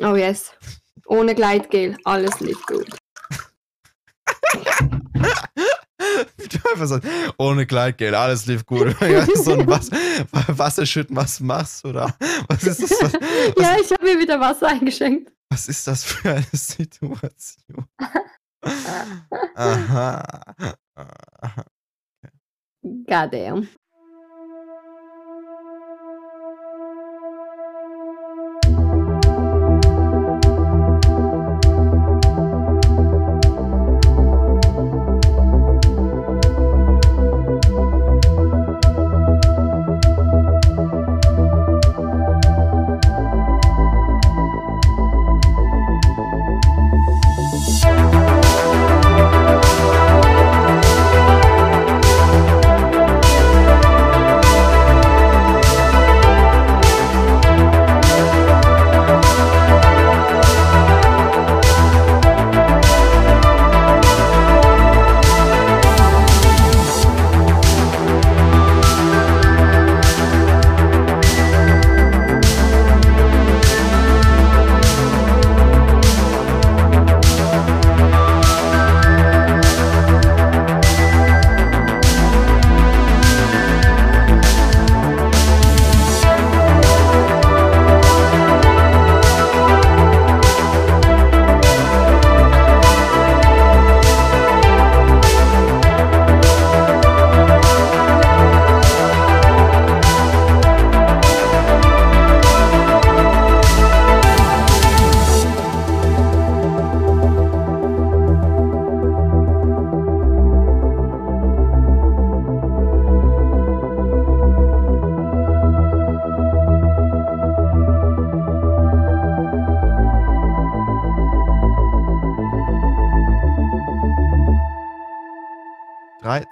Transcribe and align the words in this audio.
Oh 0.00 0.16
yes. 0.16 0.52
Ohne 1.06 1.34
Gleitgel, 1.34 1.96
alles 2.04 2.40
lief 2.40 2.64
gut. 2.66 2.88
Ohne 7.38 7.66
Kleidgeld, 7.66 8.14
alles 8.14 8.46
lief 8.46 8.64
gut. 8.66 8.94
so 9.34 9.52
ein 9.52 9.66
Wasser, 9.66 9.96
Wasserschütten, 10.48 11.16
was 11.16 11.40
machst 11.40 11.84
du 11.84 11.92
da? 11.92 12.14
Was 12.48 12.64
ist 12.64 12.82
das? 12.82 12.90
Was, 12.90 13.12
was, 13.14 13.62
ja, 13.62 13.76
ich 13.80 13.90
habe 13.90 14.04
mir 14.04 14.18
wieder 14.18 14.40
Wasser 14.40 14.68
eingeschenkt. 14.68 15.32
Was 15.50 15.68
ist 15.68 15.86
das 15.86 16.04
für 16.04 16.30
eine 16.30 16.46
Situation? 16.52 17.86
Aha. 19.54 20.44
Goddamn. 22.82 23.68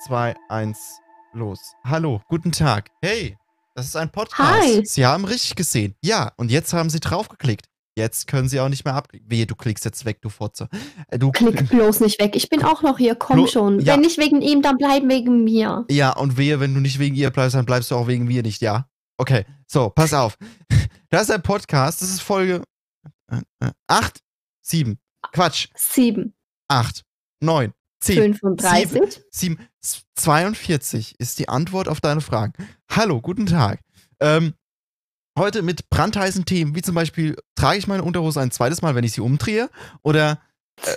2, 0.07 0.37
1, 0.51 1.01
los. 1.33 1.59
Hallo, 1.83 2.21
guten 2.29 2.53
Tag. 2.53 2.91
Hey, 3.03 3.37
das 3.75 3.87
ist 3.87 3.97
ein 3.97 4.09
Podcast. 4.09 4.63
Hi. 4.63 4.87
Sie 4.87 5.05
haben 5.05 5.25
richtig 5.25 5.57
gesehen. 5.57 5.97
Ja, 6.01 6.31
und 6.37 6.53
jetzt 6.53 6.73
haben 6.73 6.91
Sie 6.91 7.01
draufgeklickt. 7.01 7.67
Jetzt 7.97 8.29
können 8.29 8.49
Sie 8.49 8.61
auch 8.61 8.69
nicht 8.69 8.85
mehr 8.85 8.95
abklicken. 8.95 9.29
Wehe, 9.29 9.47
du 9.47 9.57
klickst 9.57 9.85
jetzt 9.85 10.05
weg, 10.05 10.23
du 10.23 10.29
Fotze. 10.29 10.69
Äh, 11.09 11.19
du 11.19 11.33
Klick 11.33 11.69
bloß 11.71 11.99
nicht 11.99 12.21
weg. 12.21 12.37
Ich 12.37 12.49
bin 12.49 12.63
auch 12.63 12.83
noch 12.83 12.99
hier. 12.99 13.17
Komm 13.17 13.39
Blo 13.39 13.47
schon. 13.49 13.81
Ja. 13.81 13.95
Wenn 13.95 14.03
nicht 14.03 14.17
wegen 14.19 14.43
ihm, 14.43 14.63
dann 14.63 14.79
bleib 14.79 15.03
wegen 15.09 15.43
mir. 15.43 15.85
Ja, 15.91 16.13
und 16.13 16.37
wehe, 16.37 16.61
wenn 16.61 16.73
du 16.73 16.79
nicht 16.79 17.01
wegen 17.01 17.17
ihr 17.17 17.31
bleibst, 17.31 17.57
dann 17.57 17.67
bleibst 17.67 17.91
du 17.91 17.97
auch 17.97 18.07
wegen 18.07 18.27
mir 18.27 18.45
nicht, 18.45 18.63
ja? 18.63 18.89
Okay, 19.17 19.45
so, 19.67 19.91
pass 19.91 20.15
auf. 20.15 20.39
Das 21.09 21.23
ist 21.23 21.31
ein 21.31 21.43
Podcast. 21.43 22.03
Das 22.03 22.11
ist 22.11 22.21
Folge 22.21 22.63
äh, 23.29 23.41
äh, 23.61 23.71
8, 23.89 24.21
7. 24.63 24.99
Quatsch. 25.33 25.69
7. 25.75 26.33
8, 26.69 27.03
9. 27.41 27.73
10, 28.07 28.35
35. 28.35 29.23
7, 29.31 29.59
42 30.15 31.19
ist 31.19 31.39
die 31.39 31.49
Antwort 31.49 31.89
auf 31.89 32.01
deine 32.01 32.21
Fragen. 32.21 32.53
Hallo, 32.91 33.21
guten 33.21 33.47
Tag. 33.47 33.81
Ähm, 34.21 34.55
heute 35.39 35.63
mit 35.63 35.91
brandheißen 35.91 36.45
Themen, 36.45 36.75
wie 36.75 36.83
zum 36.83 36.95
Beispiel, 36.95 37.37
trage 37.57 37.79
ich 37.79 37.87
meine 37.87 38.03
Unterhose 38.03 38.41
ein 38.41 38.51
zweites 38.51 38.83
Mal, 38.83 38.95
wenn 38.95 39.05
ich 39.05 39.13
sie 39.13 39.21
umdrehe? 39.21 39.69
Oder 40.03 40.41
äh, 40.83 40.95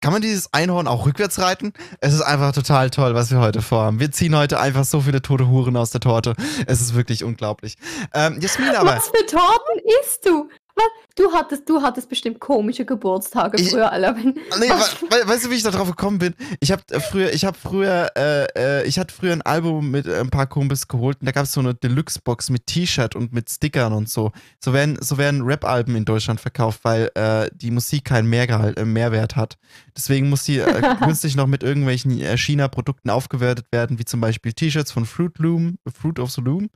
kann 0.00 0.12
man 0.12 0.20
dieses 0.20 0.52
Einhorn 0.52 0.88
auch 0.88 1.06
rückwärts 1.06 1.38
reiten? 1.38 1.72
Es 2.00 2.12
ist 2.12 2.22
einfach 2.22 2.52
total 2.52 2.90
toll, 2.90 3.14
was 3.14 3.30
wir 3.30 3.38
heute 3.38 3.62
vorhaben. 3.62 4.00
Wir 4.00 4.10
ziehen 4.10 4.36
heute 4.36 4.58
einfach 4.58 4.84
so 4.84 5.00
viele 5.00 5.22
tote 5.22 5.48
Huren 5.48 5.76
aus 5.76 5.90
der 5.90 6.00
Torte. 6.00 6.34
Es 6.66 6.80
ist 6.80 6.94
wirklich 6.94 7.22
unglaublich. 7.22 7.76
Ähm, 8.12 8.40
Jasmin 8.40 8.70
aber. 8.70 8.96
Was 8.96 9.08
für 9.08 9.26
Torten 9.26 9.80
isst 10.02 10.26
du? 10.26 10.48
Was? 10.74 10.88
Du 11.16 11.32
hattest, 11.32 11.68
du 11.68 11.82
hattest 11.82 12.08
bestimmt 12.08 12.40
komische 12.40 12.84
Geburtstage 12.84 13.60
ich, 13.60 13.70
früher, 13.70 13.92
alle. 13.92 14.14
Nee, 14.14 14.32
we 14.60 15.28
weißt 15.28 15.44
du, 15.44 15.50
wie 15.50 15.56
ich 15.56 15.62
da 15.62 15.70
drauf 15.70 15.88
gekommen 15.88 16.18
bin? 16.18 16.34
Ich 16.60 16.72
habe 16.72 16.82
äh, 16.90 17.00
früher, 17.00 17.32
ich 17.32 17.44
habe 17.44 17.56
früher, 17.56 18.10
äh, 18.16 18.46
äh, 18.56 18.86
ich 18.86 18.98
hatte 18.98 19.14
früher 19.14 19.32
ein 19.32 19.42
Album 19.42 19.90
mit 19.90 20.06
äh, 20.06 20.20
ein 20.20 20.30
paar 20.30 20.46
Kumpels 20.46 20.88
geholt 20.88 21.18
und 21.20 21.26
da 21.26 21.32
gab 21.32 21.44
es 21.44 21.52
so 21.52 21.60
eine 21.60 21.74
Deluxe-Box 21.74 22.50
mit 22.50 22.66
T-Shirt 22.66 23.14
und 23.14 23.32
mit 23.32 23.50
Stickern 23.50 23.92
und 23.92 24.08
so. 24.08 24.32
So 24.58 24.72
werden, 24.72 24.96
so 25.00 25.18
werden 25.18 25.42
Rap-Alben 25.42 25.96
in 25.96 26.04
Deutschland 26.04 26.40
verkauft, 26.40 26.80
weil 26.82 27.10
äh, 27.14 27.50
die 27.52 27.70
Musik 27.70 28.06
keinen 28.06 28.28
Mehrgehalt, 28.28 28.78
äh, 28.78 28.84
Mehrwert 28.84 29.36
hat. 29.36 29.58
Deswegen 29.96 30.30
muss 30.30 30.44
die 30.44 30.62
künstlich 31.02 31.36
noch 31.36 31.46
mit 31.46 31.62
irgendwelchen 31.62 32.12
China-Produkten 32.36 33.10
aufgewertet 33.10 33.66
werden, 33.70 33.98
wie 33.98 34.04
zum 34.04 34.20
Beispiel 34.20 34.52
T-Shirts 34.52 34.92
von 34.92 35.04
Fruit 35.04 35.36
Loom, 35.38 35.78
Fruit 35.92 36.18
of 36.18 36.30
the 36.30 36.40
Loom. 36.40 36.70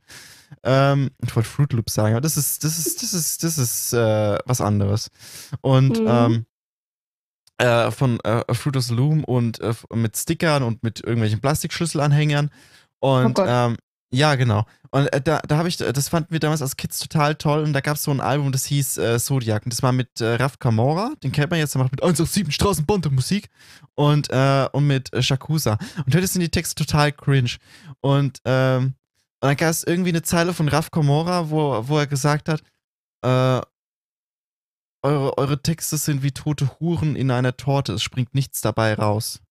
Ähm, 0.63 1.11
ich 1.21 1.35
wollte 1.35 1.49
Fruit 1.49 1.73
Loops 1.73 1.93
sagen, 1.93 2.13
aber 2.13 2.21
das 2.21 2.37
ist, 2.37 2.63
das 2.63 2.79
ist, 2.79 3.03
das 3.03 3.13
ist, 3.13 3.43
das 3.43 3.57
ist 3.57 3.93
äh, 3.93 3.97
was 4.45 4.61
anderes. 4.61 5.09
Und 5.61 5.99
mhm. 5.99 6.07
ähm, 6.07 6.45
äh, 7.57 7.91
von 7.91 8.19
äh, 8.21 8.53
Fruit 8.53 8.77
of 8.77 8.83
the 8.83 8.93
Loom 8.93 9.23
und 9.23 9.59
äh, 9.61 9.73
mit 9.93 10.15
Stickern 10.15 10.63
und 10.63 10.83
mit 10.83 11.01
irgendwelchen 11.01 11.41
Plastikschlüsselanhängern. 11.41 12.51
Und 12.99 13.39
oh 13.39 13.45
ähm, 13.45 13.77
ja, 14.11 14.35
genau. 14.35 14.65
Und 14.91 15.11
äh, 15.11 15.21
da, 15.21 15.39
da 15.39 15.57
habe 15.57 15.67
ich, 15.67 15.77
das 15.77 16.09
fanden 16.09 16.31
wir 16.31 16.39
damals 16.39 16.61
als 16.61 16.77
Kids 16.77 16.99
total 16.99 17.35
toll. 17.35 17.63
Und 17.63 17.73
da 17.73 17.81
gab 17.81 17.97
es 17.97 18.03
so 18.03 18.11
ein 18.11 18.21
Album, 18.21 18.51
das 18.51 18.65
hieß 18.65 18.97
äh, 18.99 19.19
Zodiac. 19.19 19.65
Und 19.65 19.73
das 19.73 19.83
war 19.83 19.91
mit 19.91 20.21
äh, 20.21 20.35
Raf 20.35 20.59
Kamora, 20.59 21.13
den 21.23 21.31
kennt 21.31 21.51
man 21.51 21.59
jetzt, 21.59 21.73
der 21.73 21.81
macht 21.81 21.91
mit 21.91 22.01
187 22.01 22.53
Straßenbande 22.53 23.09
Musik. 23.09 23.49
Und, 23.95 24.29
äh, 24.29 24.67
und 24.71 24.87
mit 24.87 25.11
äh, 25.13 25.21
Shakusa. 25.21 25.77
Und 26.05 26.15
heute 26.15 26.27
sind 26.27 26.41
die 26.41 26.49
Texte 26.49 26.85
total 26.85 27.11
cringe. 27.11 27.57
Und 28.01 28.39
ähm, 28.45 28.93
und 29.39 29.49
dann 29.49 29.57
gab 29.57 29.69
es 29.69 29.83
irgendwie 29.83 30.09
eine 30.09 30.23
Zeile 30.23 30.51
von 30.51 30.67
Raf 30.67 30.89
Komora, 30.89 31.51
wo, 31.51 31.87
wo 31.87 31.99
er 31.99 32.07
gesagt 32.07 32.49
hat, 32.49 32.63
äh, 33.21 33.61
eure, 35.03 35.37
eure 35.37 35.61
Texte 35.61 35.97
sind 35.97 36.23
wie 36.23 36.31
tote 36.31 36.79
Huren 36.79 37.15
in 37.15 37.31
einer 37.31 37.55
Torte, 37.55 37.93
es 37.93 38.03
springt 38.03 38.33
nichts 38.33 38.61
dabei 38.61 38.93
raus. 38.93 39.41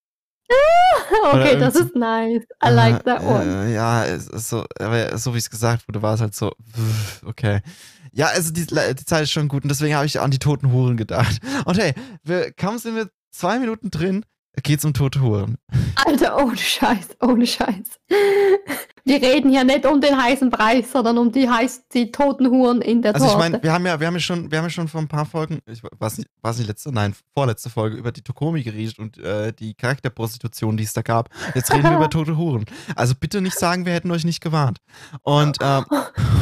okay, 1.33 1.59
das 1.59 1.75
ist 1.77 1.95
nice. 1.95 2.43
I 2.65 2.69
like 2.71 3.05
that 3.05 3.23
one. 3.23 3.67
Äh, 3.67 3.75
ja, 3.75 4.05
so, 4.19 4.65
aber 4.79 5.17
so 5.19 5.35
wie 5.35 5.39
es 5.39 5.51
gesagt 5.51 5.89
wurde, 5.89 6.03
war 6.03 6.15
es 6.15 6.21
halt 6.21 6.35
so, 6.35 6.53
okay. 7.25 7.61
Ja, 8.13 8.29
also 8.29 8.53
die, 8.53 8.67
die 8.67 9.05
Zeit 9.05 9.25
ist 9.25 9.33
schon 9.33 9.49
gut 9.49 9.65
und 9.65 9.69
deswegen 9.69 9.95
habe 9.95 10.07
ich 10.07 10.21
an 10.21 10.31
die 10.31 10.39
toten 10.39 10.73
Huren 10.73 10.97
gedacht. 10.97 11.39
Und 11.67 11.79
hey, 11.79 11.95
wir, 12.23 12.53
kaum 12.53 12.79
sind 12.79 12.97
wir 12.97 13.11
zwei 13.31 13.59
Minuten 13.59 13.91
drin, 13.91 14.25
geht's 14.63 14.85
um 14.85 14.95
tote 14.95 15.21
Huren. 15.21 15.57
Alter, 16.05 16.37
ohne 16.43 16.57
Scheiß, 16.57 17.09
ohne 17.21 17.47
Scheiß. 17.47 18.01
Wir 19.05 19.23
reden 19.23 19.51
hier 19.51 19.63
nicht 19.63 19.87
um 19.87 20.01
den 20.01 20.21
heißen 20.21 20.51
Preis, 20.51 20.91
sondern 20.91 21.19
um 21.19 21.31
die 21.31 21.49
heiß, 21.49 21.89
die 21.95 22.11
toten 22.11 22.51
Huren 22.51 22.83
in 22.83 23.03
der 23.03 23.15
Also 23.15 23.29
ich 23.29 23.37
meine, 23.37 23.63
wir 23.63 23.73
haben 23.73 23.87
ja, 23.87 24.01
wir 24.01 24.07
haben 24.07 24.15
ja 24.15 24.21
schon, 24.21 24.51
wir 24.51 24.59
haben 24.59 24.65
ja 24.65 24.71
schon 24.71 24.89
vor 24.89 25.01
ein 25.01 25.09
paar 25.09 25.27
Folgen, 25.27 25.61
ich 25.67 25.81
weiß 25.83 26.19
nicht, 26.19 26.29
war 26.43 26.51
es 26.51 26.59
nicht 26.59 26.67
letzte, 26.67 26.93
nein, 26.93 27.15
vorletzte 27.33 27.71
Folge 27.71 27.97
über 27.97 28.11
die 28.11 28.23
Tokomi 28.23 28.63
geredet 28.63 28.99
und 28.99 29.19
äh, 29.19 29.53
die 29.53 29.75
Charakterprostitution, 29.75 30.77
die 30.77 30.85
es 30.85 30.93
da 30.93 31.03
gab. 31.03 31.29
Jetzt 31.55 31.73
reden 31.73 31.85
wir 31.85 31.97
über 31.97 32.11
tote 32.11 32.37
Huren. 32.37 32.65
Also 32.97 33.15
bitte 33.15 33.41
nicht 33.41 33.59
sagen, 33.59 33.87
wir 33.87 33.93
hätten 33.93 34.11
euch 34.11 34.25
nicht 34.25 34.41
gewarnt. 34.41 34.79
Und 35.23 35.59
ähm, 35.61 35.85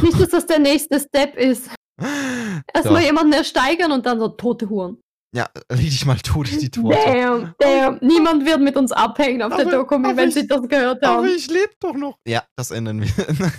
nicht, 0.01 0.19
dass 0.19 0.29
das 0.29 0.47
der 0.47 0.59
nächste 0.59 0.99
Step 0.99 1.35
ist. 1.35 1.69
Erstmal 2.73 3.03
jemanden 3.03 3.33
ersteigern 3.33 3.91
und 3.91 4.05
dann 4.05 4.19
so 4.19 4.27
tote 4.29 4.69
Huren. 4.69 4.97
Ja, 5.35 5.49
leg 5.69 5.89
dich 5.89 6.05
mal 6.05 6.17
tot 6.17 6.49
in 6.49 6.59
die 6.59 6.69
Torte. 6.69 6.97
Damn, 7.05 7.53
damn. 7.59 7.97
Niemand 8.01 8.45
wird 8.45 8.61
mit 8.61 8.77
uns 8.77 8.93
abhängen 8.93 9.41
auf 9.41 9.51
aber, 9.51 9.65
der 9.65 9.73
Dokumi, 9.73 10.15
wenn 10.15 10.29
ich, 10.29 10.35
sie 10.35 10.47
das 10.47 10.61
gehört 10.67 11.03
haben. 11.03 11.17
Aber 11.17 11.27
ich 11.27 11.47
lebe 11.49 11.73
doch 11.81 11.93
noch. 11.93 12.17
Ja, 12.25 12.43
das 12.55 12.71
ändern 12.71 13.01
wir. 13.01 13.09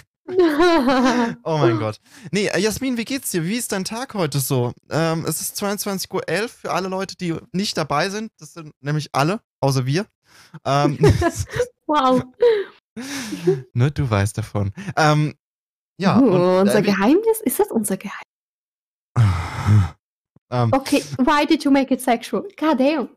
Oh 1.45 1.57
mein 1.59 1.79
Gott. 1.79 2.01
Nee, 2.33 2.49
äh, 2.49 2.59
Jasmin, 2.59 2.97
wie 2.97 3.05
geht's 3.05 3.31
dir? 3.31 3.45
Wie 3.45 3.55
ist 3.55 3.71
dein 3.71 3.85
Tag 3.85 4.13
heute 4.15 4.41
so? 4.41 4.73
Ähm, 4.91 5.25
es 5.25 5.41
ist 5.41 5.57
22.11 5.63 6.13
Uhr 6.13 6.49
für 6.49 6.73
alle 6.73 6.89
Leute, 6.89 7.17
die 7.17 7.37
nicht 7.53 7.77
dabei 7.77 8.09
sind. 8.09 8.33
Das 8.41 8.55
sind 8.55 8.73
nämlich 8.81 9.11
alle, 9.13 9.39
außer 9.61 9.87
wir. 9.87 10.05
Ähm, 10.65 10.99
wow. 11.87 12.25
ne, 13.73 13.93
du 13.93 14.11
weißt 14.11 14.37
davon. 14.37 14.73
Ähm, 14.97 15.35
ja. 15.97 16.19
Uh, 16.19 16.25
und, 16.25 16.41
unser 16.63 16.81
äh, 16.81 16.83
Geheimnis? 16.83 17.41
Ist 17.45 17.61
das 17.61 17.71
unser 17.71 17.97
Geheimnis? 17.97 18.25
Ähm, 20.51 20.73
Okay, 20.73 21.03
why 21.19 21.45
did 21.47 21.65
you 21.65 21.71
make 21.71 21.93
it 21.93 22.01
sexual? 22.01 22.43
God 22.59 22.79
damn. 22.79 23.09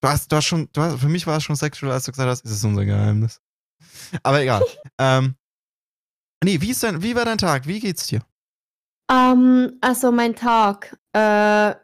du 0.00 0.08
hast, 0.08 0.30
du 0.30 0.36
hast 0.36 0.44
schon, 0.46 0.68
du 0.72 0.80
hast, 0.82 1.00
für 1.00 1.08
mich 1.08 1.26
war 1.26 1.36
es 1.38 1.44
schon 1.44 1.56
sexual, 1.56 1.92
als 1.92 2.04
du 2.04 2.12
gesagt 2.12 2.28
hast, 2.28 2.44
ist 2.44 2.50
es 2.50 2.64
unser 2.64 2.84
Geheimnis. 2.84 3.40
Aber 4.22 4.40
egal. 4.42 4.62
ähm, 4.98 5.36
nee, 6.44 6.60
wie, 6.60 6.70
ist 6.70 6.82
dein, 6.82 7.02
wie 7.02 7.14
war 7.14 7.24
dein 7.24 7.38
Tag? 7.38 7.66
Wie 7.66 7.80
geht's 7.80 8.06
dir? 8.06 8.20
Ähm, 9.10 9.78
also 9.80 10.10
mein 10.12 10.34
Tag, 10.34 10.96
äh, 11.12 11.74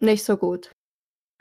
nicht 0.00 0.24
so 0.24 0.36
gut. 0.36 0.72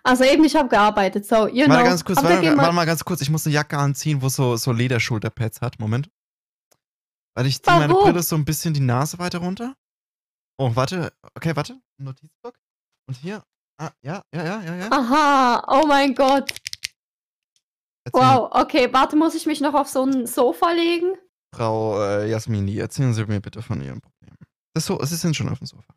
Also 0.03 0.23
eben, 0.23 0.43
ich 0.43 0.55
habe 0.55 0.67
gearbeitet, 0.69 1.27
so, 1.27 1.47
you 1.47 1.67
Warte 1.67 1.73
know. 1.73 1.83
ganz 1.83 2.03
kurz, 2.03 2.23
warte, 2.23 2.41
wir- 2.41 2.57
warte 2.57 2.73
mal 2.73 2.85
ganz 2.85 3.03
kurz. 3.03 3.21
Ich 3.21 3.29
muss 3.29 3.45
eine 3.45 3.53
Jacke 3.53 3.77
anziehen, 3.77 4.21
wo 4.21 4.29
so, 4.29 4.55
so 4.57 4.71
Lederschulterpads 4.71 5.61
hat. 5.61 5.79
Moment. 5.79 6.09
Warte, 7.35 7.49
ich 7.49 7.61
ziehe 7.61 7.77
meine? 7.77 7.93
Brille 7.93 8.23
so 8.23 8.35
ein 8.35 8.43
bisschen 8.45 8.73
die 8.73 8.79
Nase 8.81 9.19
weiter 9.19 9.39
runter. 9.39 9.75
Oh, 10.57 10.75
warte. 10.75 11.13
Okay, 11.35 11.55
warte. 11.55 11.79
Notizblock. 11.97 12.55
Und 13.07 13.17
hier. 13.17 13.43
Ah, 13.79 13.91
ja, 14.03 14.21
ja, 14.33 14.43
ja, 14.43 14.61
ja, 14.63 14.75
ja. 14.75 14.91
Aha, 14.91 15.63
oh 15.67 15.87
mein 15.87 16.13
Gott. 16.13 16.51
Erzählen- 18.05 18.13
Wow, 18.13 18.49
okay, 18.53 18.91
warte, 18.93 19.15
muss 19.15 19.35
ich 19.35 19.45
mich 19.45 19.61
noch 19.61 19.73
auf 19.73 19.87
so 19.87 20.03
ein 20.05 20.27
Sofa 20.27 20.71
legen? 20.71 21.15
Frau 21.55 22.01
äh, 22.01 22.29
Jasmini, 22.29 22.77
erzählen 22.77 23.13
Sie 23.13 23.25
mir 23.25 23.41
bitte 23.41 23.61
von 23.61 23.81
Ihrem 23.81 23.99
Problem. 24.01 24.35
Das 24.75 24.85
so, 24.85 25.03
Sie 25.03 25.15
sind 25.15 25.35
schon 25.35 25.49
auf 25.49 25.57
dem 25.59 25.67
Sofa. 25.67 25.93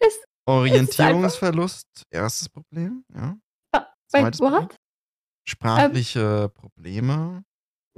Ist- 0.00 0.24
Orientierungsverlust, 0.48 1.86
erstes 2.10 2.48
Problem, 2.48 3.04
ja. 3.14 3.36
Ah, 3.74 3.86
Zweites 4.10 4.40
Wait, 4.40 4.50
Problem. 4.52 4.68
Sprachliche 5.48 6.48
Probleme. 6.50 7.44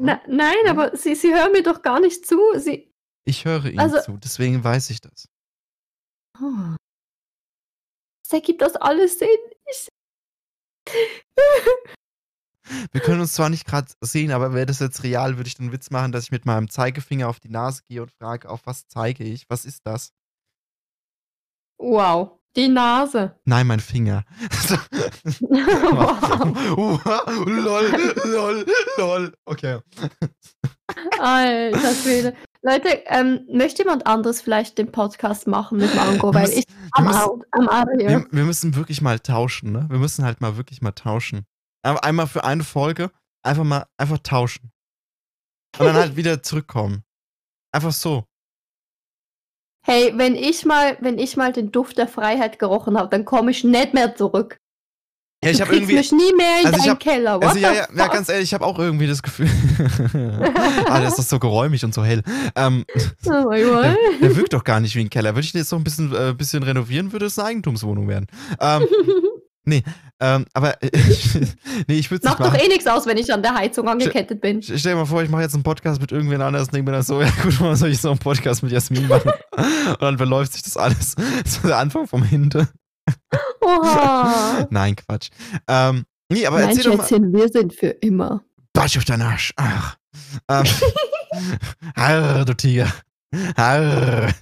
Na, 0.00 0.20
nein, 0.28 0.56
Ja. 0.64 0.70
aber 0.70 0.96
Sie, 0.96 1.14
Sie 1.14 1.34
hören 1.34 1.52
mir 1.52 1.62
doch 1.62 1.82
gar 1.82 1.98
nicht 2.00 2.24
zu. 2.26 2.38
Sie. 2.56 2.92
Ich 3.26 3.44
höre 3.44 3.64
Ihnen 3.66 3.80
Also- 3.80 4.00
zu, 4.00 4.16
deswegen 4.16 4.62
weiß 4.62 4.90
ich 4.90 5.00
das. 5.00 5.28
Oh. 6.40 6.76
Das 8.22 8.32
ergibt 8.32 8.62
das 8.62 8.76
alles 8.76 9.18
Sinn. 9.18 9.28
Ich, 9.70 9.88
Wir 12.92 13.00
können 13.00 13.20
uns 13.20 13.32
zwar 13.32 13.48
nicht 13.48 13.66
gerade 13.66 13.90
sehen, 14.02 14.30
aber 14.30 14.52
wäre 14.52 14.66
das 14.66 14.80
jetzt 14.80 15.02
real, 15.02 15.38
würde 15.38 15.48
ich 15.48 15.56
den 15.56 15.72
Witz 15.72 15.90
machen, 15.90 16.12
dass 16.12 16.24
ich 16.24 16.30
mit 16.30 16.44
meinem 16.44 16.68
Zeigefinger 16.68 17.28
auf 17.28 17.40
die 17.40 17.48
Nase 17.48 17.80
gehe 17.88 18.02
und 18.02 18.12
frage, 18.12 18.48
auf 18.48 18.66
was 18.66 18.86
zeige 18.86 19.24
ich? 19.24 19.48
Was 19.48 19.64
ist 19.64 19.86
das? 19.86 20.12
wow, 21.78 22.38
die 22.56 22.68
Nase. 22.68 23.38
Nein, 23.44 23.66
mein 23.66 23.80
Finger. 23.80 24.24
wow. 25.40 27.46
lol, 27.46 28.14
lol, 28.24 28.66
lol. 28.96 29.32
Okay. 29.44 29.78
Alter 31.18 31.94
Schwede. 31.94 32.34
Leute, 32.62 32.88
ähm, 33.06 33.46
möchte 33.52 33.82
jemand 33.82 34.06
anderes 34.06 34.40
vielleicht 34.40 34.78
den 34.78 34.90
Podcast 34.90 35.46
machen 35.46 35.78
mit 35.78 35.94
Mango? 35.94 36.34
Weil 36.34 36.42
müssen- 36.42 36.58
ich 36.58 36.66
wir 36.68 36.76
am 36.92 37.04
müssen- 37.06 37.18
out, 37.20 37.46
am. 37.52 37.88
Wir, 37.98 38.26
wir 38.30 38.44
müssen 38.44 38.74
wirklich 38.74 39.00
mal 39.00 39.20
tauschen, 39.20 39.72
ne? 39.72 39.86
Wir 39.88 39.98
müssen 39.98 40.24
halt 40.24 40.40
mal 40.40 40.56
wirklich 40.56 40.82
mal 40.82 40.92
tauschen. 40.92 41.46
Einmal 41.82 42.26
für 42.26 42.42
eine 42.44 42.64
Folge 42.64 43.10
einfach 43.44 43.64
mal 43.64 43.86
einfach 43.96 44.18
tauschen. 44.18 44.72
Und 45.78 45.86
dann 45.86 45.94
halt 45.94 46.16
wieder 46.16 46.42
zurückkommen. 46.42 47.04
Einfach 47.72 47.92
so. 47.92 48.24
Hey, 49.86 50.12
wenn 50.16 50.34
ich 50.34 50.64
mal, 50.64 50.98
wenn 51.00 51.18
ich 51.18 51.36
mal 51.36 51.52
den 51.52 51.70
Duft 51.70 51.96
der 51.96 52.08
Freiheit 52.08 52.58
gerochen 52.58 52.98
habe, 52.98 53.08
dann 53.08 53.24
komme 53.24 53.52
ich 53.52 53.62
nicht 53.64 53.94
mehr 53.94 54.16
zurück. 54.16 54.58
Ja, 55.44 55.50
ich 55.50 55.60
habe 55.60 55.72
irgendwie. 55.72 55.94
mich 55.94 56.10
nie 56.10 56.32
mehr 56.36 56.60
in 56.62 56.66
Also 56.66 56.78
deinen 56.78 56.90
hab- 56.90 57.00
Keller. 57.00 57.36
What 57.36 57.44
Also 57.44 57.58
ja, 57.60 57.72
ja, 57.72 57.86
ja, 57.96 58.06
ganz 58.08 58.28
ehrlich, 58.28 58.44
ich 58.48 58.54
habe 58.54 58.66
auch 58.66 58.76
irgendwie 58.78 59.06
das 59.06 59.22
Gefühl. 59.22 59.48
ah, 60.88 61.00
das 61.00 61.18
ist 61.20 61.28
so 61.28 61.38
geräumig 61.38 61.84
und 61.84 61.94
so 61.94 62.04
hell. 62.04 62.22
Ähm, 62.56 62.84
Oh 63.26 63.50
der, 63.52 63.96
der 64.20 64.36
wirkt 64.36 64.52
doch 64.52 64.64
gar 64.64 64.80
nicht 64.80 64.96
wie 64.96 65.00
ein 65.00 65.10
Keller. 65.10 65.36
Würde 65.36 65.44
ich 65.44 65.52
den 65.52 65.60
jetzt 65.60 65.70
noch 65.70 65.78
ein 65.78 65.84
bisschen, 65.84 66.12
äh, 66.12 66.34
bisschen 66.34 66.64
renovieren, 66.64 67.12
würde 67.12 67.26
es 67.26 67.38
eine 67.38 67.48
Eigentumswohnung 67.48 68.08
werden. 68.08 68.26
Ähm, 68.60 68.82
ähm, 70.20 70.44
aber 70.54 70.82
äh, 70.82 70.90
nee, 71.86 71.98
ich 71.98 72.10
würde 72.10 72.26
Macht 72.26 72.40
doch 72.40 72.54
eh 72.54 72.66
nichts 72.66 72.88
aus, 72.88 73.06
wenn 73.06 73.16
ich 73.16 73.32
an 73.32 73.42
der 73.42 73.54
Heizung 73.54 73.88
angekettet 73.88 74.40
bin. 74.40 74.60
Stell 74.60 74.76
dir 74.78 74.96
mal 74.96 75.04
vor, 75.06 75.22
ich 75.22 75.28
mache 75.30 75.42
jetzt 75.42 75.54
einen 75.54 75.62
Podcast 75.62 76.00
mit 76.00 76.10
irgendwen 76.10 76.42
anders, 76.42 76.66
denke 76.68 76.90
mir 76.90 76.96
dann 76.96 77.04
so, 77.04 77.20
ja 77.22 77.30
gut, 77.44 77.60
warum 77.60 77.76
soll 77.76 77.90
ich 77.90 78.00
so 78.00 78.10
einen 78.10 78.18
Podcast 78.18 78.64
mit 78.64 78.72
Jasmin 78.72 79.06
machen? 79.06 79.30
Und 79.56 80.02
dann 80.02 80.16
verläuft 80.16 80.54
sich 80.54 80.64
das 80.64 80.76
alles. 80.76 81.14
Das 81.44 81.52
ist 81.52 81.64
der 81.64 81.76
Anfang 81.76 82.08
vom 82.08 82.24
Hinte. 82.24 82.66
Oha. 83.60 84.66
Nein, 84.70 84.96
Quatsch. 84.96 85.30
Ähm, 85.66 86.04
nee, 86.28 86.46
aber 86.46 86.60
Nein, 86.60 86.70
erzähl 86.70 86.84
doch 86.84 86.96
mal. 86.96 87.02
Schätzchen, 87.04 87.32
wir 87.32 87.48
sind 87.48 87.74
für 87.74 87.88
immer. 87.88 88.44
Batsch 88.72 88.96
auf 88.96 89.04
deinen 89.04 89.22
Arsch. 89.22 89.52
Ach. 89.56 89.96
Ähm, 90.48 90.64
Harr, 91.96 92.44
du 92.44 92.54
Tiger. 92.54 92.92
Harr. 93.56 94.32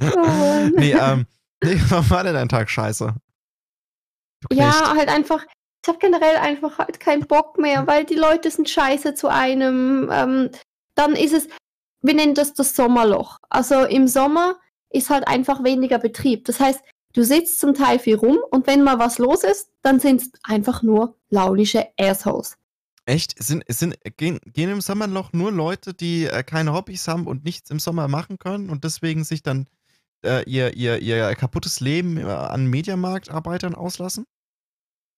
Oh. 0.00 0.68
Nee, 0.76 0.92
ähm, 0.92 1.26
nee, 1.62 1.80
warum 1.88 2.10
war 2.10 2.24
denn 2.24 2.34
dein 2.34 2.48
Tag 2.48 2.70
scheiße? 2.70 3.14
Ja, 4.52 4.94
halt 4.96 5.08
einfach. 5.08 5.44
Ich 5.84 5.88
habe 5.88 5.98
generell 5.98 6.36
einfach 6.36 6.78
halt 6.78 7.00
keinen 7.00 7.26
Bock 7.26 7.58
mehr, 7.58 7.86
weil 7.86 8.04
die 8.04 8.14
Leute 8.14 8.50
sind 8.50 8.68
scheiße 8.68 9.14
zu 9.14 9.28
einem. 9.28 10.08
Ähm, 10.12 10.50
dann 10.94 11.14
ist 11.14 11.32
es, 11.32 11.48
wir 12.02 12.14
nennen 12.14 12.34
das 12.34 12.54
das 12.54 12.74
Sommerloch. 12.74 13.38
Also 13.48 13.84
im 13.84 14.06
Sommer 14.06 14.56
ist 14.90 15.10
halt 15.10 15.26
einfach 15.26 15.64
weniger 15.64 15.98
Betrieb. 15.98 16.44
Das 16.44 16.60
heißt, 16.60 16.82
du 17.12 17.24
sitzt 17.24 17.60
zum 17.60 17.74
Teil 17.74 17.98
viel 17.98 18.16
rum 18.16 18.38
und 18.50 18.66
wenn 18.66 18.82
mal 18.82 18.98
was 18.98 19.18
los 19.18 19.44
ist, 19.44 19.70
dann 19.82 20.00
sind 20.00 20.22
es 20.22 20.30
einfach 20.42 20.82
nur 20.82 21.16
launische 21.30 21.86
Assholes. 21.98 22.56
Echt? 23.04 23.34
Es 23.38 23.48
Sind, 23.48 23.64
es 23.66 23.78
sind, 23.80 23.96
gehen, 24.16 24.38
gehen 24.46 24.70
im 24.70 24.80
Sommerloch 24.80 25.32
nur 25.32 25.50
Leute, 25.50 25.92
die 25.92 26.26
äh, 26.26 26.42
keine 26.44 26.72
Hobbys 26.72 27.08
haben 27.08 27.26
und 27.26 27.44
nichts 27.44 27.70
im 27.70 27.80
Sommer 27.80 28.06
machen 28.06 28.38
können 28.38 28.70
und 28.70 28.84
deswegen 28.84 29.24
sich 29.24 29.42
dann 29.42 29.66
äh, 30.24 30.48
ihr, 30.48 30.74
ihr, 30.76 30.98
ihr 31.00 31.34
kaputtes 31.34 31.80
Leben 31.80 32.16
äh, 32.16 32.22
an 32.22 32.66
Mediamarktarbeitern 32.66 33.74
auslassen? 33.74 34.24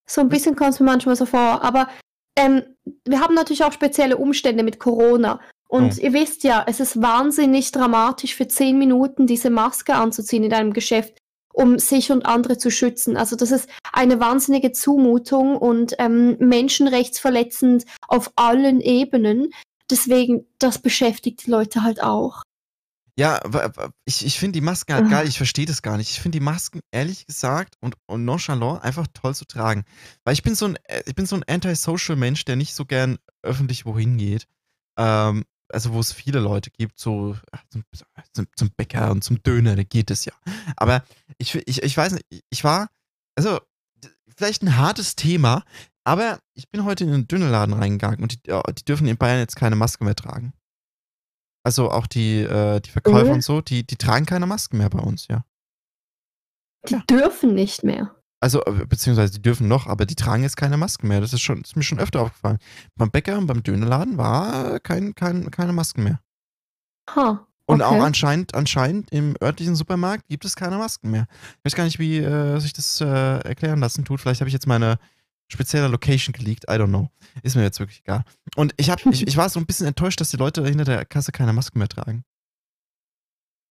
So 0.06 0.20
ein 0.20 0.28
bisschen 0.28 0.56
kommt 0.56 0.72
es 0.74 0.80
mir 0.80 0.86
manchmal 0.86 1.16
so 1.16 1.26
vor. 1.26 1.62
Aber 1.62 1.88
ähm, 2.36 2.62
wir 3.04 3.20
haben 3.20 3.34
natürlich 3.34 3.64
auch 3.64 3.72
spezielle 3.72 4.16
Umstände 4.16 4.62
mit 4.62 4.78
Corona. 4.78 5.40
Und 5.68 5.98
Oh. 5.98 6.00
ihr 6.00 6.12
wisst 6.12 6.44
ja, 6.44 6.64
es 6.66 6.80
ist 6.80 7.02
wahnsinnig 7.02 7.72
dramatisch 7.72 8.34
für 8.34 8.46
zehn 8.48 8.78
Minuten 8.78 9.26
diese 9.26 9.50
Maske 9.50 9.94
anzuziehen 9.94 10.44
in 10.44 10.52
einem 10.52 10.72
Geschäft, 10.72 11.18
um 11.54 11.78
sich 11.78 12.10
und 12.10 12.26
andere 12.26 12.58
zu 12.58 12.70
schützen. 12.70 13.16
Also 13.16 13.36
das 13.36 13.50
ist 13.50 13.68
eine 13.92 14.20
wahnsinnige 14.20 14.72
Zumutung 14.72 15.56
und 15.56 15.94
ähm, 15.98 16.36
menschenrechtsverletzend 16.38 17.84
auf 18.08 18.32
allen 18.36 18.80
Ebenen. 18.80 19.50
Deswegen, 19.90 20.46
das 20.58 20.78
beschäftigt 20.78 21.46
die 21.46 21.50
Leute 21.50 21.82
halt 21.82 22.02
auch. 22.02 22.42
Ja, 23.16 23.40
ich, 24.04 24.26
ich 24.26 24.40
finde 24.40 24.58
die 24.58 24.60
Masken 24.60 24.92
halt 24.94 25.08
geil, 25.08 25.28
ich 25.28 25.36
verstehe 25.36 25.66
das 25.66 25.82
gar 25.82 25.96
nicht. 25.96 26.10
Ich 26.10 26.20
finde 26.20 26.38
die 26.38 26.44
Masken, 26.44 26.80
ehrlich 26.90 27.26
gesagt, 27.26 27.76
und, 27.80 27.94
und 28.06 28.24
nonchalant 28.24 28.82
einfach 28.82 29.06
toll 29.14 29.36
zu 29.36 29.44
tragen. 29.44 29.84
Weil 30.24 30.34
ich 30.34 30.42
bin 30.42 30.56
so 30.56 30.66
ein, 30.66 30.76
äh, 30.84 31.02
ich 31.06 31.14
bin 31.14 31.24
so 31.24 31.36
ein 31.36 31.44
antisocial 31.44 32.18
Mensch, 32.18 32.44
der 32.44 32.56
nicht 32.56 32.74
so 32.74 32.84
gern 32.84 33.18
öffentlich 33.42 33.86
wohin 33.86 34.16
geht. 34.16 34.48
Ähm, 34.98 35.44
also 35.72 35.92
wo 35.92 36.00
es 36.00 36.12
viele 36.12 36.40
Leute 36.40 36.70
gibt, 36.70 36.98
so 36.98 37.36
zum, 37.70 37.84
zum, 38.32 38.46
zum 38.56 38.70
Bäcker 38.76 39.10
und 39.10 39.22
zum 39.24 39.42
Döner, 39.42 39.76
da 39.76 39.82
geht 39.82 40.10
es 40.10 40.24
ja. 40.24 40.32
Aber 40.76 41.04
ich, 41.38 41.54
ich, 41.66 41.82
ich 41.82 41.96
weiß 41.96 42.12
nicht, 42.12 42.26
ich 42.50 42.64
war, 42.64 42.88
also 43.36 43.60
vielleicht 44.36 44.62
ein 44.62 44.76
hartes 44.76 45.16
Thema, 45.16 45.64
aber 46.04 46.38
ich 46.54 46.68
bin 46.70 46.84
heute 46.84 47.04
in 47.04 47.10
den 47.12 47.26
Dönerladen 47.28 47.74
reingegangen 47.74 48.20
und 48.22 48.32
die, 48.32 48.38
die 48.42 48.84
dürfen 48.84 49.06
in 49.06 49.16
Bayern 49.16 49.38
jetzt 49.38 49.56
keine 49.56 49.76
Maske 49.76 50.04
mehr 50.04 50.14
tragen. 50.16 50.52
Also 51.66 51.90
auch 51.90 52.06
die, 52.06 52.40
äh, 52.40 52.80
die 52.80 52.90
Verkäufer 52.90 53.28
Mhm. 53.28 53.34
und 53.36 53.40
so, 53.44 53.60
die, 53.62 53.86
die 53.86 53.96
tragen 53.96 54.26
keine 54.26 54.46
Masken 54.46 54.76
mehr 54.78 54.90
bei 54.90 54.98
uns, 54.98 55.28
ja. 55.28 55.44
Die 56.88 56.94
Ja. 56.94 57.00
dürfen 57.08 57.54
nicht 57.54 57.82
mehr. 57.84 58.14
Also, 58.44 58.62
äh, 58.66 58.84
beziehungsweise 58.86 59.32
die 59.32 59.40
dürfen 59.40 59.68
noch, 59.68 59.86
aber 59.86 60.04
die 60.04 60.16
tragen 60.16 60.42
jetzt 60.42 60.58
keine 60.58 60.76
Masken 60.76 61.08
mehr. 61.08 61.22
Das 61.22 61.32
ist, 61.32 61.40
schon, 61.40 61.62
das 61.62 61.70
ist 61.70 61.76
mir 61.76 61.82
schon 61.82 61.98
öfter 61.98 62.20
aufgefallen. 62.20 62.58
Beim 62.94 63.10
Bäcker 63.10 63.38
und 63.38 63.46
beim 63.46 63.62
Dönerladen 63.62 64.18
war 64.18 64.80
kein, 64.80 65.14
kein, 65.14 65.50
keine 65.50 65.72
Masken 65.72 66.02
mehr. 66.02 66.20
Ha. 67.16 67.46
Und 67.64 67.80
okay. 67.80 67.84
auch 67.84 68.04
anscheinend, 68.04 68.54
anscheinend 68.54 69.10
im 69.12 69.34
örtlichen 69.42 69.74
Supermarkt 69.74 70.28
gibt 70.28 70.44
es 70.44 70.56
keine 70.56 70.76
Masken 70.76 71.10
mehr. 71.10 71.26
Ich 71.56 71.64
weiß 71.64 71.74
gar 71.74 71.84
nicht, 71.84 71.98
wie 71.98 72.18
äh, 72.18 72.58
sich 72.58 72.74
das 72.74 73.00
äh, 73.00 73.06
erklären 73.06 73.80
lassen 73.80 74.04
tut. 74.04 74.20
Vielleicht 74.20 74.42
habe 74.42 74.48
ich 74.50 74.54
jetzt 74.54 74.66
meine 74.66 74.98
spezielle 75.50 75.88
Location 75.88 76.34
geleakt. 76.34 76.64
I 76.64 76.74
don't 76.74 76.88
know. 76.88 77.08
Ist 77.42 77.56
mir 77.56 77.62
jetzt 77.62 77.80
wirklich 77.80 78.00
egal. 78.00 78.24
Und 78.56 78.74
ich, 78.76 78.90
hab, 78.90 79.06
ich, 79.06 79.26
ich 79.26 79.38
war 79.38 79.48
so 79.48 79.58
ein 79.58 79.64
bisschen 79.64 79.86
enttäuscht, 79.86 80.20
dass 80.20 80.28
die 80.28 80.36
Leute 80.36 80.62
hinter 80.66 80.84
der 80.84 81.06
Kasse 81.06 81.32
keine 81.32 81.54
Masken 81.54 81.78
mehr 81.78 81.88
tragen. 81.88 82.24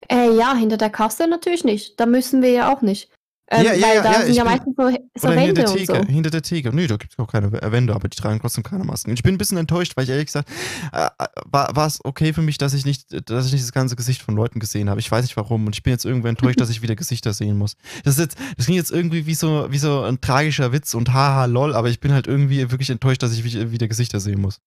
Äh, 0.10 0.36
ja, 0.36 0.56
hinter 0.56 0.77
der 0.77 0.89
Kasse 0.89 1.27
natürlich 1.27 1.63
nicht. 1.63 2.00
Da 2.00 2.08
müssen 2.08 2.42
wir 2.42 2.50
ja 2.50 2.74
auch 2.74 2.82
nicht. 2.82 3.12
Ähm, 3.55 3.65
Ja, 3.65 3.74
ja, 3.74 3.88
weil 3.88 3.95
ja, 3.95 4.01
da 4.03 4.12
ja, 4.13 4.22
sind 4.25 4.33
ja 4.36 4.43
meistens 4.43 4.75
so, 4.75 4.89
so 5.15 5.27
Wände 5.29 5.41
hinter 5.41 5.62
der 5.63 5.72
und 5.72 5.77
Theke. 5.77 5.95
so. 6.05 6.07
Hinter 6.13 6.29
der 6.29 6.41
Theke. 6.41 6.75
Nee, 6.75 6.88
da 6.88 6.98
gibt 6.98 7.13
es 7.13 7.19
auch 7.19 7.27
keine 7.31 7.51
Wände, 7.51 7.93
aber 7.93 8.07
die 8.07 8.17
tragen 8.17 8.39
trotzdem 8.39 8.63
keine 8.63 8.83
Masken. 8.83 9.12
Ich 9.13 9.24
bin 9.24 9.36
ein 9.36 9.38
bisschen 9.38 9.57
enttäuscht, 9.57 9.93
weil 9.95 10.05
ich 10.05 10.10
ehrlich 10.10 10.25
gesagt, 10.27 10.50
äh, 10.91 11.05
äh, 11.05 11.25
war 11.45 11.86
es 11.88 12.00
okay 12.03 12.33
für 12.33 12.41
mich, 12.41 12.57
dass 12.57 12.74
ich 12.74 12.86
nicht, 12.86 13.07
dass 13.29 13.45
ich 13.45 13.51
nicht 13.53 13.63
das 13.63 13.72
ganze 13.72 13.95
Gesicht 13.95 14.22
von 14.22 14.36
Leuten 14.36 14.60
gesehen 14.60 14.89
habe. 14.89 15.00
Ich 15.00 15.12
weiß 15.12 15.24
nicht 15.24 15.38
warum. 15.38 15.65
Und 15.67 15.75
ich 15.75 15.83
bin 15.83 15.91
jetzt 15.91 16.05
irgendwie 16.05 16.29
enttäuscht, 16.29 16.60
dass 16.60 16.69
ich 16.69 16.81
wieder 16.81 16.95
Gesichter 16.95 17.33
sehen 17.33 17.57
muss. 17.57 17.75
Das 18.03 18.15
ist 18.15 18.19
jetzt, 18.22 18.38
das 18.57 18.65
klingt 18.65 18.79
jetzt 18.79 18.91
irgendwie 18.91 19.25
wie 19.25 19.36
so, 19.36 19.67
wie 19.69 19.77
so 19.77 20.01
ein 20.01 20.19
tragischer 20.22 20.72
Witz 20.72 20.93
und 20.93 21.13
haha 21.13 21.45
lol, 21.45 21.75
aber 21.75 21.89
ich 21.89 22.00
bin 22.00 22.12
halt 22.13 22.27
irgendwie 22.27 22.72
wirklich 22.72 22.89
enttäuscht, 22.89 23.22
dass 23.24 23.33
ich 23.33 23.43
wie- 23.43 23.72
wieder 23.72 23.88
Gesichter 23.88 24.19
sehen 24.19 24.41
muss. 24.41 24.60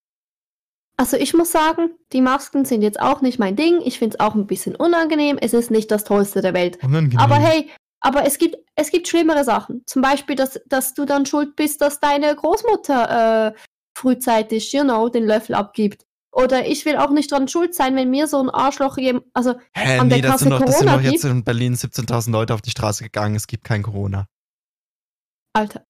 Also 0.99 1.15
ich 1.15 1.35
muss 1.35 1.51
sagen, 1.51 1.91
die 2.11 2.21
Masken 2.21 2.65
sind 2.65 2.81
jetzt 2.81 2.99
auch 2.99 3.21
nicht 3.21 3.37
mein 3.37 3.55
Ding. 3.55 3.81
Ich 3.85 3.99
finde 3.99 4.15
es 4.15 4.19
auch 4.19 4.33
ein 4.33 4.47
bisschen 4.47 4.75
unangenehm. 4.75 5.37
Es 5.39 5.53
ist 5.53 5.69
nicht 5.69 5.91
das 5.91 6.03
Tollste 6.05 6.41
der 6.41 6.55
Welt. 6.55 6.79
Unangenehm. 6.83 7.19
Aber 7.19 7.35
hey, 7.35 7.69
aber 7.99 8.25
es 8.25 8.37
gibt, 8.37 8.55
es 8.75 8.91
gibt 8.91 9.07
schlimmere 9.07 9.43
Sachen. 9.43 9.83
Zum 9.85 10.01
Beispiel, 10.01 10.35
dass, 10.35 10.59
dass 10.67 10.93
du 10.93 11.05
dann 11.05 11.25
schuld 11.25 11.55
bist, 11.55 11.81
dass 11.81 11.99
deine 11.99 12.35
Großmutter 12.35 13.47
äh, 13.47 13.59
frühzeitig, 13.97 14.71
you 14.73 14.83
know, 14.83 15.09
den 15.09 15.25
Löffel 15.25 15.55
abgibt. 15.55 16.05
Oder 16.31 16.67
ich 16.67 16.85
will 16.85 16.97
auch 16.97 17.09
nicht 17.09 17.31
dran 17.31 17.47
schuld 17.47 17.73
sein, 17.73 17.95
wenn 17.95 18.11
mir 18.11 18.27
so 18.27 18.39
ein 18.39 18.49
Arschloch 18.51 18.97
jem- 18.97 19.23
also 19.33 19.55
Hä, 19.75 19.97
an 19.97 20.09
der 20.09 20.17
nee, 20.17 20.21
das 20.21 20.31
Kasse 20.33 20.43
sind, 20.43 20.51
doch, 20.53 20.59
das 20.59 20.77
sind 20.77 20.87
Corona 20.87 20.97
doch 21.03 21.03
jetzt 21.11 21.21
gibt. 21.23 21.33
in 21.33 21.43
Berlin 21.43 21.73
17.000 21.75 22.31
Leute 22.31 22.53
auf 22.53 22.61
die 22.61 22.69
Straße 22.69 23.03
gegangen. 23.03 23.35
Es 23.35 23.47
gibt 23.47 23.63
kein 23.63 23.81
Corona. 23.81 24.27
Alter, 25.53 25.83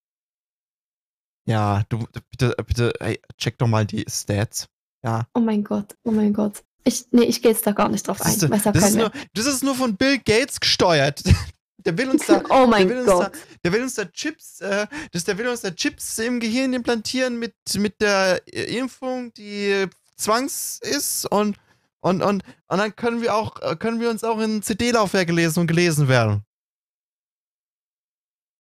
Ja, 1.46 1.82
du, 1.90 2.06
bitte, 2.30 2.54
bitte, 2.66 2.92
ey, 3.00 3.20
check 3.36 3.58
doch 3.58 3.66
mal 3.66 3.84
die 3.84 4.04
Stats. 4.08 4.68
Ja. 5.04 5.26
oh 5.34 5.40
mein 5.40 5.62
Gott, 5.62 5.96
oh 6.04 6.10
mein 6.10 6.32
Gott. 6.32 6.64
Ich, 6.84 7.04
nee, 7.10 7.24
ich 7.24 7.42
gehe 7.42 7.52
jetzt 7.52 7.66
da 7.66 7.72
gar 7.72 7.88
nicht 7.90 8.08
drauf 8.08 8.18
Das 8.18 8.26
ein. 8.26 8.32
ist, 8.34 8.42
es 8.60 8.66
hat 8.66 8.74
das, 8.76 8.88
ist 8.90 8.96
nur, 8.96 9.10
das 9.34 9.46
ist 9.46 9.62
nur 9.62 9.74
von 9.74 9.96
Bill 9.96 10.18
Gates 10.18 10.58
gesteuert. 10.60 11.22
Der 11.78 11.96
will 11.96 12.10
uns 12.10 12.26
da. 12.26 12.42
Oh 12.50 12.66
mein 12.66 12.88
der 12.88 12.96
will 12.96 13.02
uns 13.02 13.12
Gott. 13.12 13.32
da, 13.34 13.38
der 13.64 13.72
will 13.72 13.82
uns 13.82 13.94
da 13.94 14.04
Chips, 14.04 14.60
äh, 14.60 14.86
das, 15.12 15.24
der 15.24 15.38
will 15.38 15.48
uns 15.48 15.60
da 15.60 15.70
Chips 15.70 16.18
im 16.18 16.40
Gehirn 16.40 16.72
implantieren 16.72 17.38
mit, 17.38 17.54
mit 17.76 18.00
der 18.00 18.42
äh, 18.46 18.76
Impfung, 18.76 19.32
die 19.34 19.86
zwangs 20.16 20.80
ist 20.82 21.26
und, 21.26 21.56
und, 22.00 22.22
und, 22.22 22.42
und 22.68 22.78
dann 22.78 22.96
können 22.96 23.22
wir 23.22 23.34
auch, 23.34 23.60
äh, 23.62 23.76
können 23.76 24.00
wir 24.00 24.10
uns 24.10 24.24
auch 24.24 24.40
in 24.40 24.62
CD-Laufwerke 24.62 25.32
lesen 25.32 25.60
und 25.60 25.66
gelesen 25.68 26.08
werden. 26.08 26.42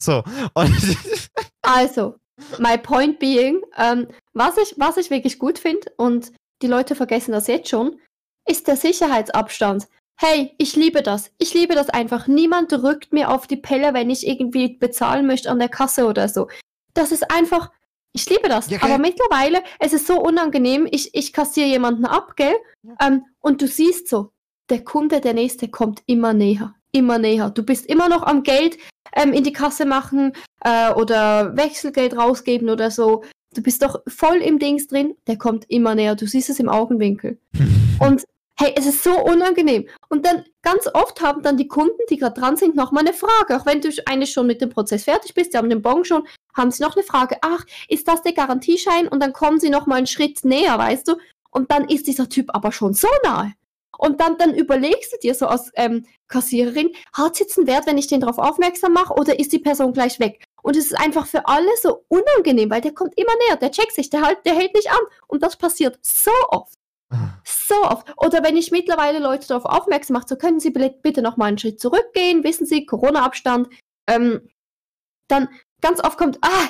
So, 0.02 0.24
Also, 1.64 2.20
my 2.60 2.78
point 2.78 3.20
being, 3.20 3.62
ähm, 3.78 4.08
was, 4.34 4.58
ich, 4.58 4.76
was 4.78 4.98
ich 4.98 5.10
wirklich 5.10 5.40
gut 5.40 5.60
finde, 5.60 5.92
und 5.98 6.32
die 6.62 6.68
Leute 6.68 6.96
vergessen 6.96 7.32
das 7.32 7.48
jetzt 7.48 7.70
schon, 7.70 8.00
ist 8.48 8.68
der 8.68 8.78
Sicherheitsabstand. 8.78 9.88
Hey, 10.20 10.56
ich 10.58 10.76
liebe 10.76 11.04
das. 11.04 11.32
Ich 11.38 11.54
liebe 11.54 11.76
das 11.76 11.90
einfach. 11.90 12.28
Niemand 12.28 12.72
drückt 12.72 13.14
mir 13.14 13.30
auf 13.30 13.46
die 13.46 13.56
Pelle, 13.56 13.94
wenn 13.94 14.10
ich 14.10 14.28
irgendwie 14.28 14.70
bezahlen 14.70 15.28
möchte 15.28 15.52
an 15.52 15.60
der 15.60 15.70
Kasse 15.70 16.08
oder 16.08 16.28
so. 16.28 16.48
Das 16.96 17.12
ist 17.12 17.32
einfach, 17.32 17.72
ich 18.14 18.28
liebe 18.28 18.50
das. 18.50 18.68
Ja. 18.70 18.82
Aber 18.82 18.98
mittlerweile, 18.98 19.62
es 19.80 19.94
ist 19.94 20.08
so 20.08 20.20
unangenehm, 20.20 20.88
ich, 20.90 21.14
ich 21.14 21.34
kassiere 21.34 21.68
jemanden 21.68 22.06
ab, 22.06 22.36
gell? 22.36 22.56
Ähm, 23.00 23.26
und 23.42 23.62
du 23.62 23.68
siehst 23.68 24.08
so, 24.08 24.32
der 24.70 24.84
Kunde, 24.84 25.22
der 25.22 25.36
nächste 25.36 25.68
kommt 25.68 26.02
immer 26.08 26.34
näher. 26.34 26.74
Immer 26.92 27.20
näher. 27.20 27.52
Du 27.52 27.62
bist 27.62 27.86
immer 27.86 28.10
noch 28.10 28.24
am 28.24 28.42
Geld 28.42 28.80
ähm, 29.16 29.34
in 29.34 29.44
die 29.44 29.54
Kasse 29.54 29.86
machen 29.86 30.34
äh, 30.62 30.94
oder 30.94 31.56
Wechselgeld 31.56 32.18
rausgeben 32.18 32.72
oder 32.72 32.90
so. 32.90 33.24
Du 33.54 33.62
bist 33.62 33.84
doch 33.84 34.02
voll 34.08 34.38
im 34.38 34.58
Dings 34.58 34.88
drin, 34.88 35.16
der 35.28 35.38
kommt 35.38 35.66
immer 35.70 35.94
näher. 35.94 36.16
Du 36.16 36.26
siehst 36.26 36.50
es 36.50 36.60
im 36.60 36.70
Augenwinkel. 36.70 37.40
Und 38.00 38.24
hey, 38.60 38.74
es 38.76 38.88
ist 38.88 39.04
so 39.04 39.12
unangenehm. 39.24 39.88
Und 40.10 40.26
dann 40.26 40.46
ganz 40.62 40.88
oft 40.94 41.22
haben 41.22 41.44
dann 41.44 41.58
die 41.58 41.68
Kunden, 41.68 42.02
die 42.10 42.18
gerade 42.18 42.40
dran 42.40 42.58
sind, 42.58 42.76
noch 42.76 42.92
mal 42.92 43.02
eine 43.02 43.14
Frage. 43.14 43.58
Auch 43.58 43.66
wenn 43.66 43.82
du 43.82 43.90
eigentlich 44.06 44.32
schon 44.32 44.48
mit 44.48 44.62
dem 44.62 44.70
Prozess 44.70 45.04
fertig 45.04 45.34
bist, 45.34 45.54
die 45.54 45.58
haben 45.58 45.70
den 45.70 45.82
Bon 45.82 46.06
schon, 46.06 46.28
haben 46.56 46.72
sie 46.72 46.84
noch 46.84 46.96
eine 46.96 47.04
Frage. 47.04 47.38
Ach, 47.42 47.66
ist 47.88 48.08
das 48.08 48.22
der 48.22 48.34
Garantieschein? 48.34 49.08
Und 49.08 49.22
dann 49.22 49.34
kommen 49.34 49.60
sie 49.60 49.70
noch 49.70 49.86
mal 49.86 49.96
einen 49.96 50.08
Schritt 50.08 50.44
näher, 50.46 50.78
weißt 50.78 51.08
du? 51.08 51.16
Und 51.52 51.72
dann 51.72 51.90
ist 51.90 52.08
dieser 52.08 52.30
Typ 52.30 52.54
aber 52.54 52.72
schon 52.72 52.94
so 52.94 53.08
nahe. 53.24 53.54
Und 53.98 54.22
dann, 54.22 54.38
dann 54.38 54.54
überlegst 54.54 55.14
du 55.14 55.18
dir 55.18 55.34
so 55.34 55.48
als 55.48 55.72
ähm, 55.76 56.06
Kassiererin, 56.28 56.92
hat 57.14 57.34
es 57.34 57.40
jetzt 57.40 57.58
einen 57.58 57.68
Wert, 57.68 57.88
wenn 57.88 57.98
ich 57.98 58.08
den 58.08 58.22
darauf 58.22 58.38
aufmerksam 58.38 58.94
mache, 58.94 59.14
oder 59.14 59.40
ist 59.40 59.52
die 59.52 59.60
Person 59.60 59.94
gleich 59.94 60.20
weg? 60.20 60.44
Und 60.62 60.76
es 60.76 60.86
ist 60.86 61.00
einfach 61.00 61.26
für 61.26 61.48
alle 61.48 61.70
so 61.82 62.04
unangenehm, 62.08 62.70
weil 62.70 62.82
der 62.82 62.94
kommt 62.94 63.18
immer 63.18 63.32
näher, 63.48 63.58
der 63.58 63.72
checkt 63.72 63.94
sich, 63.94 64.10
der, 64.10 64.22
halt, 64.22 64.46
der 64.46 64.54
hält 64.54 64.76
nicht 64.76 64.92
an. 64.92 65.00
Und 65.28 65.42
das 65.42 65.56
passiert 65.56 65.98
so 66.02 66.32
oft. 66.50 66.74
So 67.44 67.76
oft. 67.84 68.08
Oder 68.18 68.44
wenn 68.44 68.58
ich 68.58 68.72
mittlerweile 68.72 69.20
Leute 69.20 69.48
darauf 69.48 69.66
aufmerksam 69.66 70.16
mache, 70.16 70.28
so 70.28 70.36
können 70.36 70.60
Sie 70.60 70.72
bitte, 70.72 71.22
noch 71.22 71.38
mal 71.38 71.46
einen 71.46 71.58
Schritt 71.58 71.80
zurückgehen, 71.80 72.44
wissen 72.44 72.66
Sie, 72.66 72.86
Corona-Abstand. 72.86 73.70
Ähm, 74.08 74.50
dann 75.30 75.50
ganz 75.82 76.04
oft 76.04 76.18
kommt, 76.18 76.38
ah, 76.42 76.70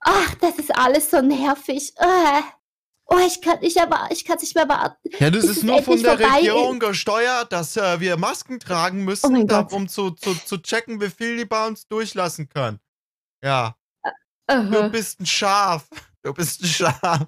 ach, 0.00 0.34
das 0.36 0.58
ist 0.58 0.74
alles 0.76 1.10
so 1.10 1.20
nervig. 1.20 1.92
Ah, 1.98 2.42
oh, 3.06 3.18
ich 3.26 3.40
kann 3.40 3.60
nicht, 3.60 3.78
aber 3.80 4.08
ich 4.10 4.24
kann 4.24 4.38
nicht 4.38 4.54
mehr 4.54 4.68
warten. 4.68 5.10
Ja, 5.18 5.30
das 5.30 5.44
ist 5.44 5.58
es 5.58 5.62
nur 5.62 5.82
von 5.82 6.02
der 6.02 6.18
vorbei 6.18 6.36
Regierung 6.36 6.78
gesteuert, 6.78 7.52
dass 7.52 7.76
äh, 7.76 8.00
wir 8.00 8.16
Masken 8.16 8.60
tragen 8.60 9.02
Oh 9.02 9.04
müssen, 9.04 9.46
Gott. 9.46 9.72
um 9.72 9.88
zu, 9.88 10.10
zu, 10.10 10.34
zu 10.34 10.58
checken, 10.58 11.00
wie 11.00 11.10
viel 11.10 11.36
die 11.36 11.44
bei 11.44 11.66
uns 11.66 11.86
durchlassen 11.86 12.48
können. 12.48 12.80
Ja, 13.42 13.76
du 14.46 14.54
Aha. 14.54 14.88
bist 14.88 15.20
ein 15.20 15.26
Schaf. 15.26 15.86
Du 16.22 16.32
bist 16.32 16.62
ein 16.62 16.66
Schaf. 16.66 17.26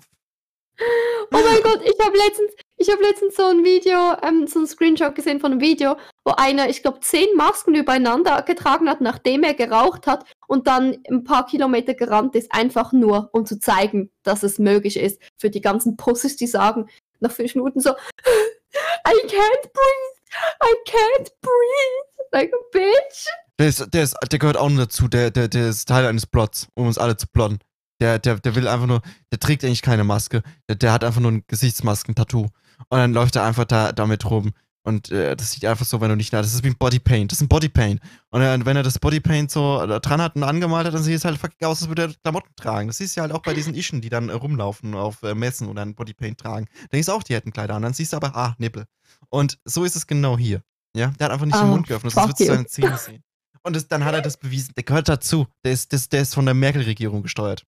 Oh 0.78 1.26
mein 1.30 1.62
Gott, 1.62 1.80
ich 1.83 2.04
habe 2.04 2.16
letztens, 2.16 2.52
ich 2.76 2.87
letztens 2.87 3.37
so 3.37 3.45
ein 3.45 3.64
Video, 3.64 4.16
ähm, 4.23 4.47
so 4.47 4.61
ein 4.61 4.66
Screenshot 4.66 5.14
gesehen 5.14 5.40
von 5.40 5.52
einem 5.52 5.61
Video, 5.61 5.97
wo 6.25 6.33
einer, 6.33 6.68
ich 6.68 6.83
glaube, 6.83 7.00
zehn 7.00 7.35
Masken 7.35 7.75
übereinander 7.75 8.42
getragen 8.42 8.88
hat, 8.88 9.00
nachdem 9.00 9.42
er 9.42 9.54
geraucht 9.54 10.06
hat 10.06 10.25
und 10.47 10.66
dann 10.66 10.99
ein 11.09 11.25
paar 11.25 11.47
Kilometer 11.47 11.95
gerannt 11.95 12.35
ist, 12.35 12.52
einfach 12.52 12.92
nur, 12.92 13.30
um 13.33 13.47
zu 13.47 13.59
zeigen, 13.59 14.11
dass 14.23 14.42
es 14.42 14.59
möglich 14.59 14.99
ist. 14.99 15.21
Für 15.38 15.50
die 15.50 15.62
ganzen 15.62 15.97
Pussys, 15.97 16.37
die 16.37 16.47
sagen 16.47 16.88
nach 17.21 17.33
fünf 17.33 17.54
Minuten 17.54 17.80
so, 17.80 17.90
I 17.90 19.14
can't 19.26 19.73
breathe, 19.73 20.16
I 20.62 20.75
can't 20.87 21.30
breathe, 21.40 22.28
like 22.33 22.52
a 22.52 22.59
bitch. 22.73 23.26
Der, 23.59 23.68
ist, 23.68 23.87
der, 23.95 24.02
ist, 24.02 24.16
der 24.30 24.38
gehört 24.38 24.59
auch 24.59 24.68
noch 24.68 24.85
dazu. 24.85 25.09
Der, 25.09 25.30
der, 25.30 25.49
der 25.49 25.71
ist 25.71 25.88
Teil 25.88 26.04
eines 26.04 26.26
Plots, 26.26 26.68
um 26.75 26.87
uns 26.87 26.99
alle 26.99 27.16
zu 27.16 27.26
plotten. 27.26 27.59
Der, 28.00 28.19
der, 28.19 28.37
der 28.41 28.55
will 28.55 28.69
einfach 28.69 28.87
nur, 28.87 29.03
der 29.33 29.41
trägt 29.41 29.65
eigentlich 29.65 29.83
keine 29.83 30.05
Maske. 30.05 30.43
Der, 30.69 30.76
der 30.76 30.93
hat 30.93 31.05
einfach 31.05 31.21
nur 31.21 31.33
ein 31.33 31.45
Gesichtsmasken-Tattoo. 31.47 32.43
Und 32.43 32.99
dann 32.99 33.12
läuft 33.12 33.37
er 33.37 33.45
einfach 33.45 33.65
da 33.65 33.93
damit 33.93 34.25
rum. 34.29 34.53
Und 34.83 35.11
äh, 35.11 35.35
das 35.35 35.50
sieht 35.50 35.65
einfach 35.65 35.85
so, 35.85 36.00
wenn 36.00 36.11
du 36.11 36.15
nicht 36.15 36.33
da. 36.33 36.41
Das 36.41 36.55
ist 36.55 36.62
wie 36.62 36.69
ein 36.69 36.76
Bodypaint. 36.76 37.33
Das 37.33 37.38
ist 37.38 37.43
ein 37.43 37.49
Bodypaint. 37.49 38.00
Und 38.31 38.43
äh, 38.43 38.65
wenn 38.65 38.76
er 38.76 38.85
das 38.85 39.00
Bodypaint 39.00 39.50
so 39.50 39.83
äh, 39.83 40.00
dran 40.00 40.23
hat 40.23 40.37
und 40.37 40.45
angemalt 40.45 40.87
hat, 40.87 40.95
dann 40.95 41.03
sieht 41.03 41.17
es 41.17 41.25
halt 41.25 41.38
fucking 41.38 41.67
aus, 41.67 41.81
als 41.81 41.88
würde 41.88 42.03
er 42.03 42.15
Klamotten 42.23 42.55
tragen. 42.55 42.87
Das 42.87 42.99
siehst 42.99 43.17
du 43.17 43.23
halt 43.23 43.33
auch 43.33 43.43
bei 43.43 43.53
diesen 43.53 43.75
Ischen, 43.75 44.00
die 44.00 44.11
dann 44.11 44.29
äh, 44.29 44.35
rumlaufen 44.35 44.95
auf 44.95 45.25
äh, 45.25 45.35
Messen 45.35 45.67
und 45.67 45.75
dann 45.75 45.97
Bodypaint 45.97 46.38
tragen. 46.38 46.67
Dann 46.83 46.88
denkst 46.93 47.07
du 47.07 47.12
auch, 47.12 47.25
die 47.25 47.35
hätten 47.35 47.53
Kleider 47.53 47.75
an. 47.75 47.83
Dann 47.83 47.95
siehst 47.95 48.12
du 48.12 48.17
aber, 48.19 48.37
ah, 48.37 48.55
Nippel. 48.59 48.85
Und 49.29 49.59
so 49.65 49.85
ist 49.85 49.97
es 49.97 50.07
genau 50.07 50.38
hier. 50.38 50.62
Ja, 50.95 51.09
der 51.19 51.25
hat 51.26 51.33
einfach 51.33 51.47
nicht 51.47 51.59
den 51.59 51.65
Oh, 51.65 51.73
Mund 51.73 51.88
geöffnet, 51.88 52.12
sonst 52.12 52.29
würdest 52.29 52.41
du 52.41 52.47
seine 52.47 52.67
Zähne 52.67 52.99
sehen. 52.99 53.25
Und 53.65 53.75
das, 53.75 53.88
dann 53.88 54.05
hat 54.05 54.15
er 54.15 54.23
das 54.23 54.37
bewiesen. 54.37 54.73
Der 54.76 54.85
gehört 54.85 55.09
dazu. 55.09 55.49
Der 55.65 55.73
ist, 55.73 55.93
das, 55.93 56.09
der 56.09 56.23
ist 56.23 56.33
von 56.33 56.45
der 56.45 56.55
Merkel-Regierung 56.55 57.25
gesteuert. 57.25 57.65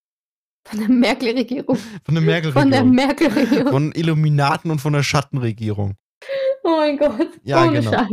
Von 0.70 0.78
der 0.80 0.88
Merkel-Regierung. 0.88 1.76
Von 2.04 2.14
der 2.14 2.52
Von 2.52 2.70
der 2.70 2.84
Merkel-Regierung. 2.84 2.90
Merkel-Regierung. 2.94 3.72
Von 3.72 3.92
Illuminaten 3.92 4.70
und 4.70 4.80
von 4.80 4.92
der 4.92 5.02
Schattenregierung. 5.02 5.94
Oh 6.64 6.76
mein 6.76 6.98
Gott. 6.98 7.28
Ja, 7.44 7.64
Ohne 7.64 7.80
genau. 7.80 7.92
Scheiß. 7.92 8.08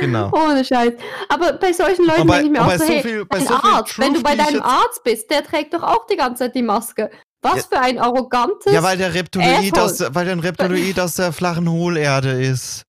Genau. 0.00 0.30
Ohne 0.32 0.64
Scheiß. 0.64 0.92
Aber 1.28 1.52
bei 1.54 1.72
solchen 1.72 2.06
Leuten 2.06 2.26
denke 2.28 2.44
ich 2.44 2.50
mir 2.50 2.64
auch 2.64 2.70
so, 2.72 2.78
so 2.78 2.84
hey, 2.92 3.02
viel, 3.02 3.26
dein 3.28 3.46
so 3.46 3.54
Arzt, 3.54 3.98
wenn 3.98 4.14
du 4.14 4.20
Truth, 4.22 4.24
bei 4.24 4.36
deinem 4.36 4.62
Arzt 4.62 5.02
bist, 5.04 5.30
der 5.30 5.44
trägt 5.44 5.74
doch 5.74 5.82
auch 5.82 6.06
die 6.06 6.16
ganze 6.16 6.44
Zeit 6.44 6.54
die 6.54 6.62
Maske. 6.62 7.10
Was 7.42 7.56
Ja. 7.56 7.62
für 7.78 7.80
ein 7.80 7.98
arrogantes. 7.98 8.72
Ja, 8.72 8.82
weil 8.82 8.96
der 8.98 9.12
Reptiloid 9.14 9.78
aus, 9.78 10.00
weil 10.14 10.24
der 10.26 10.34
ein 10.34 10.40
Reptiloid 10.40 11.00
aus 11.00 11.14
der 11.14 11.32
flachen 11.32 11.68
Hohlerde 11.70 12.30
ist. 12.42 12.84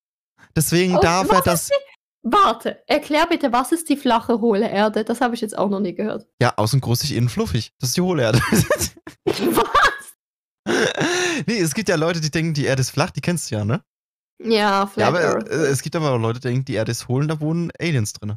Deswegen 0.55 0.97
Oh, 0.97 1.01
darf 1.01 1.29
er 1.31 1.41
das. 1.41 1.69
Warte, 2.23 2.83
erklär 2.87 3.25
bitte, 3.27 3.51
was 3.51 3.71
ist 3.71 3.89
die 3.89 3.97
flache, 3.97 4.39
hohle 4.41 4.69
Erde? 4.69 5.03
Das 5.03 5.21
habe 5.21 5.33
ich 5.33 5.41
jetzt 5.41 5.57
auch 5.57 5.69
noch 5.69 5.79
nie 5.79 5.95
gehört. 5.95 6.27
Ja, 6.39 6.53
außen 6.55 6.79
großig, 6.79 7.13
innen 7.15 7.29
fluffig. 7.29 7.73
Das 7.79 7.89
ist 7.89 7.97
die 7.97 8.01
Hohlerde. 8.01 8.39
Was? 9.25 10.15
nee, 11.47 11.59
es 11.59 11.73
gibt 11.73 11.89
ja 11.89 11.95
Leute, 11.95 12.21
die 12.21 12.29
denken, 12.29 12.53
die 12.53 12.65
Erde 12.65 12.81
ist 12.81 12.91
flach, 12.91 13.09
die 13.09 13.21
kennst 13.21 13.49
du 13.49 13.55
ja, 13.55 13.65
ne? 13.65 13.83
Ja, 14.39 14.49
Ja, 14.81 14.87
Flat 14.87 15.07
aber 15.07 15.19
Earth. 15.21 15.49
äh, 15.49 15.67
es 15.67 15.81
gibt 15.81 15.95
aber 15.95 16.11
auch 16.11 16.17
Leute, 16.19 16.39
die 16.39 16.47
denken, 16.49 16.65
die 16.65 16.73
Erde 16.75 16.91
ist 16.91 17.07
hohl 17.07 17.23
und 17.23 17.27
da 17.27 17.39
wohnen 17.39 17.71
Aliens 17.79 18.13
drin. 18.13 18.35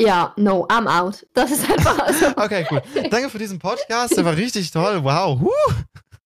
Ja, 0.00 0.32
no, 0.36 0.64
I'm 0.68 0.86
out. 0.86 1.26
Das 1.34 1.50
ist 1.50 1.68
einfach. 1.68 1.98
Also, 2.06 2.26
Okay, 2.36 2.64
cool. 2.70 2.80
Danke 3.10 3.30
für 3.30 3.38
diesen 3.38 3.58
Podcast, 3.58 4.16
der 4.16 4.24
war 4.24 4.36
richtig 4.36 4.70
toll. 4.70 5.02
Wow. 5.02 5.40
Huh. 5.40 5.74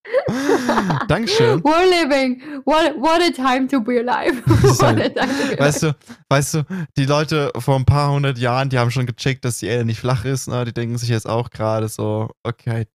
Dankeschön. 1.08 1.62
We're 1.62 1.88
living. 1.88 2.42
What, 2.64 2.96
what 2.98 3.20
a 3.22 3.30
time 3.30 3.68
to 3.68 3.80
be 3.80 3.98
alive. 4.00 4.42
what 4.46 4.98
a 5.00 5.08
time 5.08 5.28
to 5.28 5.56
be 5.56 5.58
Weißt 5.58 5.82
du, 5.84 5.94
weißt 6.28 6.54
du, 6.54 6.64
die 6.96 7.04
Leute 7.04 7.52
vor 7.58 7.76
ein 7.76 7.84
paar 7.84 8.12
hundert 8.12 8.38
Jahren, 8.38 8.68
die 8.68 8.78
haben 8.78 8.90
schon 8.90 9.06
gecheckt, 9.06 9.44
dass 9.44 9.58
die 9.58 9.66
Erde 9.66 9.84
nicht 9.84 10.00
flach 10.00 10.24
ist. 10.24 10.48
Ne? 10.48 10.64
Die 10.64 10.72
denken 10.72 10.98
sich 10.98 11.08
jetzt 11.08 11.28
auch 11.28 11.50
gerade 11.50 11.88
so, 11.88 12.30
okay, 12.42 12.86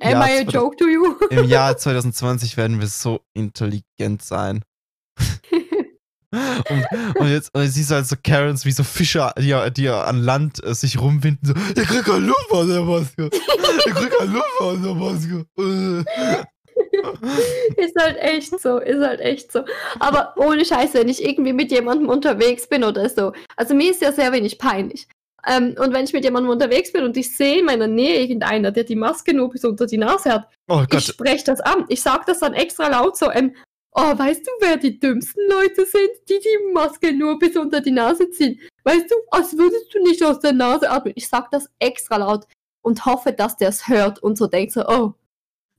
Am 0.00 0.10
Ja, 0.12 0.26
I 0.26 0.38
a 0.40 0.42
joke 0.42 0.76
to 0.76 0.86
you? 0.86 1.14
im 1.30 1.44
Jahr 1.44 1.76
2020 1.78 2.56
werden 2.56 2.80
wir 2.80 2.86
so 2.86 3.20
intelligent 3.34 4.22
sein. 4.22 4.62
Und, 6.32 7.16
und, 7.16 7.28
jetzt, 7.28 7.52
und 7.54 7.66
siehst 7.66 7.90
du 7.90 7.96
halt 7.96 8.06
so 8.06 8.16
Karens 8.22 8.64
wie 8.64 8.70
so 8.70 8.84
Fischer, 8.84 9.34
die, 9.36 9.54
die 9.76 9.88
an 9.88 10.22
Land 10.22 10.62
äh, 10.62 10.74
sich 10.74 11.00
rumwinden, 11.00 11.40
so, 11.42 11.54
ich 11.80 11.88
krieg 11.88 12.04
keine 12.04 12.26
Luft 12.26 12.50
aus 12.50 12.66
der 12.66 12.82
Maske. 12.82 13.30
Ich 13.86 13.94
krieg 13.94 14.10
keine 14.10 14.32
Luft 14.32 14.60
aus 14.60 14.78
der 14.82 14.94
Maske. 14.94 15.46
ist 17.76 17.96
halt 17.98 18.16
echt 18.18 18.60
so, 18.60 18.78
ist 18.78 19.00
halt 19.00 19.20
echt 19.20 19.50
so. 19.52 19.64
Aber 19.98 20.34
ohne 20.36 20.64
Scheiße, 20.64 20.94
wenn 20.94 21.08
ich 21.08 21.24
irgendwie 21.24 21.52
mit 21.52 21.70
jemandem 21.70 22.08
unterwegs 22.08 22.68
bin 22.68 22.84
oder 22.84 23.08
so. 23.08 23.32
Also 23.56 23.74
mir 23.74 23.90
ist 23.90 24.02
ja 24.02 24.12
sehr 24.12 24.32
wenig 24.32 24.58
peinlich. 24.58 25.06
Ähm, 25.46 25.74
und 25.78 25.92
wenn 25.94 26.04
ich 26.04 26.12
mit 26.12 26.24
jemandem 26.24 26.50
unterwegs 26.50 26.92
bin 26.92 27.04
und 27.04 27.16
ich 27.16 27.34
sehe 27.34 27.60
in 27.60 27.64
meiner 27.64 27.86
Nähe 27.86 28.20
irgendeiner, 28.20 28.70
der 28.70 28.84
die 28.84 28.96
Maske 28.96 29.34
nur 29.34 29.50
bis 29.50 29.64
unter 29.64 29.86
die 29.86 29.98
Nase 29.98 30.32
hat, 30.32 30.48
Oh 30.68 30.84
ich 30.90 31.06
spreche 31.06 31.44
das 31.44 31.60
an. 31.60 31.86
Ich 31.88 32.02
sage 32.02 32.24
das 32.26 32.40
dann 32.40 32.54
extra 32.54 32.88
laut 32.88 33.16
so, 33.16 33.30
ähm, 33.30 33.54
oh, 33.92 34.18
weißt 34.18 34.46
du, 34.46 34.50
wer 34.60 34.76
die 34.76 34.98
dümmsten 34.98 35.48
Leute 35.48 35.86
sind, 35.86 36.10
die 36.28 36.38
die 36.38 36.72
Maske 36.72 37.12
nur 37.12 37.38
bis 37.38 37.56
unter 37.56 37.80
die 37.80 37.90
Nase 37.90 38.30
ziehen? 38.30 38.60
Weißt 38.84 39.10
du, 39.10 39.14
als 39.30 39.56
würdest 39.56 39.94
du 39.94 40.02
nicht 40.02 40.22
aus 40.22 40.40
der 40.40 40.52
Nase 40.52 40.90
atmen. 40.90 41.12
Ich 41.16 41.28
sage 41.28 41.48
das 41.50 41.68
extra 41.78 42.16
laut 42.16 42.46
und 42.82 43.04
hoffe, 43.04 43.32
dass 43.32 43.56
der 43.56 43.68
es 43.68 43.88
hört 43.88 44.20
und 44.20 44.36
so 44.38 44.46
denkt 44.46 44.72
so, 44.72 44.86
oh, 44.86 45.14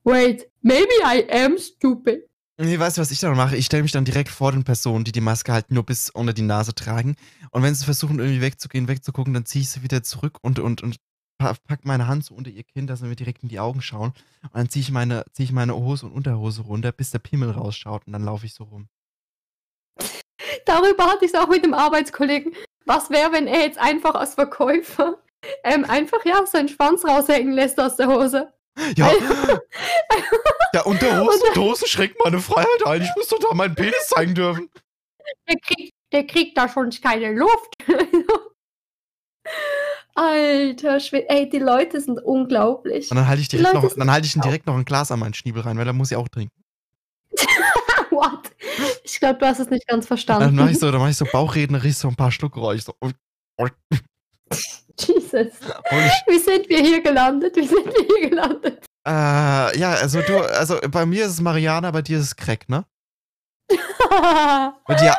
wait, 0.03 0.49
maybe 0.61 0.91
I 1.05 1.25
am 1.31 1.57
stupid. 1.57 2.27
Nee, 2.57 2.77
weißt 2.77 2.97
du, 2.97 3.01
was 3.01 3.09
ich 3.09 3.19
dann 3.19 3.35
mache? 3.35 3.55
Ich 3.55 3.65
stelle 3.65 3.81
mich 3.81 3.91
dann 3.91 4.05
direkt 4.05 4.29
vor 4.29 4.51
den 4.51 4.63
Personen, 4.63 5.03
die 5.03 5.11
die 5.11 5.21
Maske 5.21 5.51
halt 5.51 5.71
nur 5.71 5.83
bis 5.83 6.11
unter 6.11 6.33
die 6.33 6.43
Nase 6.43 6.75
tragen. 6.75 7.15
Und 7.49 7.63
wenn 7.63 7.73
sie 7.73 7.85
versuchen, 7.85 8.19
irgendwie 8.19 8.41
wegzugehen, 8.41 8.87
wegzugucken, 8.87 9.33
dann 9.33 9.45
ziehe 9.45 9.63
ich 9.63 9.69
sie 9.69 9.81
wieder 9.81 10.03
zurück 10.03 10.37
und, 10.41 10.59
und, 10.59 10.83
und 10.83 10.97
pack 11.67 11.85
meine 11.85 12.07
Hand 12.07 12.25
so 12.25 12.35
unter 12.35 12.49
ihr 12.49 12.63
Kinn, 12.63 12.87
dass 12.87 12.99
sie 12.99 13.05
mir 13.05 13.15
direkt 13.15 13.43
in 13.43 13.49
die 13.49 13.59
Augen 13.59 13.81
schauen. 13.81 14.13
Und 14.43 14.55
dann 14.55 14.69
ziehe 14.69 14.81
ich 14.81 14.91
meine, 14.91 15.25
ziehe 15.33 15.45
ich 15.45 15.51
meine 15.51 15.75
Hose 15.75 16.05
und 16.05 16.13
Unterhose 16.13 16.63
runter, 16.63 16.91
bis 16.91 17.11
der 17.11 17.19
Pimmel 17.19 17.51
rausschaut 17.51 18.07
und 18.07 18.13
dann 18.13 18.23
laufe 18.23 18.45
ich 18.45 18.53
so 18.53 18.63
rum. 18.65 18.87
Darüber 20.65 21.05
hatte 21.05 21.25
ich 21.25 21.33
es 21.33 21.39
auch 21.39 21.47
mit 21.47 21.63
dem 21.63 21.73
Arbeitskollegen. 21.73 22.55
Was 22.85 23.09
wäre, 23.09 23.31
wenn 23.31 23.47
er 23.47 23.61
jetzt 23.61 23.77
einfach 23.77 24.15
als 24.15 24.35
Verkäufer 24.35 25.17
ähm, 25.63 25.85
einfach 25.85 26.23
ja 26.25 26.45
seinen 26.45 26.69
Schwanz 26.69 27.05
raushängen 27.05 27.53
lässt 27.53 27.79
aus 27.79 27.95
der 27.95 28.07
Hose? 28.07 28.53
Ja, 28.95 29.11
ja 30.73 30.81
Unterhose, 30.83 31.43
Unterhose 31.47 31.87
schränkt 31.87 32.17
meine 32.23 32.39
Freiheit 32.39 32.85
ein. 32.85 33.01
Ich 33.01 33.11
muss 33.15 33.27
doch 33.27 33.39
da 33.39 33.53
meinen 33.53 33.75
Penis 33.75 34.07
zeigen 34.07 34.33
dürfen. 34.33 34.69
Der 35.47 35.57
kriegt, 35.57 35.93
der 36.11 36.25
kriegt 36.25 36.57
da 36.57 36.69
schon 36.69 36.89
keine 36.89 37.33
Luft. 37.33 37.75
Alter 40.15 40.99
Schwede, 40.99 41.29
ey, 41.29 41.49
die 41.49 41.59
Leute 41.59 42.01
sind 42.01 42.19
unglaublich. 42.19 43.09
Und 43.11 43.17
dann 43.17 43.27
halte 43.27 43.41
ich 43.41 43.47
direkt 43.47 43.73
noch, 43.73 43.93
dann 43.93 44.11
halte 44.11 44.27
ich 44.27 44.35
ihn 44.35 44.41
direkt 44.41 44.67
noch 44.67 44.75
ein 44.75 44.85
Glas 44.85 45.11
an 45.11 45.19
meinen 45.19 45.33
Schniebel 45.33 45.61
rein, 45.61 45.77
weil 45.77 45.85
dann 45.85 45.95
muss 45.95 46.11
ich 46.11 46.17
auch 46.17 46.27
trinken. 46.27 46.53
What? 48.09 48.51
Ich 49.03 49.19
glaube, 49.19 49.39
du 49.39 49.45
hast 49.45 49.59
es 49.59 49.69
nicht 49.69 49.87
ganz 49.87 50.03
Dann 50.05 50.07
verstanden. 50.07 50.55
mache 50.55 50.71
ich 50.71 50.79
so, 50.79 50.91
dann 50.91 50.99
mache 50.99 51.11
ich 51.11 51.17
so 51.17 51.25
Bauchrednerisch 51.31 51.95
so 51.95 52.09
ein 52.09 52.15
paar 52.15 52.31
Schluck 52.31 52.53
Geräusch. 52.53 52.83
So. 52.83 52.93
Und 52.99 53.15
Jesus. 54.99 55.53
Wie 56.27 56.39
sind 56.39 56.67
wir 56.67 56.81
hier 56.81 57.01
gelandet? 57.01 57.55
Wie 57.55 57.65
sind 57.65 57.85
wir 57.85 58.05
hier 58.19 58.29
gelandet? 58.29 58.85
äh, 59.07 59.79
ja, 59.79 59.93
also 59.93 60.21
du, 60.21 60.37
also 60.37 60.77
bei 60.89 61.05
mir 61.05 61.25
ist 61.25 61.31
es 61.31 61.41
Mariana, 61.41 61.89
bei 61.91 62.01
dir 62.01 62.19
ist 62.19 62.25
es 62.25 62.35
Crack, 62.35 62.67
ne? 62.69 62.85
Oder 63.71 64.97
die, 64.97 65.11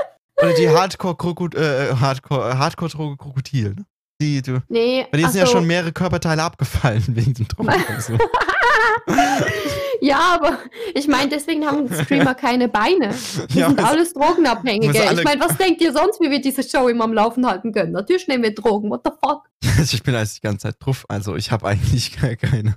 oder 0.42 0.54
die 0.54 0.68
Hardcore-Krokodil, 0.68 1.58
äh, 1.58 1.94
Hardcore, 1.94 2.58
Hardcore 2.58 3.16
Krokodil, 3.16 3.74
ne? 3.74 3.86
Die, 4.22 4.40
du, 4.40 4.62
nee, 4.68 5.04
bei 5.10 5.18
dir 5.18 5.26
sind 5.26 5.36
ja 5.36 5.42
also- 5.42 5.54
schon 5.54 5.66
mehrere 5.66 5.90
Körperteile 5.92 6.42
abgefallen 6.44 7.02
wegen 7.08 7.34
dem 7.34 7.48
Drogenkonsum. 7.48 8.18
ja, 10.00 10.18
aber 10.34 10.58
ich 10.94 11.08
meine, 11.08 11.28
deswegen 11.28 11.66
haben 11.66 11.92
Streamer 11.92 12.34
keine 12.34 12.68
Beine. 12.68 13.12
Die 13.50 13.58
Ja, 13.58 13.66
sind 13.68 13.80
es- 13.80 13.84
alles 13.84 14.12
Drogenabhängige. 14.14 14.92
Ich 14.96 15.24
meine, 15.24 15.40
was 15.40 15.56
denkt 15.56 15.80
ihr 15.80 15.92
sonst, 15.92 16.20
wie 16.20 16.30
wir 16.30 16.40
diese 16.40 16.62
Show 16.62 16.88
immer 16.88 17.04
am 17.04 17.12
Laufen 17.12 17.44
halten 17.46 17.72
können? 17.72 17.92
Natürlich 17.92 18.28
nehmen 18.28 18.44
wir 18.44 18.54
Drogen. 18.54 18.90
What 18.90 19.00
the 19.04 19.10
fuck? 19.10 19.48
Also 19.76 19.94
ich 19.96 20.02
bin 20.04 20.14
eigentlich 20.14 20.34
die 20.34 20.40
ganze 20.40 20.68
Zeit 20.68 20.76
drauf, 20.78 21.04
also 21.08 21.34
ich 21.34 21.50
habe 21.50 21.66
eigentlich 21.66 22.20
gar 22.20 22.36
keine. 22.36 22.76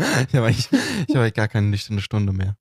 Ich 0.00 0.34
habe 0.34 0.46
eigentlich, 0.46 0.68
ich 1.06 1.14
hab 1.14 1.22
eigentlich 1.22 1.34
gar 1.34 1.48
keine 1.48 1.68
nüchterne 1.68 2.00
Stunde 2.00 2.32
mehr. 2.32 2.56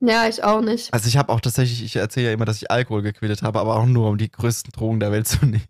Ja, 0.00 0.28
ich 0.28 0.44
auch 0.44 0.60
nicht. 0.60 0.92
Also 0.92 1.08
ich 1.08 1.16
habe 1.16 1.32
auch 1.32 1.40
tatsächlich, 1.40 1.82
ich 1.82 1.96
erzähle 1.96 2.26
ja 2.26 2.32
immer, 2.34 2.44
dass 2.44 2.60
ich 2.60 2.70
Alkohol 2.70 3.00
gequittet 3.00 3.42
habe, 3.42 3.58
aber 3.60 3.76
auch 3.76 3.86
nur, 3.86 4.08
um 4.10 4.18
die 4.18 4.30
größten 4.30 4.72
Drogen 4.72 5.00
der 5.00 5.12
Welt 5.12 5.26
zu 5.26 5.46
nehmen. 5.46 5.64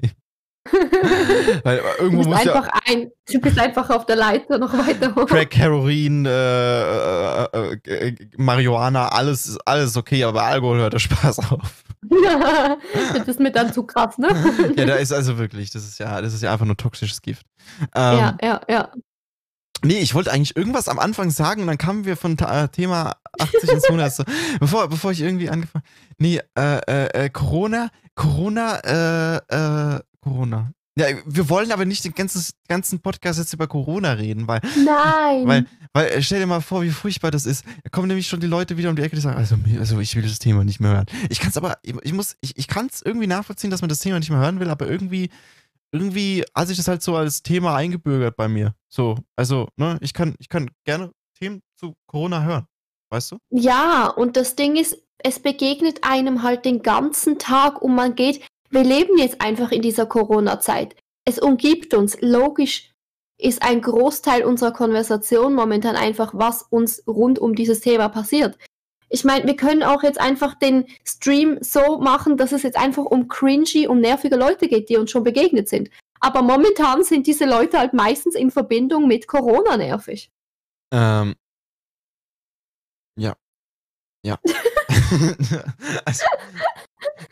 Weil 1.62 1.78
Du 1.78 2.04
irgendwo 2.04 2.18
bist, 2.18 2.28
muss 2.28 2.44
ja 2.44 2.54
einfach 2.54 2.80
ein, 2.86 3.10
du 3.30 3.40
bist 3.40 3.58
einfach 3.58 3.90
auf 3.90 4.06
der 4.06 4.16
Leiter 4.16 4.58
noch 4.58 4.72
weiter 4.72 5.14
hoch. 5.14 5.26
Crack, 5.26 5.56
Heroin, 5.56 6.24
äh, 6.24 6.30
äh, 6.30 7.48
äh, 7.52 8.08
äh, 8.08 8.16
Marihuana, 8.36 9.08
alles 9.08 9.46
ist 9.46 9.58
alles 9.66 9.96
okay, 9.96 10.24
aber 10.24 10.42
Alkohol 10.42 10.78
hört 10.78 10.94
der 10.94 10.98
Spaß 11.00 11.38
auf. 11.50 11.84
das 13.14 13.28
ist 13.28 13.40
mir 13.40 13.52
dann 13.52 13.72
zu 13.72 13.84
krass, 13.84 14.16
ne? 14.18 14.28
Ja, 14.76 14.86
da 14.86 14.94
ist 14.94 15.12
also 15.12 15.38
wirklich, 15.38 15.70
das 15.70 15.84
ist 15.84 15.98
ja, 15.98 16.20
das 16.20 16.32
ist 16.32 16.42
ja 16.42 16.52
einfach 16.52 16.66
nur 16.66 16.76
toxisches 16.76 17.20
Gift. 17.20 17.46
Ähm, 17.94 18.18
ja, 18.18 18.36
ja, 18.42 18.60
ja. 18.68 18.92
Nee, 19.84 19.98
ich 19.98 20.14
wollte 20.14 20.32
eigentlich 20.32 20.56
irgendwas 20.56 20.88
am 20.88 20.98
Anfang 20.98 21.30
sagen 21.30 21.60
und 21.62 21.66
dann 21.66 21.78
kamen 21.78 22.06
wir 22.06 22.16
von 22.16 22.38
äh, 22.38 22.68
Thema 22.68 23.16
80 23.38 23.70
ins 23.70 23.84
100. 23.84 24.14
So, 24.14 24.24
bevor, 24.60 24.88
bevor 24.88 25.12
ich 25.12 25.20
irgendwie 25.20 25.50
angefangen. 25.50 25.84
Nee, 26.16 26.40
äh, 26.56 26.78
äh, 26.86 27.24
äh, 27.24 27.30
Corona, 27.30 27.90
Corona, 28.14 28.78
äh, 28.78 29.96
äh, 29.96 30.00
Corona. 30.24 30.72
Ja, 30.96 31.06
wir 31.26 31.48
wollen 31.50 31.72
aber 31.72 31.84
nicht 31.84 32.04
den 32.04 32.14
ganzen, 32.14 32.44
ganzen 32.68 33.00
Podcast 33.00 33.40
jetzt 33.40 33.52
über 33.52 33.66
Corona 33.66 34.12
reden, 34.12 34.46
weil, 34.46 34.60
Nein. 34.84 35.46
weil, 35.46 35.66
weil, 35.92 36.06
äh, 36.06 36.22
stell 36.22 36.38
dir 36.38 36.46
mal 36.46 36.60
vor, 36.60 36.82
wie 36.82 36.90
furchtbar 36.90 37.32
das 37.32 37.46
ist. 37.46 37.64
Da 37.82 37.90
kommen 37.90 38.06
nämlich 38.06 38.28
schon 38.28 38.38
die 38.38 38.46
Leute 38.46 38.76
wieder 38.76 38.90
um 38.90 38.96
die 38.96 39.02
Ecke, 39.02 39.16
die 39.16 39.22
sagen, 39.22 39.36
also, 39.36 39.56
also 39.80 39.98
ich 39.98 40.14
will 40.14 40.22
das 40.22 40.38
Thema 40.38 40.62
nicht 40.62 40.78
mehr 40.78 40.92
hören. 40.92 41.06
Ich 41.30 41.40
kann 41.40 41.50
es 41.50 41.56
aber, 41.56 41.78
ich, 41.82 41.96
ich 42.02 42.12
muss, 42.12 42.36
ich, 42.42 42.56
ich 42.56 42.68
kann 42.68 42.86
es 42.86 43.02
irgendwie 43.02 43.26
nachvollziehen, 43.26 43.70
dass 43.70 43.80
man 43.80 43.88
das 43.88 43.98
Thema 43.98 44.20
nicht 44.20 44.30
mehr 44.30 44.38
hören 44.38 44.60
will, 44.60 44.70
aber 44.70 44.86
irgendwie, 44.88 45.30
irgendwie 45.90 46.44
hat 46.54 46.68
sich 46.68 46.76
das 46.76 46.86
halt 46.86 47.02
so 47.02 47.16
als 47.16 47.42
Thema 47.42 47.74
eingebürgert 47.74 48.36
bei 48.36 48.46
mir. 48.46 48.74
So, 48.88 49.18
also, 49.34 49.68
ne, 49.76 49.98
ich 50.00 50.14
kann, 50.14 50.36
ich 50.38 50.48
kann 50.48 50.70
gerne 50.84 51.10
Themen 51.36 51.60
zu 51.74 51.94
Corona 52.06 52.44
hören. 52.44 52.66
Weißt 53.10 53.32
du? 53.32 53.38
Ja, 53.50 54.06
und 54.06 54.36
das 54.36 54.54
Ding 54.54 54.76
ist, 54.76 54.96
es 55.18 55.40
begegnet 55.40 56.04
einem 56.04 56.42
halt 56.44 56.64
den 56.64 56.82
ganzen 56.82 57.38
Tag 57.38 57.82
und 57.82 57.94
man 57.96 58.14
geht, 58.14 58.44
wir 58.74 58.84
leben 58.84 59.16
jetzt 59.18 59.40
einfach 59.40 59.70
in 59.70 59.82
dieser 59.82 60.06
Corona-Zeit. 60.06 60.96
Es 61.24 61.38
umgibt 61.38 61.94
uns. 61.94 62.20
Logisch 62.20 62.90
ist 63.38 63.62
ein 63.62 63.80
Großteil 63.80 64.44
unserer 64.44 64.72
Konversation 64.72 65.54
momentan 65.54 65.96
einfach, 65.96 66.32
was 66.34 66.62
uns 66.62 67.02
rund 67.06 67.38
um 67.38 67.54
dieses 67.54 67.80
Thema 67.80 68.08
passiert. 68.08 68.58
Ich 69.08 69.24
meine, 69.24 69.46
wir 69.46 69.56
können 69.56 69.82
auch 69.82 70.02
jetzt 70.02 70.20
einfach 70.20 70.54
den 70.54 70.86
Stream 71.04 71.58
so 71.60 71.98
machen, 71.98 72.36
dass 72.36 72.52
es 72.52 72.62
jetzt 72.62 72.76
einfach 72.76 73.04
um 73.04 73.28
cringy 73.28 73.86
und 73.86 74.00
nervige 74.00 74.36
Leute 74.36 74.66
geht, 74.66 74.88
die 74.88 74.96
uns 74.96 75.10
schon 75.10 75.24
begegnet 75.24 75.68
sind. 75.68 75.90
Aber 76.20 76.42
momentan 76.42 77.04
sind 77.04 77.26
diese 77.26 77.44
Leute 77.44 77.78
halt 77.78 77.92
meistens 77.92 78.34
in 78.34 78.50
Verbindung 78.50 79.06
mit 79.06 79.28
Corona 79.28 79.76
nervig. 79.76 80.30
Ähm. 80.92 81.34
Ja. 83.16 83.36
Ja. 84.24 84.38
also, 86.04 86.24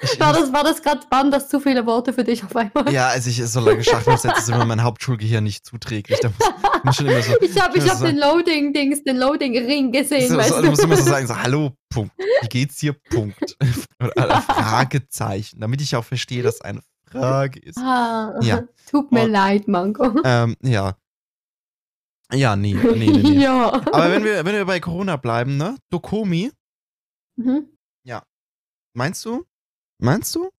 ich, 0.01 0.21
War 0.21 0.33
das, 0.33 0.53
war 0.53 0.62
das 0.64 0.83
gerade, 0.83 1.01
waren 1.11 1.31
das 1.31 1.49
zu 1.49 1.59
viele 1.61 1.85
Worte 1.87 2.12
für 2.12 2.25
dich 2.25 2.45
auf 2.45 2.55
einmal? 2.55 2.92
ja, 2.92 3.09
also 3.09 3.29
ich 3.31 3.45
so 3.45 3.61
lange 3.61 3.83
Schachtelsätze 3.83 4.38
ist 4.40 4.49
immer 4.49 4.64
mein 4.64 4.83
Hauptschulgehirn 4.83 5.42
nicht 5.45 5.64
zuträglich. 5.66 6.21
Da 6.21 6.29
muss, 6.29 6.85
muss 6.85 6.97
schon 6.97 7.07
immer 7.07 7.23
so. 7.23 7.33
Ich 7.40 7.61
habe 7.61 7.77
ich 7.79 7.88
hab 7.88 7.99
so- 7.99 8.07
den 8.07 8.18
Loading-Dings, 8.18 9.03
den 9.05 9.16
Loading-Ring 9.16 9.90
gesehen, 9.92 10.29
So, 10.31 10.37
weißt 10.37 10.51
so, 10.51 10.62
du? 10.62 10.71
musst 10.71 10.85
immer 10.85 10.97
so 10.97 11.03
sagen, 11.05 11.27
so, 11.27 11.37
hallo, 11.37 11.73
Punkt. 11.90 12.12
Wie 12.42 12.49
geht's 12.49 12.77
dir? 12.77 12.92
Punkt. 13.11 13.57
Oder 14.01 14.40
Fragezeichen, 14.42 15.61
damit 15.61 15.81
ich 15.81 15.97
auch 15.97 16.05
verstehe, 16.05 16.42
dass 16.42 16.61
eine 16.61 16.81
Frage 17.11 17.59
ist. 17.61 17.79
Ah, 17.79 18.38
Ja. 18.42 18.62
Tut 18.90 19.11
mir 19.12 19.23
Und- 19.25 19.31
leid, 19.33 19.68
Mango. 19.68 20.21
Ähm, 20.25 20.57
ja. 20.62 20.97
Ja, 22.33 22.57
nee, 22.57 22.73
nee, 22.75 23.11
nee, 23.11 23.11
nee. 23.23 23.38
ja. 23.42 23.71
Aber 23.73 24.11
wenn 24.11 24.25
wir, 24.25 24.42
wenn 24.45 24.55
wir 24.55 24.64
bei 24.64 24.81
Corona 24.81 25.16
bleiben, 25.16 25.57
ne? 25.57 25.77
Dokomi, 25.90 26.51
Mhm. 27.37 27.66
meinst 28.95 29.25
du? 29.25 29.45
Meinst 30.03 30.35
du? 30.35 30.51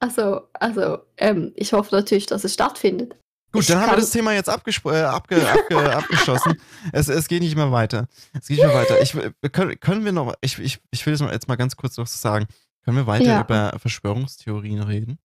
Also, 0.00 0.48
also, 0.54 0.98
ähm, 1.16 1.52
ich 1.56 1.72
hoffe 1.72 1.94
natürlich, 1.94 2.26
dass 2.26 2.44
es 2.44 2.54
stattfindet. 2.54 3.16
Gut, 3.52 3.62
Ich 3.62 3.68
dann 3.68 3.80
haben 3.80 3.92
wir 3.92 3.96
das 3.96 4.10
Thema 4.10 4.32
jetzt 4.32 4.48
abgespro- 4.50 4.92
äh, 4.92 5.02
abge 5.04 5.48
abge 5.50 5.96
abgeschlossen. 5.96 6.60
Es, 6.92 7.08
es 7.08 7.28
geht 7.28 7.42
nicht 7.42 7.56
mehr 7.56 7.72
weiter. 7.72 8.08
Es 8.32 8.48
geht 8.48 8.58
nicht 8.58 8.66
mehr 8.66 8.74
weiter. 8.74 9.00
Ich, 9.00 9.12
können, 9.52 9.78
können 9.80 10.04
wir 10.04 10.12
noch, 10.12 10.34
ich, 10.40 10.58
ich, 10.58 10.80
ich 10.90 11.06
will 11.06 11.12
das 11.14 11.22
mal 11.22 11.32
jetzt 11.32 11.48
mal 11.48 11.56
ganz 11.56 11.76
kurz 11.76 11.96
noch 11.96 12.06
so 12.06 12.16
sagen. 12.16 12.46
Können 12.84 12.96
wir 12.98 13.06
weiter 13.06 13.24
Ja. 13.24 13.40
über 13.40 13.78
Verschwörungstheorien 13.78 14.82
reden? 14.82 15.18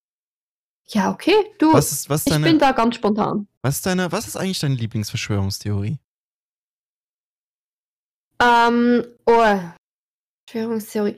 Ja, 0.88 1.12
okay. 1.12 1.36
Du, 1.60 1.74
Was 1.74 1.91
ist, 1.91 2.10
was 2.10 2.26
ich 2.26 2.32
deine, 2.32 2.45
bin 2.45 2.58
da 2.60 2.72
ganz 2.72 2.95
spontan. 2.95 3.48
was 3.62 3.76
ist 3.76 3.86
deine, 3.86 4.12
was 4.12 4.28
ist 4.28 4.38
eigentlich 4.38 4.60
deine 4.60 4.76
Lieblingsverschwörungstheorie? 4.76 6.00
Ähm, 8.41 9.06
oh, 9.26 9.60
Verschwörungstheorie. 10.50 11.17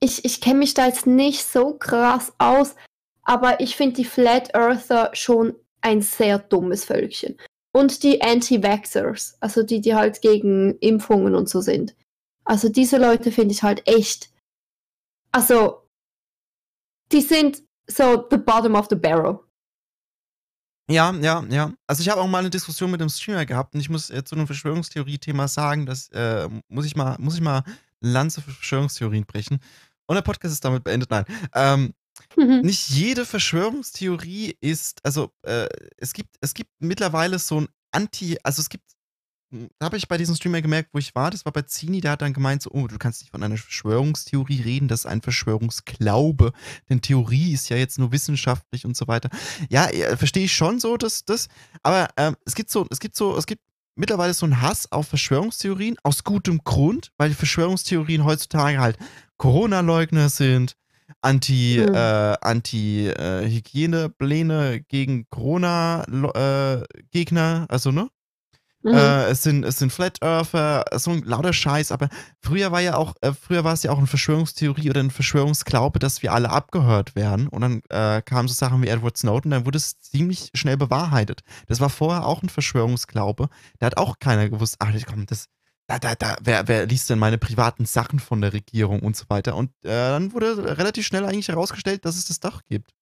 Ich, 0.00 0.24
ich 0.24 0.40
kenne 0.40 0.60
mich 0.60 0.74
da 0.74 0.86
jetzt 0.86 1.06
nicht 1.06 1.44
so 1.44 1.74
krass 1.74 2.32
aus, 2.38 2.74
aber 3.22 3.60
ich 3.60 3.76
finde 3.76 3.96
die 3.96 4.04
Flat 4.04 4.54
Earther 4.54 5.10
schon 5.12 5.54
ein 5.80 6.02
sehr 6.02 6.38
dummes 6.38 6.84
Völkchen. 6.84 7.36
Und 7.72 8.02
die 8.02 8.22
Anti-Vaxxers, 8.22 9.36
also 9.40 9.62
die, 9.62 9.80
die 9.80 9.94
halt 9.94 10.22
gegen 10.22 10.78
Impfungen 10.78 11.34
und 11.34 11.48
so 11.48 11.60
sind. 11.60 11.94
Also 12.44 12.68
diese 12.68 12.96
Leute 12.96 13.30
finde 13.30 13.52
ich 13.52 13.62
halt 13.62 13.86
echt 13.86 14.30
also, 15.32 15.88
die 17.12 17.20
sind 17.20 17.62
so 17.86 18.26
the 18.30 18.36
bottom 18.36 18.74
of 18.74 18.86
the 18.90 18.96
barrel. 18.96 19.40
Ja, 20.90 21.12
ja, 21.12 21.44
ja. 21.50 21.72
Also 21.86 22.00
ich 22.00 22.08
habe 22.08 22.20
auch 22.20 22.26
mal 22.26 22.38
eine 22.38 22.50
Diskussion 22.50 22.90
mit 22.90 23.00
einem 23.00 23.10
Streamer 23.10 23.44
gehabt 23.44 23.74
und 23.74 23.80
ich 23.80 23.90
muss 23.90 24.08
äh, 24.10 24.24
zu 24.24 24.34
einem 24.34 24.46
Verschwörungstheorie-Thema 24.46 25.46
sagen, 25.46 25.84
dass 25.84 26.08
äh, 26.10 26.48
muss 26.68 26.86
ich 26.86 26.96
mal, 26.96 27.16
muss 27.18 27.34
ich 27.34 27.42
mal 27.42 27.62
Lanze 28.00 28.40
für 28.40 28.52
Verschwörungstheorien 28.52 29.26
brechen. 29.26 29.60
Und 30.08 30.16
der 30.16 30.22
Podcast 30.22 30.52
ist 30.54 30.64
damit 30.64 30.82
beendet. 30.82 31.10
Nein. 31.10 31.24
Ähm, 31.54 31.94
mhm. 32.36 32.62
Nicht 32.62 32.90
jede 32.90 33.24
Verschwörungstheorie 33.24 34.56
ist, 34.60 34.98
also 35.04 35.30
äh, 35.42 35.68
es 35.98 36.12
gibt, 36.12 36.34
es 36.40 36.54
gibt 36.54 36.70
mittlerweile 36.80 37.38
so 37.38 37.60
ein 37.60 37.68
Anti, 37.92 38.38
also 38.42 38.60
es 38.60 38.68
gibt 38.68 38.84
da 39.50 39.86
habe 39.86 39.96
ich 39.96 40.08
bei 40.08 40.18
diesem 40.18 40.34
Streamer 40.34 40.60
gemerkt, 40.60 40.90
wo 40.92 40.98
ich 40.98 41.14
war, 41.14 41.30
das 41.30 41.46
war 41.46 41.52
bei 41.52 41.62
Zini, 41.62 42.02
der 42.02 42.12
hat 42.12 42.22
dann 42.22 42.34
gemeint, 42.34 42.62
so, 42.62 42.70
oh, 42.70 42.86
du 42.86 42.98
kannst 42.98 43.22
nicht 43.22 43.30
von 43.30 43.42
einer 43.42 43.56
Verschwörungstheorie 43.56 44.60
reden, 44.60 44.88
das 44.88 45.00
ist 45.00 45.06
ein 45.06 45.22
Verschwörungsglaube, 45.22 46.52
denn 46.90 47.00
Theorie 47.00 47.54
ist 47.54 47.70
ja 47.70 47.78
jetzt 47.78 47.98
nur 47.98 48.12
wissenschaftlich 48.12 48.84
und 48.84 48.94
so 48.94 49.08
weiter. 49.08 49.30
Ja, 49.70 49.88
verstehe 50.16 50.44
ich 50.44 50.52
schon 50.52 50.80
so, 50.80 50.98
dass 50.98 51.24
das, 51.24 51.48
aber 51.82 52.08
ähm, 52.18 52.36
es 52.44 52.54
gibt 52.54 52.70
so, 52.70 52.86
es 52.90 53.00
gibt 53.00 53.16
so, 53.16 53.36
es 53.38 53.46
gibt 53.46 53.62
mittlerweile 53.98 54.32
so 54.32 54.46
einen 54.46 54.62
Hass 54.62 54.90
auf 54.90 55.08
Verschwörungstheorien, 55.08 55.98
aus 56.02 56.24
gutem 56.24 56.62
Grund, 56.64 57.12
weil 57.18 57.28
die 57.30 57.34
Verschwörungstheorien 57.34 58.24
heutzutage 58.24 58.78
halt 58.78 58.96
Corona-Leugner 59.36 60.28
sind, 60.28 60.76
Anti, 61.20 61.80
mhm. 61.80 61.94
äh, 61.94 62.36
Anti-Hygienepläne 62.40 64.74
äh, 64.74 64.80
gegen 64.80 65.26
Corona-Gegner, 65.30 67.66
äh, 67.68 67.72
also 67.72 67.92
ne? 67.92 68.08
Mhm. 68.88 68.98
Äh, 68.98 69.24
es, 69.26 69.42
sind, 69.42 69.64
es 69.64 69.78
sind 69.78 69.92
Flat 69.92 70.22
Earther, 70.22 70.84
so 70.96 71.10
ein 71.10 71.22
lauter 71.24 71.52
Scheiß, 71.52 71.92
aber 71.92 72.08
früher 72.40 72.72
war 72.72 72.80
ja 72.80 72.96
auch, 72.96 73.14
äh, 73.20 73.32
früher 73.32 73.64
war 73.64 73.72
es 73.72 73.82
ja 73.82 73.90
auch 73.90 73.98
eine 73.98 74.06
Verschwörungstheorie 74.06 74.90
oder 74.90 75.00
ein 75.00 75.10
Verschwörungsglaube, 75.10 75.98
dass 75.98 76.22
wir 76.22 76.32
alle 76.32 76.50
abgehört 76.50 77.14
werden. 77.14 77.48
Und 77.48 77.60
dann 77.60 77.82
äh, 77.90 78.22
kamen 78.22 78.48
so 78.48 78.54
Sachen 78.54 78.82
wie 78.82 78.88
Edward 78.88 79.16
Snowden, 79.16 79.50
dann 79.50 79.66
wurde 79.66 79.78
es 79.78 79.98
ziemlich 79.98 80.50
schnell 80.54 80.76
bewahrheitet. 80.76 81.42
Das 81.66 81.80
war 81.80 81.90
vorher 81.90 82.26
auch 82.26 82.42
ein 82.42 82.48
Verschwörungsglaube. 82.48 83.48
Da 83.78 83.86
hat 83.86 83.96
auch 83.96 84.18
keiner 84.18 84.48
gewusst, 84.48 84.76
ach 84.78 84.92
komm, 85.06 85.26
das, 85.26 85.46
da, 85.86 85.98
da, 85.98 86.14
da, 86.14 86.36
wer, 86.42 86.68
wer 86.68 86.86
liest 86.86 87.10
denn 87.10 87.18
meine 87.18 87.38
privaten 87.38 87.86
Sachen 87.86 88.18
von 88.18 88.40
der 88.40 88.52
Regierung 88.52 89.00
und 89.00 89.16
so 89.16 89.24
weiter? 89.28 89.56
Und 89.56 89.70
äh, 89.82 89.88
dann 89.88 90.32
wurde 90.32 90.78
relativ 90.78 91.06
schnell 91.06 91.24
eigentlich 91.24 91.48
herausgestellt, 91.48 92.04
dass 92.04 92.16
es 92.16 92.26
das 92.26 92.40
Dach 92.40 92.62
gibt. 92.68 92.92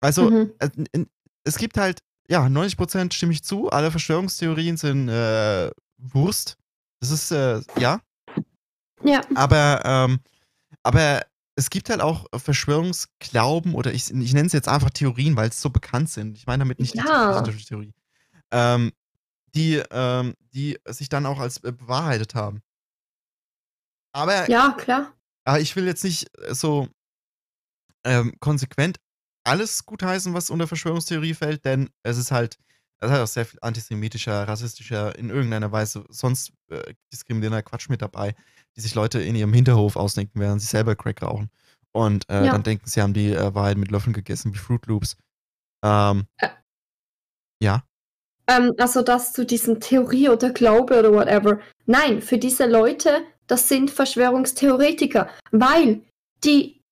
Also, 0.00 0.30
mhm. 0.30 0.52
Äh, 0.58 1.04
es 1.44 1.56
gibt 1.58 1.78
halt 1.78 2.00
ja, 2.28 2.44
90% 2.46 3.12
stimme 3.12 3.32
ich 3.32 3.42
zu. 3.44 3.70
Alle 3.70 3.90
Verschwörungstheorien 3.90 4.76
sind 4.76 5.08
äh, 5.08 5.70
Wurst. 5.98 6.56
Das 7.00 7.10
ist, 7.10 7.30
äh, 7.30 7.60
ja. 7.78 8.00
Ja. 9.02 9.20
Aber, 9.34 9.82
ähm, 9.84 10.20
aber 10.82 11.22
es 11.54 11.70
gibt 11.70 11.90
halt 11.90 12.00
auch 12.00 12.26
Verschwörungsglauben 12.34 13.74
oder 13.74 13.92
ich, 13.92 14.10
ich 14.10 14.34
nenne 14.34 14.46
es 14.46 14.52
jetzt 14.52 14.68
einfach 14.68 14.90
Theorien, 14.90 15.36
weil 15.36 15.48
es 15.48 15.60
so 15.60 15.70
bekannt 15.70 16.10
sind. 16.10 16.36
Ich 16.36 16.46
meine 16.46 16.60
damit 16.60 16.80
nicht 16.80 16.94
ja. 16.94 17.40
die 17.42 17.64
Theorie. 17.64 17.94
Ähm, 18.50 18.92
die, 19.54 19.82
ähm, 19.90 20.34
die 20.52 20.78
sich 20.86 21.08
dann 21.08 21.26
auch 21.26 21.38
als 21.40 21.58
äh, 21.64 21.72
bewahrheitet 21.72 22.34
haben. 22.34 22.62
Aber. 24.12 24.48
Ja, 24.50 24.74
klar. 24.78 25.12
Aber 25.44 25.60
ich 25.60 25.74
will 25.76 25.86
jetzt 25.86 26.04
nicht 26.04 26.30
so 26.50 26.88
ähm, 28.04 28.34
konsequent 28.40 28.98
alles 29.46 29.86
gutheißen, 29.86 30.34
was 30.34 30.50
unter 30.50 30.66
Verschwörungstheorie 30.66 31.34
fällt, 31.34 31.64
denn 31.64 31.90
es 32.02 32.18
ist 32.18 32.32
halt, 32.32 32.58
es 32.98 33.10
hat 33.10 33.20
auch 33.20 33.26
sehr 33.26 33.46
viel 33.46 33.58
antisemitischer, 33.62 34.48
rassistischer, 34.48 35.16
in 35.18 35.30
irgendeiner 35.30 35.70
Weise 35.70 36.04
sonst 36.08 36.52
äh, 36.68 36.94
diskriminierender 37.12 37.62
Quatsch 37.62 37.88
mit 37.88 38.02
dabei, 38.02 38.34
die 38.74 38.80
sich 38.80 38.94
Leute 38.94 39.20
in 39.20 39.36
ihrem 39.36 39.52
Hinterhof 39.52 39.96
ausdenken, 39.96 40.40
während 40.40 40.60
sie 40.60 40.66
selber 40.66 40.96
Crack 40.96 41.22
rauchen. 41.22 41.50
Und 41.92 42.28
äh, 42.28 42.44
ja. 42.44 42.52
dann 42.52 42.62
denken, 42.62 42.86
sie 42.88 43.00
haben 43.00 43.14
die 43.14 43.32
äh, 43.32 43.54
Wahrheit 43.54 43.78
mit 43.78 43.90
Löffeln 43.90 44.12
gegessen, 44.12 44.52
wie 44.52 44.58
Fruit 44.58 44.84
Loops. 44.86 45.16
Ähm, 45.84 46.26
äh. 46.38 46.48
ja. 47.62 47.84
Ähm, 48.48 48.72
also 48.78 49.02
das 49.02 49.32
zu 49.32 49.46
diesem 49.46 49.80
Theorie 49.80 50.28
oder 50.28 50.50
Glaube 50.50 50.98
oder 50.98 51.12
whatever. 51.12 51.60
Nein, 51.86 52.20
für 52.20 52.38
diese 52.38 52.66
Leute, 52.66 53.22
das 53.46 53.68
sind 53.68 53.90
Verschwörungstheoretiker, 53.90 55.30
weil 55.52 56.02
die 56.44 56.82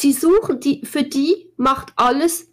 die 0.00 0.12
suchen, 0.12 0.60
die, 0.60 0.84
für 0.84 1.02
die 1.02 1.52
macht 1.56 1.92
alles 1.96 2.50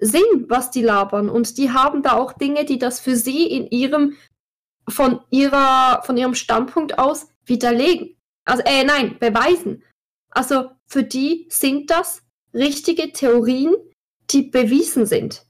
Sinn, 0.00 0.46
was 0.48 0.70
die 0.70 0.82
labern. 0.82 1.28
Und 1.28 1.58
die 1.58 1.70
haben 1.70 2.02
da 2.02 2.12
auch 2.12 2.32
Dinge, 2.32 2.64
die 2.64 2.78
das 2.78 3.00
für 3.00 3.16
sie 3.16 3.46
in 3.46 3.66
ihrem, 3.68 4.16
von 4.88 5.20
ihrer, 5.30 6.02
von 6.04 6.16
ihrem 6.16 6.34
Standpunkt 6.34 6.98
aus 6.98 7.28
widerlegen. 7.44 8.16
Also, 8.44 8.62
äh, 8.64 8.84
nein, 8.84 9.18
beweisen. 9.18 9.82
Also, 10.30 10.70
für 10.86 11.02
die 11.02 11.46
sind 11.50 11.90
das 11.90 12.22
richtige 12.54 13.12
Theorien, 13.12 13.74
die 14.30 14.42
bewiesen 14.42 15.06
sind. 15.06 15.44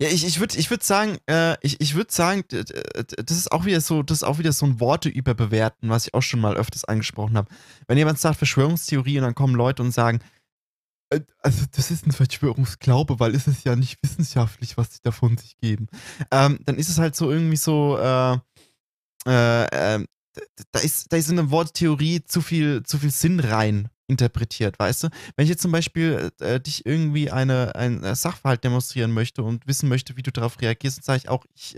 Ja, 0.00 0.08
ich, 0.08 0.24
ich 0.24 0.38
würde 0.38 0.56
ich 0.56 0.70
würd 0.70 0.84
sagen, 0.84 1.18
äh, 1.26 1.56
ich, 1.60 1.80
ich 1.80 1.96
würde 1.96 2.12
sagen, 2.12 2.44
das 2.48 3.36
ist 3.36 3.50
auch 3.50 3.64
wieder 3.64 3.80
so, 3.80 4.04
das 4.04 4.18
ist 4.18 4.22
auch 4.22 4.38
wieder 4.38 4.52
so 4.52 4.64
ein 4.64 4.78
Worte 4.78 5.08
überbewerten, 5.08 5.90
was 5.90 6.06
ich 6.06 6.14
auch 6.14 6.22
schon 6.22 6.40
mal 6.40 6.56
öfters 6.56 6.84
angesprochen 6.84 7.36
habe. 7.36 7.48
Wenn 7.88 7.98
jemand 7.98 8.20
sagt 8.20 8.38
Verschwörungstheorie 8.38 9.18
und 9.18 9.24
dann 9.24 9.34
kommen 9.34 9.56
Leute 9.56 9.82
und 9.82 9.90
sagen, 9.90 10.20
also 11.40 11.64
das 11.70 11.90
ist 11.90 12.06
ein 12.06 12.12
Verschwörungsglaube, 12.12 13.18
weil 13.18 13.34
es 13.34 13.46
ist 13.46 13.64
ja 13.64 13.76
nicht 13.76 13.98
wissenschaftlich, 14.02 14.76
was 14.76 14.94
sie 14.94 15.00
davon 15.02 15.38
sich 15.38 15.56
geben. 15.56 15.86
Ähm, 16.30 16.60
dann 16.64 16.76
ist 16.76 16.88
es 16.88 16.98
halt 16.98 17.16
so 17.16 17.30
irgendwie 17.30 17.56
so, 17.56 17.98
äh, 17.98 18.38
äh, 19.26 19.96
äh, 19.96 20.04
da 20.72 20.80
ist, 20.80 21.12
da 21.12 21.16
ist 21.16 21.30
in 21.30 21.36
der 21.36 21.50
Worttheorie 21.50 22.22
zu 22.24 22.40
viel, 22.40 22.82
zu 22.82 22.98
viel 22.98 23.10
Sinn 23.10 23.40
rein 23.40 23.88
interpretiert, 24.06 24.78
weißt 24.78 25.04
du? 25.04 25.08
Wenn 25.36 25.44
ich 25.44 25.50
jetzt 25.50 25.62
zum 25.62 25.72
Beispiel 25.72 26.30
äh, 26.40 26.60
dich 26.60 26.86
irgendwie 26.86 27.30
eine, 27.30 27.74
ein 27.74 28.04
äh, 28.04 28.14
Sachverhalt 28.14 28.64
demonstrieren 28.64 29.12
möchte 29.12 29.42
und 29.42 29.66
wissen 29.66 29.88
möchte, 29.88 30.16
wie 30.16 30.22
du 30.22 30.30
darauf 30.30 30.60
reagierst, 30.60 30.98
dann 30.98 31.04
sage 31.04 31.18
ich 31.24 31.28
auch, 31.28 31.44
ich, 31.54 31.76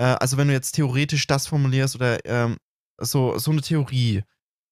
also 0.00 0.36
wenn 0.36 0.46
du 0.46 0.54
jetzt 0.54 0.76
theoretisch 0.76 1.26
das 1.26 1.48
formulierst 1.48 1.96
oder 1.96 2.24
ähm, 2.24 2.56
so, 3.00 3.36
so 3.38 3.50
eine 3.50 3.62
Theorie, 3.62 4.22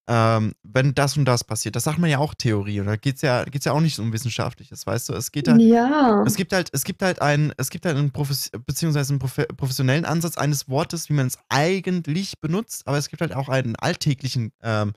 ähm, 0.09 0.55
wenn 0.63 0.95
das 0.95 1.17
und 1.17 1.25
das 1.25 1.43
passiert. 1.43 1.75
Das 1.75 1.85
sagt 1.85 1.99
man 1.99 2.09
ja 2.09 2.19
auch 2.19 2.35
Theorie. 2.35 2.81
Und 2.81 2.87
da 2.87 2.97
geht 2.97 3.17
es 3.17 3.23
ja, 3.23 3.45
geht's 3.45 3.65
ja 3.65 3.73
auch 3.73 3.81
nicht 3.81 3.99
um 3.99 4.13
Wissenschaftliches, 4.13 4.87
weißt 4.87 5.09
du? 5.09 5.15
Es 5.15 5.33
geht 5.33 5.49
halt, 5.49 5.61
ja. 5.61 6.23
es 6.25 6.37
gibt 6.37 6.53
halt, 6.53 6.71
es 6.73 6.85
gibt 6.85 7.03
halt 7.03 7.21
einen, 7.21 7.53
es 7.57 7.71
gibt 7.71 7.87
halt 7.87 7.97
einen 7.97 8.13
Profes 8.13 8.51
beziehungsweise 8.67 9.13
einen 9.13 9.19
Profe 9.19 9.47
professionellen 9.57 10.05
Ansatz 10.05 10.39
eines 10.39 10.69
Wortes, 10.69 11.09
wie 11.09 11.15
man 11.15 11.27
es 11.27 11.39
eigentlich 11.49 12.41
benutzt, 12.41 12.87
aber 12.87 12.99
es 12.99 13.09
gibt 13.09 13.21
halt 13.21 13.35
auch 13.35 13.49
einen 13.49 13.75
alltäglichen 13.77 14.53
ähm, 14.63 14.93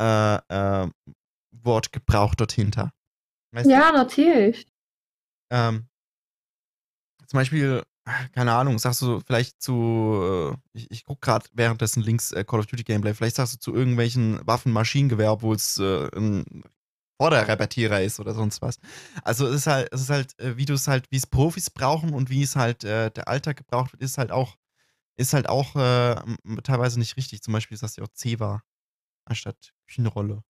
äh, 0.00 0.36
äh, 0.36 0.88
Wortgebrauch 1.50 2.34
dort 2.34 2.52
hinter. 2.52 2.92
Weißt 3.52 3.68
ja, 3.68 3.90
du? 3.90 3.98
natürlich. 3.98 4.66
Ähm, 5.50 5.88
zum 7.26 7.38
Beispiel, 7.38 7.82
keine 8.32 8.52
Ahnung, 8.52 8.78
sagst 8.78 9.02
du 9.02 9.20
vielleicht 9.20 9.60
zu, 9.60 10.54
äh, 10.54 10.78
ich, 10.78 10.90
ich 10.90 11.04
gucke 11.04 11.20
gerade 11.20 11.46
währenddessen 11.52 12.02
links 12.02 12.32
äh, 12.32 12.44
Call 12.44 12.60
of 12.60 12.66
Duty 12.66 12.84
Gameplay, 12.84 13.14
vielleicht 13.14 13.36
sagst 13.36 13.54
du 13.54 13.58
zu 13.58 13.74
irgendwelchen 13.74 14.40
Waffen 14.46 14.72
Maschinengewehr, 14.72 15.32
obwohl 15.32 15.56
es 15.56 15.78
äh, 15.78 16.08
ein 16.16 16.64
Vorderrepertierer 17.20 18.00
ist 18.02 18.20
oder 18.20 18.32
sonst 18.32 18.62
was. 18.62 18.78
Also 19.24 19.46
es 19.48 19.56
ist 19.56 19.66
halt, 19.66 19.88
es 19.92 20.02
ist 20.02 20.10
halt, 20.10 20.38
äh, 20.38 20.56
wie 20.56 20.64
du 20.64 20.74
es 20.74 20.86
halt, 20.86 21.10
wie 21.10 21.16
es 21.16 21.26
Profis 21.26 21.70
brauchen 21.70 22.14
und 22.14 22.30
wie 22.30 22.42
es 22.42 22.56
halt 22.56 22.84
äh, 22.84 23.10
der 23.10 23.28
Alltag 23.28 23.56
gebraucht 23.56 23.92
wird, 23.92 24.02
ist 24.02 24.18
halt 24.18 24.30
auch, 24.30 24.56
ist 25.16 25.32
halt 25.32 25.48
auch 25.48 25.74
äh, 25.74 26.14
teilweise 26.62 26.98
nicht 27.00 27.16
richtig. 27.16 27.42
Zum 27.42 27.52
Beispiel 27.52 27.76
sagst 27.76 27.98
du 27.98 28.04
auch 28.04 28.12
Ceva 28.14 28.62
anstatt 29.24 29.72
Küchenrolle. 29.86 30.42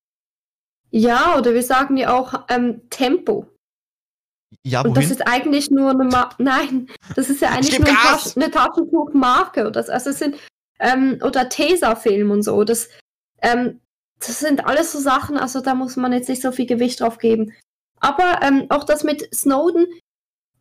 Ja, 0.91 1.37
oder 1.39 1.55
wir 1.55 1.63
sagen 1.63 1.97
ja 1.97 2.15
auch 2.15 2.45
ähm, 2.49 2.89
Tempo. 2.91 3.47
Ja, 4.65 4.81
wohin? 4.81 4.91
Und 4.91 4.97
das 4.97 5.11
ist 5.11 5.27
eigentlich 5.27 5.71
nur 5.71 5.91
eine 5.91 6.05
Ma 6.05 6.31
Nein, 6.39 6.89
das 7.15 7.31
ist 7.31 7.41
ja 7.41 7.51
eigentlich 7.51 7.79
nur 7.79 7.89
Gas. 7.89 8.37
eine 8.37 8.51
Taschentuchmarke. 8.51 9.71
Das, 9.71 9.89
also 9.89 10.11
es 10.11 10.19
sind, 10.19 10.37
ähm, 10.79 11.19
oder 11.23 11.49
Tesafilm 11.49 12.31
und 12.31 12.43
so. 12.43 12.65
Das, 12.65 12.89
ähm, 13.43 13.81
das 14.21 14.41
sind 14.41 14.67
alles 14.67 14.93
so 14.93 14.99
Sachen, 14.99 15.37
also 15.37 15.61
da 15.61 15.75
muss 15.75 15.97
man 15.97 16.13
jetzt 16.13 16.29
nicht 16.29 16.43
so 16.43 16.53
viel 16.53 16.67
Gewicht 16.67 17.01
drauf 17.01 17.19
geben. 17.19 17.53
Aber 18.01 18.41
ähm, 18.43 18.67
auch 18.69 18.85
das 18.85 19.05
mit 19.05 19.33
Snowden, 19.35 19.87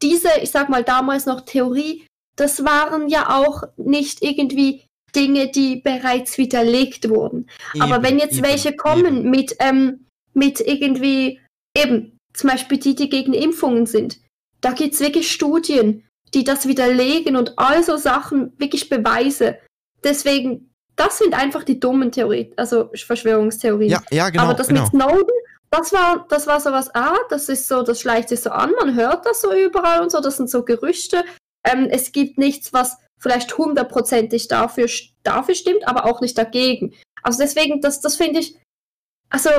diese, 0.01 0.29
ich 0.41 0.51
sag 0.51 0.69
mal 0.69 0.83
damals 0.83 1.25
noch 1.25 1.41
Theorie, 1.41 2.05
das 2.35 2.63
waren 2.63 3.07
ja 3.07 3.35
auch 3.35 3.63
nicht 3.77 4.21
irgendwie 4.21 4.83
Dinge, 5.15 5.49
die 5.49 5.77
bereits 5.77 6.37
widerlegt 6.37 7.09
wurden. 7.09 7.49
Eben, 7.73 7.81
Aber 7.83 8.03
wenn 8.03 8.19
jetzt 8.19 8.37
eben, 8.37 8.45
welche 8.45 8.75
kommen 8.75 9.19
eben. 9.19 9.29
mit, 9.29 9.55
ähm, 9.59 10.05
mit 10.33 10.59
irgendwie, 10.59 11.39
eben, 11.75 12.16
zum 12.37 12.49
Beispiel 12.49 12.77
die, 12.77 12.95
die 12.95 13.09
gegen 13.09 13.33
Impfungen 13.33 13.85
sind. 13.85 14.19
Da 14.61 14.71
gibt 14.71 14.93
es 14.93 14.99
wirklich 14.99 15.31
Studien, 15.31 16.07
die 16.33 16.43
das 16.43 16.67
widerlegen 16.67 17.35
und 17.35 17.57
all 17.57 17.83
so 17.83 17.97
Sachen, 17.97 18.53
wirklich 18.57 18.89
Beweise. 18.89 19.57
Deswegen, 20.03 20.73
das 20.95 21.17
sind 21.17 21.33
einfach 21.33 21.63
die 21.63 21.79
dummen 21.79 22.11
Theorien, 22.11 22.53
also 22.55 22.91
Verschwörungstheorien. 22.93 23.91
Ja, 23.91 24.01
ja, 24.11 24.29
genau. 24.29 24.43
Aber 24.43 24.53
das 24.53 24.67
genau. 24.67 24.81
mit 24.81 24.89
Snowden, 24.91 25.35
das 25.69 25.91
war, 25.93 26.25
das 26.29 26.47
war 26.47 26.59
sowas, 26.59 26.93
ah, 26.93 27.17
das 27.29 27.49
ist 27.49 27.67
so, 27.67 27.83
das 27.83 28.01
schleicht 28.01 28.29
sich 28.29 28.41
so 28.41 28.51
an, 28.51 28.71
man 28.79 28.95
hört 28.95 29.25
das 29.25 29.41
so 29.41 29.53
überall 29.53 30.01
und 30.01 30.11
so, 30.11 30.21
das 30.21 30.37
sind 30.37 30.49
so 30.49 30.63
Gerüchte. 30.63 31.23
Ähm, 31.65 31.87
es 31.89 32.11
gibt 32.11 32.37
nichts, 32.37 32.71
was 32.71 32.97
vielleicht 33.19 33.57
hundertprozentig 33.57 34.47
dafür, 34.47 34.87
dafür 35.23 35.55
stimmt, 35.55 35.87
aber 35.87 36.05
auch 36.05 36.21
nicht 36.21 36.37
dagegen. 36.37 36.93
Also 37.23 37.39
deswegen, 37.41 37.81
das, 37.81 37.99
das 37.99 38.15
finde 38.15 38.39
ich, 38.39 38.55
also 39.29 39.49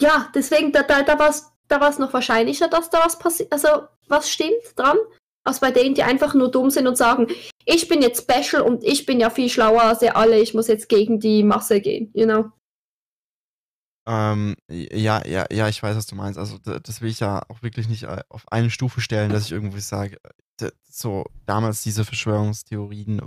Ja, 0.00 0.30
deswegen, 0.34 0.72
da, 0.72 0.82
da, 0.82 1.02
da 1.02 1.18
war 1.18 1.30
es 1.30 1.52
da 1.68 1.80
war's 1.80 1.98
noch 1.98 2.12
wahrscheinlicher, 2.12 2.68
dass 2.68 2.90
da 2.90 3.04
was 3.04 3.18
passiert, 3.18 3.52
also 3.52 3.68
was 4.08 4.30
stimmt 4.30 4.52
dran, 4.76 4.96
als 5.44 5.60
bei 5.60 5.70
denen, 5.70 5.94
die 5.94 6.02
einfach 6.02 6.34
nur 6.34 6.50
dumm 6.50 6.70
sind 6.70 6.86
und 6.86 6.96
sagen, 6.96 7.28
ich 7.64 7.88
bin 7.88 8.02
jetzt 8.02 8.22
special 8.22 8.62
und 8.62 8.84
ich 8.84 9.06
bin 9.06 9.20
ja 9.20 9.30
viel 9.30 9.48
schlauer 9.48 9.82
als 9.82 10.02
ihr 10.02 10.16
alle, 10.16 10.40
ich 10.40 10.54
muss 10.54 10.68
jetzt 10.68 10.88
gegen 10.88 11.20
die 11.20 11.42
Masse 11.42 11.80
gehen, 11.80 12.10
you 12.14 12.24
know? 12.24 12.50
Ähm, 14.08 14.54
ja, 14.68 15.26
ja, 15.26 15.46
ja, 15.50 15.68
ich 15.68 15.82
weiß, 15.82 15.96
was 15.96 16.06
du 16.06 16.14
meinst. 16.14 16.38
Also, 16.38 16.58
das 16.58 17.00
will 17.00 17.10
ich 17.10 17.18
ja 17.18 17.42
auch 17.48 17.62
wirklich 17.62 17.88
nicht 17.88 18.04
äh, 18.04 18.22
auf 18.28 18.44
eine 18.52 18.70
Stufe 18.70 19.00
stellen, 19.00 19.32
dass 19.32 19.46
ich 19.46 19.52
irgendwie 19.52 19.80
sage, 19.80 20.18
äh, 20.60 20.70
so 20.88 21.24
damals 21.44 21.82
diese 21.82 22.04
Verschwörungstheorien 22.04 23.20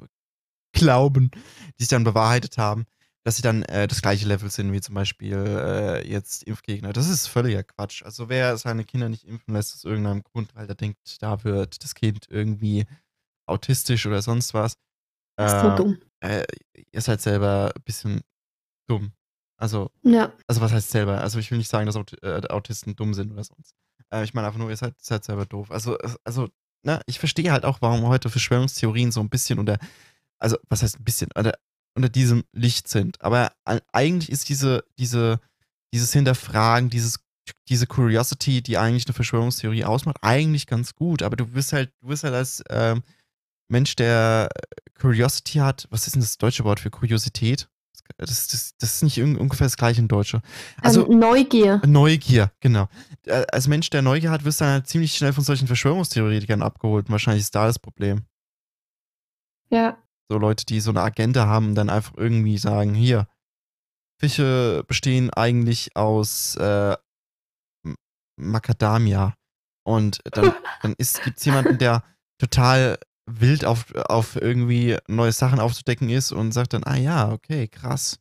glauben, 0.72 1.32
die 1.78 1.84
sich 1.84 1.90
dann 1.90 2.06
bewahrheitet 2.06 2.58
haben, 2.58 2.86
dass 3.30 3.36
sie 3.36 3.44
dann 3.44 3.62
äh, 3.62 3.88
das 3.88 4.02
gleiche 4.02 4.28
Level 4.28 4.50
sind 4.50 4.74
wie 4.74 4.82
zum 4.82 4.96
Beispiel 4.96 5.36
äh, 5.36 6.10
jetzt 6.10 6.42
Impfgegner. 6.46 6.94
Das 6.94 7.08
ist 7.08 7.28
völliger 7.28 7.62
Quatsch. 7.62 8.02
Also 8.02 8.28
wer 8.28 8.58
seine 8.58 8.86
Kinder 8.86 9.08
nicht 9.08 9.24
impfen 9.24 9.54
lässt 9.54 9.76
aus 9.76 9.84
irgendeinem 9.84 10.24
Grund, 10.24 10.56
weil 10.56 10.68
er 10.68 10.74
denkt, 10.74 11.22
da 11.22 11.44
wird 11.44 11.84
das 11.84 11.94
Kind 11.94 12.26
irgendwie 12.28 12.88
autistisch 13.46 14.08
oder 14.08 14.24
sonst 14.24 14.56
was. 14.56 14.78
Äh, 15.40 15.46
ist 15.46 15.62
so 15.62 15.76
dumm. 15.76 16.00
Äh, 16.22 16.44
ihr 16.92 17.02
seid 17.02 17.22
selber 17.22 17.72
ein 17.76 17.84
bisschen 17.84 18.22
dumm. 18.88 19.12
Also, 19.58 19.92
ja. 20.02 20.34
also 20.48 20.62
was 20.62 20.72
heißt 20.72 20.90
selber? 20.90 21.22
Also 21.22 21.38
ich 21.38 21.52
will 21.52 21.60
nicht 21.60 21.70
sagen, 21.70 21.86
dass 21.86 21.98
Aut 21.98 22.18
äh, 22.24 22.42
Autisten 22.50 22.96
dumm 22.96 23.14
sind 23.14 23.32
oder 23.32 23.44
sonst. 23.44 23.76
Äh, 24.12 24.24
ich 24.24 24.34
meine 24.34 24.48
einfach 24.48 24.58
nur, 24.60 24.72
ihr 24.72 24.78
seid, 24.78 24.96
seid 25.00 25.24
selber 25.24 25.46
doof. 25.46 25.70
Also, 25.70 26.00
also, 26.24 26.50
na, 26.82 27.00
ich 27.06 27.20
verstehe 27.20 27.52
halt 27.52 27.64
auch, 27.64 27.80
warum 27.80 28.08
heute 28.08 28.32
Verschwörungstheorien 28.32 29.12
so 29.12 29.20
ein 29.20 29.30
bisschen 29.30 29.60
unter, 29.60 29.78
also 30.40 30.58
was 30.68 30.82
heißt 30.82 31.00
ein 31.00 31.04
bisschen, 31.04 31.30
unter, 31.36 31.54
unter 32.00 32.10
diesem 32.10 32.44
Licht 32.54 32.88
sind. 32.88 33.22
Aber 33.22 33.52
eigentlich 33.92 34.32
ist 34.32 34.50
diese, 34.50 34.84
diese, 34.98 35.40
dieses 35.94 36.14
Hinterfragen, 36.14 36.90
dieses, 36.90 37.20
diese 37.68 37.88
Curiosity, 37.88 38.62
die 38.62 38.78
eigentlich 38.78 39.06
eine 39.06 39.14
Verschwörungstheorie 39.14 39.84
ausmacht, 39.84 40.18
eigentlich 40.22 40.66
ganz 40.66 40.96
gut. 40.96 41.22
Aber 41.22 41.36
du 41.36 41.46
bist 41.46 41.74
halt, 41.74 41.92
du 42.02 42.08
bist 42.08 42.24
halt 42.24 42.34
als 42.34 42.64
ähm, 42.70 43.04
Mensch, 43.68 43.96
der 43.96 44.50
Curiosity 45.00 45.60
hat, 45.60 45.88
was 45.90 46.08
ist 46.08 46.16
denn 46.16 46.22
das 46.22 46.38
deutsche 46.38 46.64
Wort 46.64 46.80
für 46.80 46.90
Kuriosität? 46.90 47.68
Das, 48.18 48.48
das, 48.48 48.76
das 48.80 48.96
ist 48.96 49.04
nicht 49.04 49.22
ungefähr 49.22 49.68
das 49.68 49.78
gleiche 49.78 50.02
in 50.02 50.08
Deutsche. 50.08 50.42
Also 50.82 51.08
ähm, 51.08 51.20
Neugier. 51.20 51.82
Neugier, 51.86 52.52
genau. 52.60 52.88
Äh, 53.26 53.46
als 53.52 53.68
Mensch, 53.68 53.90
der 53.92 54.02
Neugier 54.02 54.32
hat, 54.32 54.46
wirst 54.46 54.62
du 54.62 54.66
dann 54.66 54.74
halt 54.74 54.88
ziemlich 54.88 55.14
schnell 55.14 55.34
von 55.34 55.44
solchen 55.44 55.68
Verschwörungstheoretikern 55.68 56.64
abgeholt. 56.64 57.10
Wahrscheinlich 57.10 57.44
ist 57.44 57.54
da 57.54 57.68
das 57.68 57.78
Problem. 57.78 58.24
Ja. 59.70 59.98
So 60.30 60.38
Leute, 60.38 60.66
die 60.66 60.80
so 60.80 60.92
eine 60.92 61.02
Agenda 61.02 61.48
haben, 61.48 61.76
dann 61.76 61.90
einfach 61.90 62.14
irgendwie 62.16 62.58
sagen, 62.58 62.94
hier, 62.94 63.28
Fische 64.20 64.84
bestehen 64.88 65.30
eigentlich 65.32 65.96
aus 65.96 66.56
äh, 66.58 66.96
Macadamia. 68.38 69.36
Und 69.86 70.20
dann, 70.32 70.54
dann 70.82 70.96
gibt 70.98 71.38
es 71.38 71.46
jemanden, 71.46 71.78
der 71.78 72.04
total 72.38 73.00
wild 73.26 73.66
auf, 73.66 73.94
auf 73.96 74.36
irgendwie 74.36 74.98
neue 75.08 75.32
Sachen 75.32 75.60
aufzudecken 75.60 76.10
ist 76.10 76.32
und 76.32 76.52
sagt 76.52 76.74
dann, 76.74 76.84
ah 76.84 76.96
ja, 76.96 77.32
okay, 77.32 77.68
krass. 77.68 78.20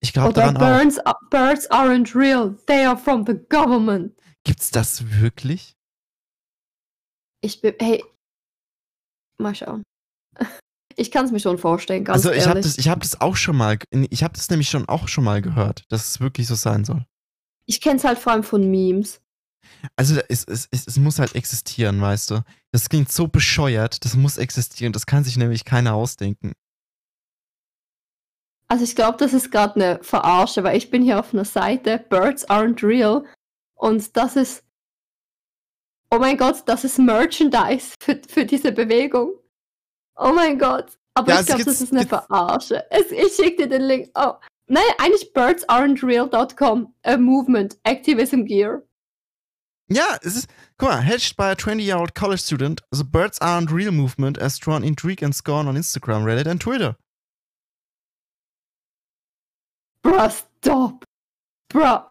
Ich 0.00 0.12
glaube 0.12 0.32
daran 0.32 0.54
Birds, 0.54 0.98
auch. 1.04 1.14
Birds 1.30 1.70
aren't 1.70 2.14
real, 2.14 2.56
they 2.66 2.84
are 2.84 2.96
from 2.96 3.24
the 3.26 3.34
government. 3.34 4.18
Gibt's 4.44 4.70
das 4.70 5.20
wirklich? 5.20 5.76
Ich 7.40 7.60
bin, 7.60 7.74
hey, 7.80 8.04
mal 9.38 9.54
schauen. 9.54 9.82
Ich 10.98 11.12
kann 11.12 11.24
es 11.24 11.30
mir 11.30 11.38
schon 11.38 11.58
vorstellen, 11.58 12.04
ganz 12.04 12.24
Also 12.24 12.36
ich 12.36 12.48
habe 12.48 12.60
das, 12.60 12.76
ich 12.76 12.88
habe 12.88 13.00
das 13.00 13.20
auch 13.20 13.36
schon 13.36 13.56
mal, 13.56 13.78
ich 14.10 14.24
habe 14.24 14.34
das 14.34 14.50
nämlich 14.50 14.68
schon 14.68 14.88
auch 14.88 15.06
schon 15.06 15.22
mal 15.22 15.40
gehört, 15.40 15.84
dass 15.90 16.08
es 16.08 16.20
wirklich 16.20 16.48
so 16.48 16.56
sein 16.56 16.84
soll. 16.84 17.06
Ich 17.66 17.80
kenne 17.80 17.96
es 17.96 18.04
halt 18.04 18.18
vor 18.18 18.32
allem 18.32 18.42
von 18.42 18.68
Memes. 18.68 19.20
Also 19.94 20.20
es, 20.28 20.42
es, 20.44 20.68
es, 20.72 20.88
es 20.88 20.96
muss 20.96 21.20
halt 21.20 21.36
existieren, 21.36 22.00
weißt 22.00 22.32
du. 22.32 22.42
Das 22.72 22.88
klingt 22.88 23.12
so 23.12 23.28
bescheuert, 23.28 24.04
das 24.04 24.16
muss 24.16 24.38
existieren. 24.38 24.92
Das 24.92 25.06
kann 25.06 25.22
sich 25.22 25.36
nämlich 25.36 25.64
keiner 25.64 25.94
ausdenken. 25.94 26.52
Also 28.66 28.82
ich 28.82 28.96
glaube, 28.96 29.18
das 29.18 29.32
ist 29.32 29.52
gerade 29.52 29.76
eine 29.76 30.02
Verarsche, 30.02 30.64
weil 30.64 30.76
ich 30.76 30.90
bin 30.90 31.04
hier 31.04 31.20
auf 31.20 31.32
einer 31.32 31.44
Seite, 31.44 32.04
Birds 32.10 32.48
aren't 32.50 32.82
real. 32.82 33.24
Und 33.74 34.16
das 34.16 34.34
ist, 34.34 34.64
oh 36.10 36.18
mein 36.18 36.36
Gott, 36.36 36.64
das 36.66 36.82
ist 36.82 36.98
Merchandise 36.98 37.94
für, 38.00 38.20
für 38.28 38.44
diese 38.44 38.72
Bewegung. 38.72 39.38
Oh 40.18 40.32
mein 40.32 40.58
Gott. 40.58 40.98
Aber 41.14 41.32
ja, 41.32 41.40
ich 41.40 41.46
glaube, 41.46 41.64
das 41.64 41.80
ist 41.80 41.92
eine 41.92 42.06
Verarsche. 42.06 42.84
Es, 42.90 43.10
ich 43.10 43.34
schicke 43.34 43.62
dir 43.62 43.68
den 43.68 43.82
Link. 43.82 44.10
Oh. 44.14 44.34
Nein, 44.66 44.84
eigentlich 44.98 45.32
birdsaren'treal.com. 45.32 46.94
A 47.04 47.16
movement. 47.16 47.78
Activism 47.84 48.44
gear. 48.44 48.82
Ja, 49.90 50.18
es 50.22 50.36
ist, 50.36 50.50
guck 50.76 50.90
mal, 50.90 51.00
hedged 51.00 51.36
by 51.36 51.44
a 51.44 51.54
20-year-old 51.54 52.14
college 52.14 52.42
student, 52.42 52.82
the 52.92 53.04
birds 53.04 53.40
aren't 53.40 53.72
real 53.72 53.90
movement 53.90 54.38
has 54.38 54.58
drawn 54.58 54.84
intrigue 54.84 55.22
and 55.22 55.34
scorn 55.34 55.66
on 55.66 55.76
Instagram, 55.76 56.24
Reddit 56.24 56.46
and 56.46 56.60
Twitter. 56.60 56.96
Bruh, 60.04 60.30
stop. 60.30 61.04
Bruh, 61.70 62.04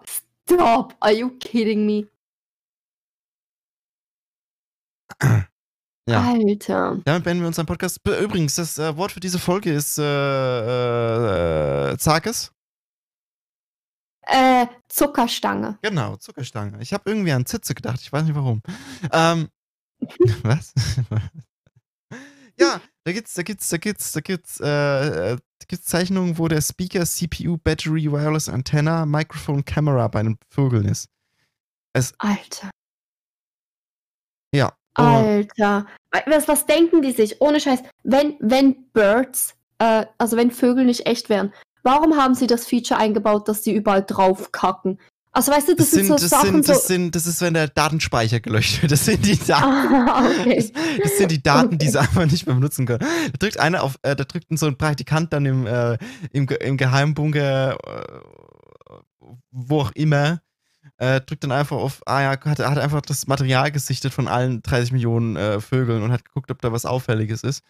stop. 0.47 0.93
Are 1.03 1.11
you 1.11 1.37
kidding 1.39 1.85
me? 1.85 2.07
Ja. 6.07 6.21
Alter. 6.21 6.99
Damit 7.03 7.23
beenden 7.25 7.43
wir 7.43 7.47
unseren 7.47 7.65
Podcast. 7.65 7.99
Übrigens, 8.05 8.55
das 8.55 8.79
äh, 8.79 8.95
Wort 8.95 9.11
für 9.11 9.19
diese 9.19 9.39
Folge 9.39 9.73
ist 9.73 9.97
äh, 9.97 10.03
äh, 11.91 11.97
Zakes. 11.97 12.51
Äh, 14.21 14.67
Zuckerstange. 14.87 15.79
Genau, 15.81 16.15
Zuckerstange. 16.15 16.81
Ich 16.81 16.93
habe 16.93 17.09
irgendwie 17.09 17.33
an 17.33 17.45
Zitze 17.45 17.75
gedacht, 17.75 17.99
ich 18.01 18.11
weiß 18.11 18.23
nicht 18.23 18.35
warum. 18.35 18.61
Ähm, 19.11 19.49
was? 20.43 20.73
ja, 22.57 22.81
da 23.03 23.11
gibt's, 23.11 23.33
da 23.33 23.43
gibt's, 23.43 23.69
da 23.69 23.77
gibt's, 23.77 24.11
da 24.13 24.21
gibt's, 24.21 24.59
äh, 24.61 25.33
äh, 25.33 25.35
da 25.35 25.65
gibt's 25.67 25.85
Zeichnungen, 25.87 26.37
wo 26.37 26.47
der 26.47 26.61
Speaker, 26.61 27.05
CPU, 27.05 27.57
Battery, 27.57 28.11
Wireless 28.11 28.47
Antenna, 28.47 29.05
Microphone, 29.05 29.65
Camera 29.65 30.07
bei 30.07 30.21
einem 30.21 30.37
Vögeln 30.49 30.85
ist. 30.85 31.09
Es, 31.93 32.13
Alter. 32.19 32.69
Ja. 34.53 34.73
Alter. 34.97 35.85
Was, 36.25 36.47
was 36.47 36.65
denken 36.65 37.01
die 37.01 37.11
sich? 37.11 37.41
Ohne 37.41 37.59
Scheiß. 37.59 37.79
Wenn, 38.03 38.35
wenn 38.39 38.89
Birds, 38.93 39.55
äh, 39.79 40.05
also 40.17 40.37
wenn 40.37 40.51
Vögel 40.51 40.85
nicht 40.85 41.05
echt 41.05 41.29
wären, 41.29 41.53
Warum 41.87 42.17
haben 42.17 42.35
sie 42.35 42.47
das 42.47 42.65
Feature 42.65 42.99
eingebaut, 42.99 43.47
dass 43.47 43.63
sie 43.63 43.73
überall 43.73 44.03
drauf 44.03 44.51
kacken? 44.51 44.99
Also 45.31 45.53
weißt 45.53 45.69
du, 45.69 45.75
das, 45.75 45.89
das 45.89 45.91
sind, 45.91 46.07
sind, 46.07 46.19
so 46.19 46.23
das 46.25 46.29
Sachen 46.29 46.51
sind, 46.51 46.67
das 46.67 46.81
so 46.81 46.87
sind, 46.87 47.15
das 47.15 47.27
ist, 47.27 47.39
wenn 47.39 47.53
der 47.53 47.69
Datenspeicher 47.69 48.41
gelöscht 48.41 48.81
wird. 48.81 48.91
Das 48.91 49.05
sind 49.05 49.25
die 49.25 49.37
Daten. 49.47 49.63
Ah, 49.63 50.27
okay. 50.27 50.55
das, 50.55 50.71
das, 51.01 51.17
sind 51.17 51.31
die 51.31 51.41
Daten, 51.41 51.67
okay. 51.67 51.77
die 51.77 51.87
sie 51.87 51.97
einfach 51.97 52.25
nicht 52.25 52.45
mehr 52.45 52.55
benutzen 52.55 52.85
können. 52.85 52.99
Da 52.99 53.37
drückt 53.39 53.57
einer 53.57 53.83
auf, 53.83 53.95
äh, 54.01 54.17
da 54.17 54.25
drückt 54.25 54.47
so 54.59 54.65
ein 54.65 54.77
Praktikant 54.77 55.31
dann 55.31 55.45
im, 55.45 55.65
äh, 55.65 55.97
im, 56.33 56.45
im 56.59 56.75
Geheimbunker, 56.75 57.77
äh, 57.77 59.29
wo 59.51 59.79
auch 59.79 59.91
immer, 59.91 60.41
äh, 60.97 61.21
drückt 61.21 61.43
dann 61.43 61.51
einfach 61.51 61.77
auf, 61.77 62.01
ah 62.05 62.21
ja, 62.21 62.29
hat, 62.31 62.45
hat 62.45 62.77
einfach 62.77 63.01
das 63.01 63.27
Material 63.27 63.71
gesichtet 63.71 64.13
von 64.13 64.27
allen 64.27 64.61
30 64.61 64.91
Millionen 64.91 65.35
äh, 65.35 65.61
Vögeln 65.61 66.03
und 66.03 66.11
hat 66.11 66.25
geguckt, 66.25 66.51
ob 66.51 66.61
da 66.61 66.71
was 66.71 66.85
Auffälliges 66.85 67.43
ist. 67.43 67.63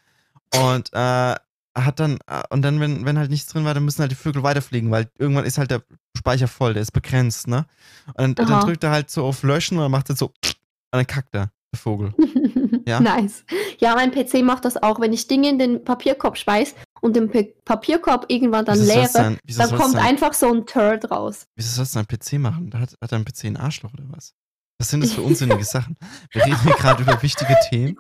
Und 0.56 0.92
äh, 0.94 1.36
hat 1.76 2.00
dann, 2.00 2.20
äh, 2.28 2.44
und 2.50 2.62
dann, 2.62 2.80
wenn, 2.80 3.06
wenn 3.06 3.18
halt 3.18 3.30
nichts 3.30 3.52
drin 3.52 3.66
war, 3.66 3.74
dann 3.74 3.86
müssen 3.86 4.02
halt 4.02 4.12
die 4.12 4.16
Vögel 4.16 4.44
weiterfliegen, 4.44 4.92
weil 4.92 5.10
irgendwann 5.18 5.46
ist 5.46 5.58
halt 5.58 5.72
der 5.72 5.84
Speicher 6.18 6.48
voll, 6.48 6.74
der 6.74 6.82
ist 6.82 6.92
begrenzt, 6.92 7.48
ne? 7.48 7.66
Und 8.16 8.40
dann, 8.40 8.48
dann 8.48 8.62
drückt 8.62 8.84
er 8.84 8.92
halt 8.92 9.10
so 9.10 9.26
auf 9.26 9.44
Löschen 9.44 9.78
und 9.78 9.84
dann 9.84 9.92
macht 9.92 10.10
er 10.10 10.16
so, 10.16 10.28
und 10.28 10.56
dann 10.92 11.08
kackt 11.08 11.36
er, 11.36 11.52
der 11.72 11.80
Vogel. 11.80 12.14
ja? 12.88 13.00
Nice. 13.00 13.44
Ja, 13.80 13.96
mein 13.96 14.12
PC 14.12 14.42
macht 14.44 14.66
das 14.66 14.82
auch, 14.82 15.00
wenn 15.00 15.14
ich 15.14 15.28
Dinge 15.28 15.50
in 15.50 15.60
den 15.60 15.84
Papierkorb 15.84 16.38
schmeiß 16.38 16.76
und 17.08 17.16
den 17.16 17.30
P 17.30 17.56
Papierkorb 17.66 18.26
irgendwann 18.28 18.66
dann 18.66 18.80
leere, 18.80 19.10
dann, 19.14 19.40
dann 19.46 19.76
kommt 19.76 19.94
sein, 19.94 20.06
einfach 20.06 20.34
so 20.34 20.54
ein 20.54 20.66
Turd 20.66 21.10
raus. 21.10 21.48
Wieso 21.56 21.76
sollst 21.76 21.96
du 21.96 22.00
dein 22.00 22.08
PC 22.08 22.34
machen? 22.40 22.72
Hat, 22.74 22.96
hat 23.02 23.12
dein 23.12 23.26
PC 23.26 23.46
ein 23.46 23.58
Arschloch 23.58 23.94
oder 23.94 24.04
was? 24.10 24.34
Was 24.80 24.90
sind 24.90 25.04
das 25.04 25.14
für 25.14 25.22
unsinnige 25.24 25.64
Sachen? 25.64 25.96
Wir 26.32 26.46
reden 26.46 26.62
hier 26.64 26.74
gerade 26.74 27.04
über 27.04 27.22
wichtige 27.24 27.56
Themen. 27.70 27.98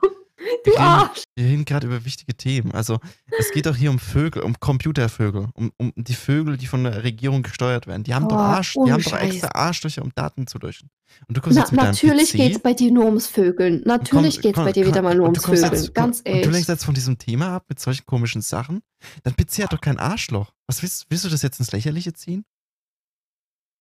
Du 0.64 0.72
wir 0.72 0.80
Arsch! 0.80 1.24
wir 1.36 1.46
reden 1.46 1.66
gerade 1.66 1.88
über 1.88 2.06
wichtige 2.06 2.36
Themen. 2.36 2.72
Also, 2.72 3.00
es 3.40 3.52
geht 3.52 3.66
doch 3.66 3.76
hier 3.76 3.90
um 3.90 4.00
Vögel, 4.00 4.42
um 4.42 4.60
Computervögel, 4.60 5.50
um, 5.54 5.72
um 5.78 5.94
die 5.96 6.14
Vögel, 6.14 6.58
die 6.58 6.68
von 6.68 6.84
der 6.84 7.04
Regierung 7.04 7.44
gesteuert 7.44 7.88
werden. 7.88 8.04
Die 8.04 8.14
haben 8.14 8.26
oh, 8.26 8.30
doch 8.30 8.38
Arsch, 8.38 8.74
die 8.74 8.92
haben 8.92 9.04
doch 9.04 9.20
extra 9.20 9.50
Arschlöcher, 9.54 10.02
um 10.02 10.12
Daten 10.16 10.48
zu 10.48 10.58
löschen. 10.60 10.90
Und 11.28 11.38
du 11.38 11.42
kommst 11.42 11.58
Na, 11.58 11.62
jetzt 11.64 11.72
mit 11.72 11.82
Natürlich 11.82 12.32
geht 12.34 12.52
es 12.54 12.60
bei 12.60 12.74
dir 12.74 12.92
nur 12.92 13.06
ums 13.06 13.28
Vögeln. 13.28 13.82
Natürlich 13.86 14.42
geht 14.42 14.58
es 14.58 14.64
bei 14.64 14.72
dir 14.72 14.86
wieder 14.86 15.02
mal 15.02 15.16
nur 15.16 15.26
ums 15.26 15.46
Vögeln. 15.46 15.74
Jetzt, 15.74 15.94
Ganz 15.94 16.22
ehrlich. 16.24 16.44
Du 16.44 16.50
lenkst 16.50 16.70
jetzt 16.70 16.86
von 16.86 16.94
diesem 16.94 17.18
Thema 17.18 17.56
ab 17.56 17.66
mit 17.70 17.80
solchen 17.80 18.06
komischen 18.06 18.42
Sachen. 18.42 18.82
Dein 19.24 19.36
PC 19.36 19.64
hat 19.64 19.74
doch 19.74 19.82
kein 19.82 20.00
Arschloch. 20.00 20.52
Was 20.68 20.82
willst, 20.82 21.06
willst 21.10 21.26
du 21.26 21.30
das 21.30 21.42
jetzt 21.42 21.60
ins 21.60 21.72
Lächerliche 21.72 22.14
ziehen? 22.14 22.46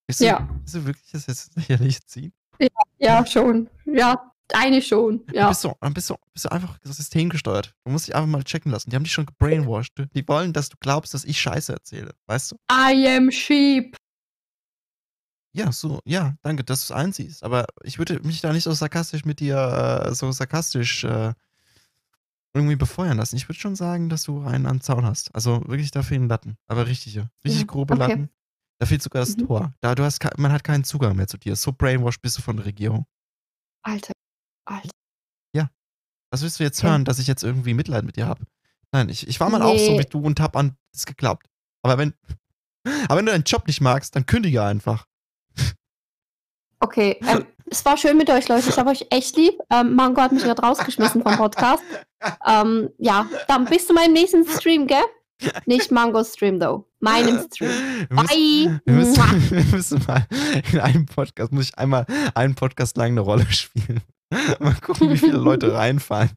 Willst 0.07 0.21
du, 0.21 0.27
ja. 0.27 0.49
Willst 0.61 0.75
du 0.75 0.87
wirklich 0.87 1.11
das 1.13 1.27
jetzt 1.27 1.49
ins 1.49 1.57
Lächerliche 1.57 2.01
ziehen? 2.07 2.33
Ja, 2.59 2.69
ja, 2.99 3.27
schon. 3.27 3.69
Ja, 3.85 4.33
eine 4.55 4.81
schon, 4.83 5.25
ja. 5.33 5.43
Dann 5.43 5.49
bist 5.51 5.65
du, 5.65 5.73
dann 5.81 5.95
bist 5.95 6.11
du, 6.11 6.17
bist 6.33 6.45
du 6.45 6.49
einfach 6.53 6.79
systemgesteuert. 6.85 7.75
Du 7.85 7.91
musst 7.91 8.07
dich 8.07 8.15
einfach 8.15 8.29
mal 8.29 8.45
checken 8.45 8.71
lassen. 8.73 8.91
Die 8.91 8.97
haben 8.97 9.03
dich 9.05 9.13
schon 9.13 9.27
gebrainwashed. 9.27 9.93
Die 10.15 10.29
wollen, 10.29 10.53
dass 10.53 10.69
du 10.69 10.77
glaubst, 10.81 11.15
dass 11.15 11.25
ich 11.25 11.41
Scheiße 11.41 11.73
erzähle. 11.73 12.15
Weißt 12.27 12.53
du? 12.53 12.57
I 12.71 13.09
am 13.17 13.31
sheep. 13.31 13.97
ja, 15.53 15.73
so, 15.73 16.01
ja, 16.05 16.35
danke, 16.43 16.65
dass 16.65 16.87
du 16.87 16.93
es 16.93 16.99
einsiehst. 16.99 17.43
Aber 17.43 17.67
ich 17.83 17.99
würde 17.99 18.21
mich 18.21 18.41
da 18.41 18.53
nicht 18.53 18.65
so 18.65 18.73
sarkastisch 18.73 19.25
mit 19.25 19.41
dir, 19.41 19.57
äh, 20.07 20.15
so 20.15 20.31
sarkastisch 20.31 21.05
äh, 21.05 21.33
irgendwie 22.55 22.77
befeuern 22.77 23.17
lassen. 23.19 23.37
Ich 23.37 23.49
würde 23.49 23.59
schon 23.59 23.75
sagen, 23.77 24.09
dass 24.09 24.23
du 24.23 24.43
einen 24.45 24.67
am 24.67 24.81
Zaun 24.81 25.05
hast. 25.07 25.35
Also 25.35 25.63
wirklich 25.67 25.91
da 25.91 26.03
fehlen 26.03 26.29
Latten. 26.29 26.57
Aber 26.67 26.87
richtige, 26.87 27.29
richtig 27.45 27.61
Ja, 27.63 27.67
grobe 27.67 27.95
okay. 27.95 28.01
Latten. 28.07 28.31
Da 28.79 28.87
fehlt 28.87 29.03
sogar 29.03 29.21
das 29.23 29.37
Mhm. 29.37 29.47
Tor. 29.47 29.75
Da 29.81 29.95
du 29.95 30.05
hast, 30.05 30.23
man 30.39 30.53
hat 30.53 30.63
keinen 30.63 30.85
Zugang 30.85 31.17
mehr 31.17 31.27
zu 31.27 31.39
dir. 31.39 31.57
So 31.57 31.73
brainwashed 31.73 32.21
bist 32.23 32.37
du 32.39 32.43
von 32.43 32.57
der 32.59 32.67
Regierung. 32.67 33.07
Alter. 33.83 34.13
Alter. 34.67 34.91
Was 36.33 36.43
willst 36.43 36.59
du 36.59 36.65
jetzt 36.65 36.83
hören, 36.83 37.05
dass 37.05 37.21
ich 37.21 37.29
jetzt 37.29 37.45
irgendwie 37.45 37.73
Mitleid 37.73 38.05
mit 38.05 38.17
dir 38.17 38.27
habe? 38.27 38.45
Nein, 38.93 39.09
ich, 39.09 39.29
ich 39.29 39.39
war 39.39 39.49
mal 39.49 39.63
auch 39.63 39.79
so 39.79 39.93
Nee. 39.93 40.01
wie 40.01 40.05
du 40.05 40.21
und 40.21 40.41
hab 40.41 40.57
an 40.57 40.77
das 40.93 41.07
geklappt. 41.07 41.47
Aber 41.83 41.99
wenn, 41.99 42.15
aber 43.09 43.19
wenn 43.19 43.27
du 43.27 43.33
deinen 43.33 43.45
Job 43.45 43.67
nicht 43.67 43.81
magst, 43.81 44.17
dann 44.17 44.27
kündige 44.27 44.63
einfach. 44.63 45.07
Okay, 46.81 47.19
ähm, 47.27 47.47
es 47.71 47.85
war 47.85 47.97
schön 47.97 48.17
mit 48.19 48.29
euch, 48.29 48.49
Leute. 48.49 48.69
Ich 48.69 48.77
habe 48.77 48.91
euch 48.91 49.07
echt 49.11 49.37
lieb. 49.37 49.55
Ähm, 49.71 49.95
Mango 49.95 50.21
hat 50.21 50.33
mich 50.33 50.43
gerade 50.43 50.61
rausgeschmissen 50.61 51.23
vom 51.23 51.37
Podcast. 51.37 51.83
Ähm, 52.45 52.91
ja, 52.99 53.29
dann 53.49 53.65
bis 53.67 53.87
zu 53.87 53.95
meinem 53.95 54.13
nächsten 54.13 54.47
Stream, 54.47 54.87
gell? 54.87 55.05
Nicht 55.65 55.91
Mangos 55.91 56.33
Stream, 56.35 56.59
though. 56.59 56.89
Meinem 57.01 57.47
Stream. 57.47 57.71
Wir 58.09 58.17
müssen, 58.17 58.27
Bye! 58.27 58.81
wir, 58.85 58.95
müssen, 58.95 59.51
wir 59.51 59.65
müssen 59.65 60.05
mal 60.07 60.27
in 60.73 60.81
einem 60.81 61.07
Podcast, 61.07 61.53
muss 61.53 61.69
ich 61.69 61.79
einmal 61.79 62.05
einen 62.35 62.55
Podcast 62.55 62.97
lang 62.97 63.13
eine 63.13 63.21
Rolle 63.21 63.47
spielen. 63.53 64.03
Mal 64.61 64.75
gucken, 64.81 65.11
wie 65.11 65.17
viele 65.19 65.37
Leute 65.39 65.73
reinfallen. 65.75 66.31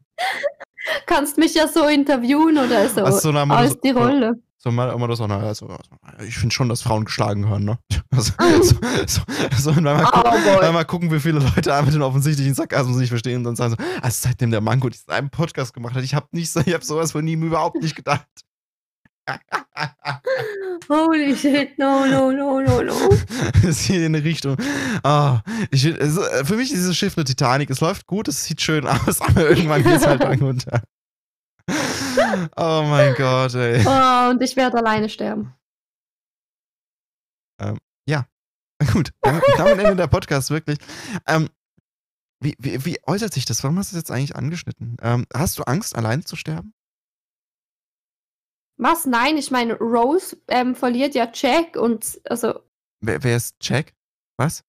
Kannst 1.05 1.37
mich 1.37 1.53
ja 1.53 1.67
so 1.67 1.87
interviewen 1.87 2.57
oder 2.57 2.87
so. 2.89 3.03
Ach 3.03 3.11
so, 3.11 3.31
na, 3.31 3.45
mal 3.45 3.57
als 3.57 3.73
so- 3.73 3.79
die 3.83 3.91
Rolle. 3.91 4.41
So 4.61 4.71
mal 4.71 4.91
immer 4.91 5.07
das 5.07 5.21
auch, 5.21 5.27
na, 5.29 5.39
also, 5.39 5.67
also, 5.67 6.25
ich 6.27 6.37
finde 6.37 6.53
schon, 6.53 6.67
dass 6.67 6.81
Frauen 6.81 7.05
geschlagen 7.05 7.43
gehören, 7.43 7.63
ne? 7.63 7.77
Also, 8.11 8.33
so, 8.61 8.75
so, 9.07 9.21
so, 9.57 9.69
und 9.69 9.85
dann 9.85 9.95
mal, 9.95 10.09
Oh 10.11 10.21
gucken, 10.21 10.43
dann 10.59 10.73
mal 10.73 10.83
gucken, 10.83 11.11
wie 11.13 11.19
viele 11.21 11.39
Leute 11.39 11.73
einfach 11.73 11.93
den 11.93 12.01
offensichtlichen 12.01 12.53
Sarkasmus 12.55 12.97
nicht 12.97 13.07
verstehen 13.07 13.37
und 13.37 13.43
dann 13.45 13.55
sagen 13.55 13.75
so, 13.77 14.01
also 14.01 14.27
seitdem 14.27 14.51
der 14.51 14.59
Mango 14.59 14.89
diesen 14.89 15.09
einen 15.11 15.29
Podcast 15.29 15.73
gemacht 15.73 15.95
hat, 15.95 16.03
ich 16.03 16.13
habe 16.13 16.27
nicht 16.31 16.53
ich 16.53 16.73
habe 16.73 16.83
sowas 16.83 17.13
von 17.13 17.25
ihm 17.25 17.41
überhaupt 17.43 17.81
nicht 17.81 17.95
gedacht. 17.95 18.25
Holy 20.89 21.35
shit, 21.35 21.77
no, 21.77 22.05
no, 22.05 22.31
no, 22.31 22.59
no, 22.61 22.81
no. 22.81 22.93
Es 23.67 23.87
geht 23.87 23.97
in 23.97 24.15
eine 24.15 24.23
Richtung. 24.23 24.57
Ah, 25.03 25.41
ich, 25.71 25.85
es, 25.85 26.17
äh, 26.17 26.45
für 26.45 26.55
mich 26.55 26.71
ist 26.71 26.77
dieses 26.77 26.97
Schiff 26.97 27.17
eine 27.17 27.25
Titanic. 27.25 27.69
Es 27.69 27.79
läuft 27.81 28.07
gut, 28.07 28.27
es 28.27 28.45
sieht 28.45 28.61
schön 28.61 28.87
aus, 28.87 29.21
aber 29.21 29.49
irgendwann 29.49 29.83
geht 29.83 29.97
es 29.97 30.07
halt 30.07 30.21
dann 30.21 30.39
runter. 30.39 30.81
Oh 32.55 32.83
mein 32.87 33.13
Gott, 33.15 33.53
ey. 33.55 33.83
Oh, 33.85 34.29
und 34.31 34.41
ich 34.41 34.55
werde 34.55 34.77
alleine 34.77 35.09
sterben. 35.09 35.53
Gut, 38.93 39.11
damit, 39.21 39.43
damit 39.57 39.79
endet 39.79 39.99
der 39.99 40.07
Podcast 40.07 40.49
wirklich. 40.51 40.77
Ähm, 41.27 41.49
wie, 42.41 42.55
wie, 42.59 42.85
wie 42.85 42.97
äußert 43.05 43.33
sich 43.33 43.45
das? 43.45 43.63
Warum 43.63 43.77
hast 43.77 43.91
du 43.91 43.95
das 43.95 44.03
jetzt 44.03 44.11
eigentlich 44.11 44.35
angeschnitten? 44.35 44.95
Ähm, 45.01 45.25
hast 45.33 45.59
du 45.59 45.63
Angst, 45.63 45.95
allein 45.95 46.25
zu 46.25 46.37
sterben? 46.37 46.73
Was? 48.81 49.05
Nein, 49.05 49.37
ich 49.37 49.51
meine, 49.51 49.75
Rose 49.77 50.37
ähm, 50.47 50.73
verliert 50.73 51.13
ja 51.13 51.27
Jack 51.33 51.75
und 51.75 52.19
also 52.29 52.61
Wer, 53.01 53.21
wer 53.23 53.35
ist 53.37 53.55
Jack? 53.61 53.93
Was? 54.37 54.63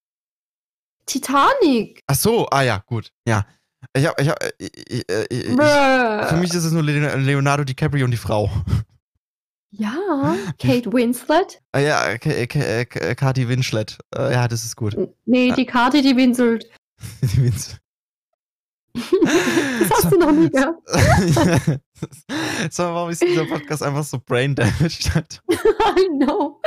Titanic. 1.06 2.02
Ach 2.06 2.14
so, 2.14 2.46
ah 2.50 2.62
ja, 2.62 2.82
gut. 2.86 3.12
Ja. 3.26 3.46
Ich 3.96 4.06
hab, 4.06 4.20
ich 4.20 4.28
hab, 4.28 4.42
äh, 4.42 4.50
ich, 4.58 5.08
äh, 5.10 5.26
ich, 5.30 5.44
ich, 5.48 5.56
für 5.56 6.36
mich 6.38 6.52
ist 6.52 6.64
es 6.64 6.72
nur 6.72 6.82
Le- 6.82 7.16
Leonardo 7.16 7.64
DiCaprio 7.64 8.04
und 8.04 8.10
die 8.10 8.16
Frau. 8.16 8.50
ja, 9.72 10.36
Kate 10.58 10.92
Winslet. 10.92 11.62
Ah 11.72 11.78
ja, 11.78 12.18
K- 12.18 12.46
K- 12.46 12.84
K- 12.84 13.14
Kati 13.14 13.48
Winschlet. 13.48 13.98
Äh, 14.14 14.32
ja, 14.32 14.48
das 14.48 14.64
ist 14.64 14.76
gut. 14.76 14.96
Nee, 15.24 15.52
die 15.52 15.66
Karte, 15.66 16.02
die 16.02 16.16
winselt. 16.16 16.68
Die 17.22 17.42
Winz- 17.42 17.78
Das 18.94 19.90
hast 19.90 20.12
du 20.12 20.18
noch 20.18 20.32
nie 20.32 20.50
gehört. 20.50 20.78
so, 22.70 22.82
warum 22.82 23.10
ist 23.10 23.22
dieser 23.22 23.44
Podcast 23.44 23.82
einfach 23.82 24.04
so 24.04 24.18
brain 24.18 24.54
damaged? 24.54 25.10
I 25.50 26.08
know. 26.18 26.60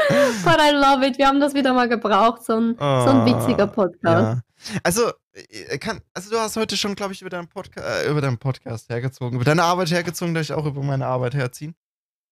But 0.43 0.59
I 0.59 0.71
love 0.71 1.05
it. 1.05 1.17
Wir 1.17 1.27
haben 1.27 1.39
das 1.39 1.53
wieder 1.53 1.73
mal 1.73 1.89
gebraucht. 1.89 2.43
So 2.43 2.53
ein, 2.57 2.75
so 2.77 2.83
ein 2.83 3.25
witziger 3.25 3.67
Podcast. 3.67 4.03
Ja. 4.03 4.41
Also, 4.83 5.11
äh, 5.33 5.77
kann, 5.77 6.01
also 6.13 6.29
du 6.29 6.39
hast 6.39 6.55
heute 6.55 6.77
schon, 6.77 6.95
glaube 6.95 7.13
ich, 7.13 7.21
über 7.21 7.29
deinen, 7.29 7.47
Podca 7.47 7.81
äh, 7.81 8.09
über 8.09 8.21
deinen 8.21 8.37
Podcast 8.37 8.89
hergezogen, 8.89 9.35
über 9.35 9.45
deine 9.45 9.63
Arbeit 9.63 9.91
hergezogen, 9.91 10.33
darf 10.33 10.43
ich 10.43 10.53
auch 10.53 10.65
über 10.65 10.81
meine 10.83 11.05
Arbeit 11.05 11.33
herziehen? 11.33 11.75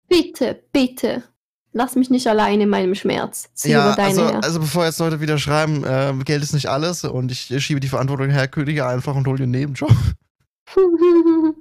Bitte, 0.08 0.64
bitte. 0.72 1.24
Lass 1.74 1.96
mich 1.96 2.10
nicht 2.10 2.28
allein 2.28 2.60
in 2.60 2.70
meinem 2.70 2.96
Schmerz. 2.96 3.50
Zieh 3.54 3.72
ja, 3.72 3.88
über 3.88 3.96
deine 3.96 4.10
also, 4.10 4.28
her. 4.28 4.44
also 4.44 4.60
bevor 4.60 4.86
jetzt 4.86 5.00
Leute 5.00 5.22
wieder 5.22 5.38
schreiben, 5.38 5.84
äh, 5.86 6.14
Geld 6.26 6.44
ist 6.44 6.54
nicht 6.54 6.68
alles 6.68 7.06
und 7.06 7.32
ich 7.32 7.54
schiebe 7.64 7.80
die 7.80 7.88
Verantwortung 7.88 8.30
her, 8.30 8.48
kündige 8.48 8.86
einfach 8.86 9.16
und 9.16 9.26
hol 9.26 9.38
dir 9.38 9.44
einen 9.44 9.54
Nebenjob. 9.54 9.92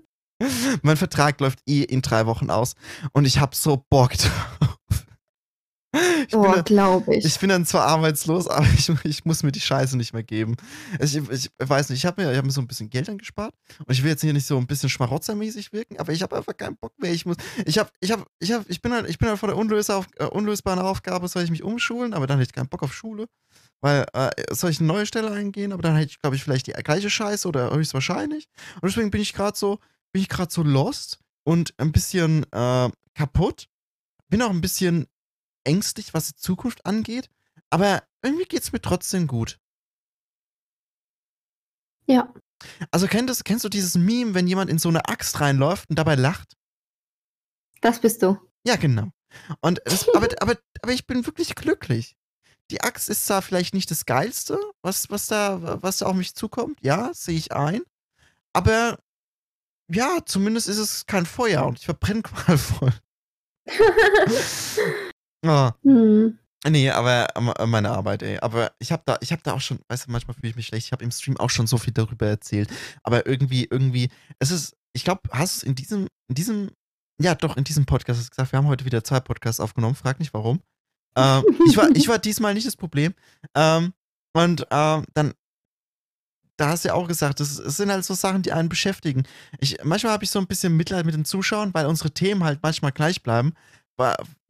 mein 0.82 0.96
Vertrag 0.96 1.40
läuft 1.40 1.60
eh 1.66 1.82
in 1.82 2.02
drei 2.02 2.26
Wochen 2.26 2.50
aus 2.50 2.74
und 3.12 3.24
ich 3.24 3.38
habe 3.38 3.54
so 3.54 3.84
Bock 3.88 4.14
drauf. 4.16 4.68
Ich 6.20 6.32
bin, 6.32 6.40
oh, 6.40 6.52
dann, 6.52 6.64
glaube 6.64 7.16
ich. 7.16 7.24
ich 7.24 7.38
bin 7.40 7.48
dann 7.48 7.66
zwar 7.66 7.86
arbeitslos, 7.86 8.46
aber 8.48 8.66
ich, 8.74 8.88
ich 9.04 9.24
muss 9.24 9.42
mir 9.42 9.52
die 9.52 9.60
Scheiße 9.60 9.96
nicht 9.96 10.12
mehr 10.12 10.22
geben. 10.22 10.56
Also 11.00 11.18
ich, 11.18 11.30
ich 11.30 11.50
weiß 11.58 11.88
nicht, 11.88 11.98
ich 11.98 12.06
habe 12.06 12.22
mir, 12.22 12.30
ich 12.30 12.38
hab 12.38 12.44
mir 12.44 12.52
so 12.52 12.60
ein 12.60 12.68
bisschen 12.68 12.90
Geld 12.90 13.08
angespart 13.08 13.54
und 13.78 13.92
ich 13.92 14.02
will 14.02 14.10
jetzt 14.10 14.20
hier 14.20 14.32
nicht 14.32 14.46
so 14.46 14.56
ein 14.56 14.66
bisschen 14.66 14.88
schmarotzermäßig 14.88 15.72
wirken, 15.72 15.98
aber 15.98 16.12
ich 16.12 16.22
habe 16.22 16.36
einfach 16.36 16.56
keinen 16.56 16.76
Bock 16.76 16.92
mehr. 16.98 17.12
Ich 17.12 17.26
muss, 17.26 17.36
ich 17.64 17.78
habe, 17.78 17.90
ich 18.00 18.12
habe, 18.12 18.24
ich 18.38 18.52
habe, 18.52 18.64
ich 18.68 18.80
bin 18.80 18.92
halt, 18.92 19.08
ich 19.08 19.18
bin 19.18 19.28
halt 19.28 19.38
vor 19.38 19.48
der 19.48 19.56
unlöser 19.56 20.04
äh, 20.18 20.26
unlösbaren 20.26 20.78
Aufgabe, 20.78 21.26
soll 21.26 21.42
ich 21.42 21.50
mich 21.50 21.64
umschulen, 21.64 22.14
aber 22.14 22.26
dann 22.26 22.38
hätte 22.38 22.50
ich 22.50 22.54
keinen 22.54 22.68
Bock 22.68 22.82
auf 22.82 22.94
Schule. 22.94 23.26
Weil, 23.82 24.04
äh, 24.12 24.30
soll 24.50 24.70
ich 24.70 24.78
eine 24.78 24.88
neue 24.88 25.06
Stelle 25.06 25.32
eingehen, 25.32 25.72
aber 25.72 25.82
dann 25.82 25.96
hätte 25.96 26.10
ich, 26.10 26.20
glaube 26.20 26.36
ich, 26.36 26.44
vielleicht 26.44 26.66
die 26.66 26.72
gleiche 26.72 27.08
Scheiße 27.08 27.48
oder 27.48 27.74
höchstwahrscheinlich. 27.74 28.46
Und 28.74 28.90
deswegen 28.90 29.10
bin 29.10 29.22
ich 29.22 29.32
gerade 29.32 29.58
so, 29.58 29.78
bin 30.12 30.20
ich 30.20 30.28
gerade 30.28 30.52
so 30.52 30.62
lost 30.62 31.18
und 31.44 31.72
ein 31.78 31.90
bisschen 31.90 32.44
äh, 32.52 32.90
kaputt. 33.14 33.68
Bin 34.28 34.42
auch 34.42 34.50
ein 34.50 34.60
bisschen 34.60 35.06
ängstlich, 35.64 36.14
was 36.14 36.28
die 36.28 36.36
Zukunft 36.36 36.86
angeht, 36.86 37.28
aber 37.70 38.02
irgendwie 38.22 38.44
geht's 38.44 38.72
mir 38.72 38.80
trotzdem 38.80 39.26
gut. 39.26 39.58
Ja. 42.06 42.32
Also 42.90 43.06
kennst, 43.06 43.44
kennst 43.44 43.64
du 43.64 43.68
dieses 43.68 43.94
Meme, 43.94 44.34
wenn 44.34 44.46
jemand 44.46 44.70
in 44.70 44.78
so 44.78 44.88
eine 44.88 45.08
Axt 45.08 45.40
reinläuft 45.40 45.88
und 45.88 45.98
dabei 45.98 46.16
lacht? 46.16 46.56
Das 47.80 48.00
bist 48.00 48.22
du. 48.22 48.36
Ja, 48.66 48.76
genau. 48.76 49.10
Und 49.60 49.80
das, 49.84 50.08
aber, 50.14 50.28
aber, 50.40 50.56
aber 50.82 50.92
ich 50.92 51.06
bin 51.06 51.24
wirklich 51.24 51.54
glücklich. 51.54 52.16
Die 52.70 52.82
Axt 52.82 53.08
ist 53.08 53.26
zwar 53.26 53.42
vielleicht 53.42 53.74
nicht 53.74 53.90
das 53.90 54.06
Geilste, 54.06 54.58
was, 54.82 55.10
was, 55.10 55.26
da, 55.26 55.82
was 55.82 55.98
da 55.98 56.06
auf 56.06 56.14
mich 56.14 56.34
zukommt. 56.34 56.78
Ja, 56.82 57.12
sehe 57.14 57.36
ich 57.36 57.52
ein. 57.52 57.82
Aber 58.52 58.98
ja, 59.88 60.20
zumindest 60.24 60.68
ist 60.68 60.78
es 60.78 61.06
kein 61.06 61.26
Feuer 61.26 61.66
und 61.66 61.78
ich 61.78 61.84
verbrenne 61.84 62.22
qualvoll. 62.24 62.92
oh. 65.44 65.70
Hm. 65.82 66.38
Nee, 66.68 66.90
aber 66.90 67.26
äh, 67.34 67.66
meine 67.66 67.90
Arbeit, 67.90 68.22
ey. 68.22 68.38
Aber 68.40 68.72
ich 68.78 68.92
habe 68.92 69.02
da, 69.06 69.16
ich 69.20 69.32
habe 69.32 69.42
da 69.42 69.54
auch 69.54 69.60
schon, 69.60 69.80
weißt 69.88 70.06
du, 70.06 70.10
manchmal 70.10 70.34
fühle 70.34 70.50
ich 70.50 70.56
mich 70.56 70.66
schlecht. 70.66 70.86
Ich 70.86 70.92
habe 70.92 71.04
im 71.04 71.10
Stream 71.10 71.38
auch 71.38 71.48
schon 71.48 71.66
so 71.66 71.78
viel 71.78 71.94
darüber 71.94 72.26
erzählt. 72.26 72.70
Aber 73.02 73.26
irgendwie, 73.26 73.66
irgendwie, 73.70 74.10
es 74.38 74.50
ist, 74.50 74.76
ich 74.92 75.04
glaube, 75.04 75.22
hast 75.30 75.56
du 75.56 75.58
es 75.60 75.62
in 75.62 75.74
diesem, 75.74 76.08
in 76.28 76.34
diesem, 76.34 76.70
ja 77.18 77.34
doch, 77.34 77.56
in 77.56 77.64
diesem 77.64 77.86
Podcast 77.86 78.20
hast 78.20 78.30
gesagt, 78.30 78.52
wir 78.52 78.58
haben 78.58 78.66
heute 78.66 78.84
wieder 78.84 79.02
zwei 79.02 79.20
Podcasts 79.20 79.60
aufgenommen. 79.60 79.94
Frag 79.94 80.18
nicht 80.18 80.34
warum. 80.34 80.60
Ähm, 81.16 81.44
ich, 81.66 81.76
war, 81.76 81.88
ich 81.94 82.08
war 82.08 82.18
diesmal 82.18 82.52
nicht 82.52 82.66
das 82.66 82.76
Problem. 82.76 83.14
Ähm, 83.54 83.94
und 84.34 84.66
ähm, 84.70 85.04
dann, 85.14 85.32
da 86.58 86.68
hast 86.68 86.84
du 86.84 86.88
ja 86.88 86.94
auch 86.94 87.08
gesagt, 87.08 87.40
es 87.40 87.56
sind 87.56 87.90
halt 87.90 88.04
so 88.04 88.12
Sachen, 88.12 88.42
die 88.42 88.52
einen 88.52 88.68
beschäftigen. 88.68 89.22
Ich, 89.60 89.78
manchmal 89.82 90.12
habe 90.12 90.24
ich 90.24 90.30
so 90.30 90.38
ein 90.38 90.46
bisschen 90.46 90.76
Mitleid 90.76 91.06
mit 91.06 91.14
den 91.14 91.24
Zuschauern, 91.24 91.72
weil 91.72 91.86
unsere 91.86 92.10
Themen 92.10 92.44
halt 92.44 92.60
manchmal 92.62 92.92
gleich 92.92 93.22
bleiben, 93.22 93.54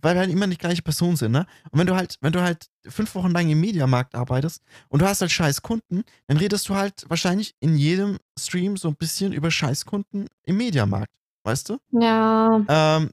weil, 0.03 0.15
wir 0.15 0.21
halt 0.21 0.31
immer 0.31 0.47
nicht 0.47 0.61
gleiche 0.61 0.83
Person 0.83 1.17
sind, 1.17 1.33
ne? 1.33 1.47
Und 1.71 1.79
wenn 1.79 1.87
du 1.87 1.97
halt, 1.97 2.17
wenn 2.21 2.33
du 2.33 2.41
halt 2.41 2.67
fünf 2.87 3.15
Wochen 3.15 3.31
lang 3.31 3.49
im 3.49 3.61
Mediamarkt 3.61 4.15
arbeitest 4.15 4.63
und 4.89 5.03
du 5.03 5.07
hast 5.07 5.21
halt 5.21 5.31
scheiß 5.31 5.63
Kunden, 5.63 6.03
dann 6.27 6.37
redest 6.37 6.69
du 6.69 6.75
halt 6.75 7.05
wahrscheinlich 7.09 7.55
in 7.61 7.77
jedem 7.77 8.19
Stream 8.39 8.77
so 8.77 8.89
ein 8.89 8.97
bisschen 8.97 9.33
über 9.33 9.51
scheiß 9.51 9.85
Kunden 9.85 10.27
im 10.45 10.57
Mediamarkt, 10.57 11.13
weißt 11.45 11.69
du? 11.69 11.79
Ja. 11.93 12.65
Ähm, 12.69 13.11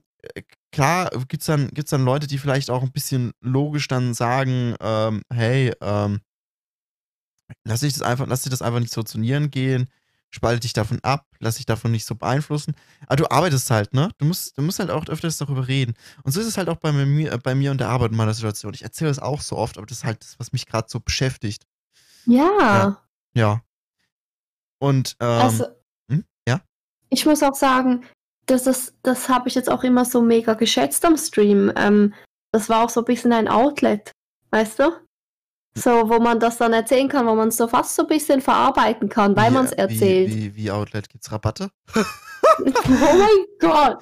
klar 0.71 1.10
gibt's 1.28 1.45
dann, 1.45 1.69
gibt's 1.69 1.92
dann 1.92 2.06
Leute, 2.06 2.27
die 2.27 2.38
vielleicht 2.38 2.69
auch 2.69 2.83
ein 2.83 2.92
bisschen 2.92 3.31
logisch 3.42 3.88
dann 3.88 4.13
sagen, 4.13 4.75
ähm, 4.79 5.21
hey, 5.31 5.73
ähm, 5.81 6.21
lass 7.65 7.81
dich 7.81 7.94
das 7.94 8.02
einfach, 8.02 8.27
lass 8.27 8.44
dich 8.44 8.52
das 8.52 8.62
einfach 8.62 8.79
nicht 8.79 8.94
so 8.94 9.04
zu 9.04 9.19
Nieren 9.19 9.52
gehen, 9.52 9.88
spalte 10.30 10.62
dich 10.62 10.73
davon 10.73 11.00
ab, 11.04 11.25
lass 11.40 11.56
dich 11.56 11.65
davon 11.65 11.92
nicht 11.92 12.06
so 12.06 12.15
beeinflussen. 12.15 12.75
Aber 13.08 13.15
du 13.15 13.32
arbeitest 13.32 13.69
halt, 13.71 13.94
ne? 13.94 14.12
Du 14.17 14.25
musst, 14.25 14.58
du 14.58 14.62
musst 14.62 14.80
halt 14.80 14.90
auch 14.90 15.08
öfters 15.08 15.38
darüber 15.38 15.67
reden. 15.67 15.94
Und 16.23 16.32
so 16.32 16.40
ist 16.40 16.48
es 16.48 16.58
halt 16.58 16.69
auch 16.69 16.78
bei 16.78 16.92
mir, 16.92 17.38
bei 17.38 17.56
mir 17.56 17.71
und 17.71 17.80
der 17.80 17.90
Arbeit 17.90 18.12
in 18.12 18.17
meiner 18.17 18.34
Situation. 18.34 18.73
Ich 18.73 18.84
erzähle 18.84 19.10
das 19.10 19.19
auch 19.19 19.42
so 19.42 19.58
oft, 19.58 19.78
aber 19.78 19.86
das 19.86 20.00
ist 20.00 20.04
halt 20.04 20.21
das, 20.21 20.40
was 20.40 20.52
mich 20.52 20.65
gerade 20.65 20.88
so 20.90 21.00
beschäftigt. 21.00 21.65
Ja. 22.25 22.50
Ja. 22.60 23.02
Ja. 23.34 23.62
Und, 24.80 25.15
ähm, 25.19 25.28
also, 25.28 25.65
hm? 26.10 26.25
ja? 26.48 26.62
ich 27.10 27.25
muss 27.25 27.42
auch 27.42 27.56
sagen, 27.56 28.06
das, 28.46 28.67
ist, 28.67 28.96
das 29.04 29.30
habe 29.30 29.48
ich 29.48 29.56
jetzt 29.56 29.69
auch 29.69 29.84
immer 29.84 30.06
so 30.06 30.21
mega 30.21 30.54
geschätzt 30.54 31.04
am 31.06 31.17
Stream. 31.17 31.71
Ähm, 31.75 32.13
das 32.52 32.69
war 32.69 32.84
auch 32.84 32.90
so 32.90 33.02
ein 33.02 33.06
bisschen 33.06 33.34
ein 33.34 33.48
Outlet, 33.48 34.12
weißt 34.52 34.80
du? 34.80 34.92
So, 35.82 36.10
wo 36.10 36.19
man 36.19 36.40
das 36.40 36.58
dann 36.58 36.73
erzählen 36.73 37.08
kann, 37.10 37.25
wo 37.28 37.36
man 37.36 37.50
es 37.50 37.58
so 37.58 37.67
fast 37.67 37.96
so 37.96 38.04
ein 38.04 38.08
bisschen 38.08 38.42
verarbeiten 38.42 39.10
kann, 39.10 39.36
weil 39.36 39.52
man 39.52 39.65
es 39.65 39.71
äh, 39.73 39.78
erzählt. 39.84 40.30
Wie, 40.30 40.36
wie, 40.36 40.56
wie 40.56 40.71
Outlet 40.71 41.10
gibt's 41.10 41.32
Rabatte? 41.32 41.71
Oh 42.60 42.63
mein 43.17 43.46
Gott. 43.60 44.02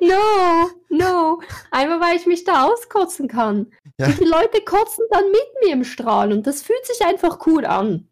No, 0.00 0.70
no. 0.90 1.40
Einmal, 1.70 2.00
weil 2.00 2.16
ich 2.16 2.26
mich 2.26 2.44
da 2.44 2.64
auskotzen 2.66 3.28
kann. 3.28 3.72
Ja. 3.98 4.08
Die 4.08 4.24
Leute 4.24 4.62
kotzen 4.64 5.04
dann 5.10 5.24
mit 5.30 5.46
mir 5.62 5.72
im 5.72 5.84
Strahl 5.84 6.32
und 6.32 6.46
das 6.46 6.60
fühlt 6.62 6.84
sich 6.86 7.04
einfach 7.06 7.46
cool 7.46 7.64
an. 7.64 8.08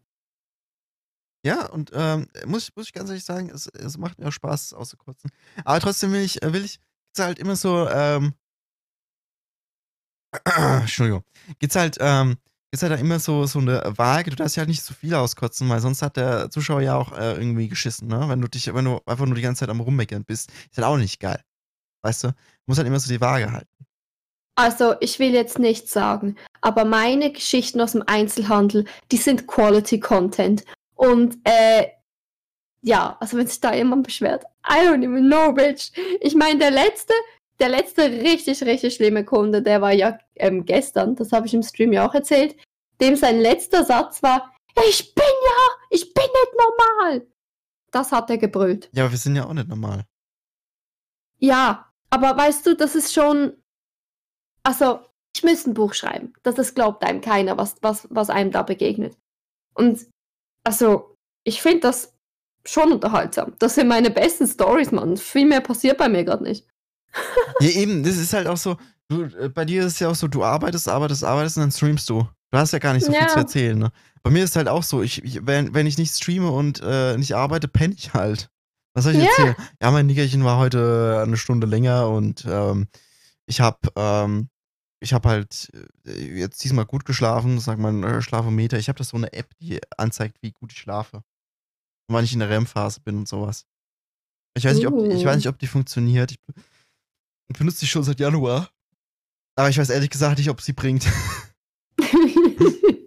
Ja, 1.45 1.65
und 1.67 1.91
ähm, 1.93 2.27
muss, 2.45 2.69
ich- 2.69 2.75
muss 2.75 2.85
ich 2.87 2.93
ganz 2.93 3.09
ehrlich 3.09 3.25
sagen, 3.25 3.49
es, 3.49 3.67
es 3.67 3.97
macht 3.97 4.17
mir 4.19 4.27
auch 4.29 4.31
Spaß, 4.31 4.63
es 4.67 4.73
auszukotzen. 4.73 5.29
Aber 5.65 5.79
trotzdem 5.79 6.11
will 6.13 6.21
ich, 6.21 6.39
will 6.41 6.63
ich, 6.65 6.79
gibt's 6.79 7.19
halt 7.19 7.37
immer 7.39 7.55
so, 7.55 7.87
ähm, 7.89 8.33
Entschuldigung, 10.81 11.23
gibt's 11.59 11.75
halt, 11.75 11.97
ähm, 11.99 12.37
gibt's 12.73 12.81
halt 12.81 12.91
da 12.91 12.95
immer 12.95 13.19
so, 13.19 13.45
so 13.45 13.59
eine 13.59 13.83
Waage, 13.97 14.31
du 14.31 14.35
darfst 14.35 14.55
ja 14.55 14.61
halt 14.61 14.69
nicht 14.69 14.83
zu 14.83 14.95
viel 14.95 15.13
auskotzen, 15.13 15.69
weil 15.69 15.79
sonst 15.79 16.01
hat 16.01 16.17
der 16.17 16.49
Zuschauer 16.49 16.81
ja 16.81 16.95
auch 16.95 17.15
äh, 17.15 17.33
irgendwie 17.33 17.67
geschissen, 17.67 18.07
ne? 18.07 18.27
Wenn 18.27 18.41
du 18.41 18.47
dich, 18.47 18.73
wenn 18.73 18.85
du 18.85 18.99
einfach 19.05 19.27
nur 19.27 19.35
die 19.35 19.43
ganze 19.43 19.59
Zeit 19.59 19.69
am 19.69 19.79
Rummeckern 19.79 20.25
bist, 20.25 20.49
ist 20.71 20.77
halt 20.77 20.87
auch 20.87 20.97
nicht 20.97 21.19
geil. 21.19 21.39
Weißt 22.01 22.23
du? 22.23 22.29
Du 22.29 22.33
musst 22.65 22.79
halt 22.79 22.87
immer 22.87 22.99
so 22.99 23.13
die 23.13 23.21
Waage 23.21 23.51
halten. 23.51 23.85
Also, 24.55 24.95
ich 25.01 25.19
will 25.19 25.33
jetzt 25.33 25.59
nichts 25.59 25.93
sagen, 25.93 26.35
aber 26.61 26.83
meine 26.83 27.31
Geschichten 27.31 27.79
aus 27.79 27.91
dem 27.91 28.03
Einzelhandel, 28.07 28.85
die 29.11 29.17
sind 29.17 29.45
Quality 29.45 29.99
Content. 29.99 30.63
Und 30.95 31.37
äh, 31.43 31.89
ja, 32.81 33.17
also 33.19 33.37
wenn 33.37 33.45
sich 33.45 33.61
da 33.61 33.75
jemand 33.75 34.07
beschwert, 34.07 34.45
I 34.67 34.87
don't 34.87 35.03
even 35.03 35.27
know, 35.27 35.53
bitch. 35.53 35.91
Ich 36.21 36.33
meine, 36.33 36.57
der 36.57 36.71
letzte, 36.71 37.13
der 37.59 37.69
letzte 37.69 38.03
richtig, 38.09 38.63
richtig 38.63 38.95
schlimme 38.95 39.23
Kunde, 39.25 39.61
der 39.61 39.81
war 39.81 39.91
ja 39.91 40.17
ähm, 40.35 40.65
gestern, 40.65 41.15
das 41.15 41.31
habe 41.31 41.47
ich 41.47 41.53
im 41.53 41.63
Stream 41.63 41.93
ja 41.93 42.07
auch 42.07 42.13
erzählt, 42.13 42.55
dem 42.99 43.15
sein 43.15 43.39
letzter 43.39 43.83
Satz 43.83 44.23
war, 44.23 44.53
ich 44.87 45.13
bin 45.13 45.23
ja, 45.23 45.85
ich 45.89 46.13
bin 46.13 46.23
nicht 46.23 46.53
normal. 46.57 47.27
Das 47.91 48.11
hat 48.11 48.29
er 48.29 48.37
gebrüllt. 48.37 48.89
Ja, 48.93 49.03
aber 49.03 49.11
wir 49.11 49.19
sind 49.19 49.35
ja 49.35 49.45
auch 49.45 49.53
nicht 49.53 49.67
normal. 49.67 50.05
Ja, 51.37 51.91
aber 52.09 52.35
weißt 52.35 52.65
du, 52.65 52.75
das 52.75 52.95
ist 52.95 53.13
schon. 53.13 53.53
Also, 54.63 55.01
ich 55.35 55.43
müsste 55.43 55.69
ein 55.71 55.73
Buch 55.73 55.93
schreiben. 55.93 56.33
Das, 56.41 56.55
das 56.55 56.73
glaubt 56.73 57.03
einem 57.03 57.21
keiner, 57.21 57.57
was, 57.57 57.75
was, 57.81 58.07
was 58.09 58.29
einem 58.29 58.51
da 58.51 58.63
begegnet. 58.63 59.17
Und 59.75 60.07
also, 60.63 61.17
ich 61.43 61.61
finde 61.61 61.81
das 61.81 62.15
schon 62.65 62.93
unterhaltsam. 62.93 63.55
Das 63.59 63.75
sind 63.75 63.87
meine 63.87 64.09
besten 64.09 64.47
Stories, 64.47 64.91
Mann. 64.91 65.17
Viel 65.17 65.45
mehr 65.45 65.61
passiert 65.61 65.97
bei 65.97 66.09
mir 66.09 66.23
gerade 66.23 66.43
nicht. 66.43 66.67
Ja, 67.59 67.69
eben, 67.69 68.03
das 68.03 68.17
ist 68.17 68.33
halt 68.33 68.47
auch 68.47 68.57
so, 68.57 68.77
du, 69.09 69.23
äh, 69.23 69.49
bei 69.49 69.65
dir 69.65 69.81
ist 69.85 69.93
es 69.93 69.99
ja 69.99 70.09
auch 70.09 70.15
so, 70.15 70.27
du 70.27 70.43
arbeitest, 70.43 70.87
arbeitest, 70.89 71.23
arbeitest 71.23 71.57
und 71.57 71.61
dann 71.63 71.71
streamst 71.71 72.09
du. 72.09 72.27
Du 72.51 72.57
hast 72.57 72.71
ja 72.73 72.79
gar 72.79 72.93
nicht 72.93 73.05
so 73.05 73.11
viel 73.11 73.21
Ja. 73.21 73.27
zu 73.27 73.39
erzählen, 73.39 73.77
ne? 73.77 73.91
Bei 74.21 74.29
mir 74.29 74.43
ist 74.43 74.51
es 74.51 74.55
halt 74.55 74.67
auch 74.67 74.83
so, 74.83 75.01
ich, 75.01 75.23
ich, 75.23 75.45
wenn, 75.45 75.73
wenn 75.73 75.85
ich 75.87 75.97
nicht 75.97 76.15
streame 76.15 76.49
und 76.51 76.81
äh, 76.83 77.17
nicht 77.17 77.35
arbeite, 77.35 77.67
penne 77.67 77.93
ich 77.95 78.13
halt. 78.13 78.49
Was 78.93 79.03
soll 79.05 79.13
ich 79.13 79.19
Ja. 79.19 79.25
erzählen? 79.25 79.55
Ja, 79.81 79.91
mein 79.91 80.05
Nickerchen 80.05 80.43
war 80.43 80.57
heute 80.59 81.21
eine 81.25 81.37
Stunde 81.37 81.67
länger 81.67 82.09
und 82.09 82.45
ähm, 82.47 82.87
ich 83.47 83.59
habe 83.59 83.79
ähm, 83.95 84.49
ich 85.01 85.13
habe 85.13 85.27
halt 85.29 85.69
äh, 86.07 86.39
jetzt 86.39 86.63
diesmal 86.63 86.85
gut 86.85 87.03
geschlafen, 87.05 87.59
sag 87.59 87.77
mal 87.79 87.91
ein 87.91 88.21
Schlafometer. 88.21 88.77
Ich 88.77 88.87
habe 88.87 88.97
das 88.97 89.09
so 89.09 89.17
eine 89.17 89.33
App, 89.33 89.49
die 89.59 89.79
anzeigt, 89.97 90.37
wie 90.41 90.51
gut 90.51 90.71
ich 90.71 90.77
schlafe. 90.79 91.17
Und 91.17 92.15
wann 92.15 92.23
ich 92.23 92.33
in 92.33 92.39
der 92.39 92.49
REM-Phase 92.49 93.01
bin 93.01 93.17
und 93.17 93.27
sowas. 93.27 93.65
Ich 94.55 94.63
weiß, 94.65 94.77
nicht, 94.77 94.87
ob, 94.87 94.93
ich 95.11 95.25
weiß 95.25 95.33
Uh. 95.33 95.37
nicht, 95.37 95.47
ob 95.47 95.57
die 95.59 95.67
funktioniert. 95.67 96.31
Ich, 96.31 96.37
be- 97.47 97.53
ich 97.53 97.57
benutze 97.57 97.79
die 97.81 97.87
schon 97.87 98.03
seit 98.03 98.19
Januar. 98.19 98.69
Aber 99.55 99.69
ich 99.69 99.77
weiß 99.77 99.89
ehrlich 99.89 100.09
gesagt 100.09 100.37
nicht, 100.39 100.49
ob 100.49 100.61
sie 100.61 100.73
bringt. 100.73 101.05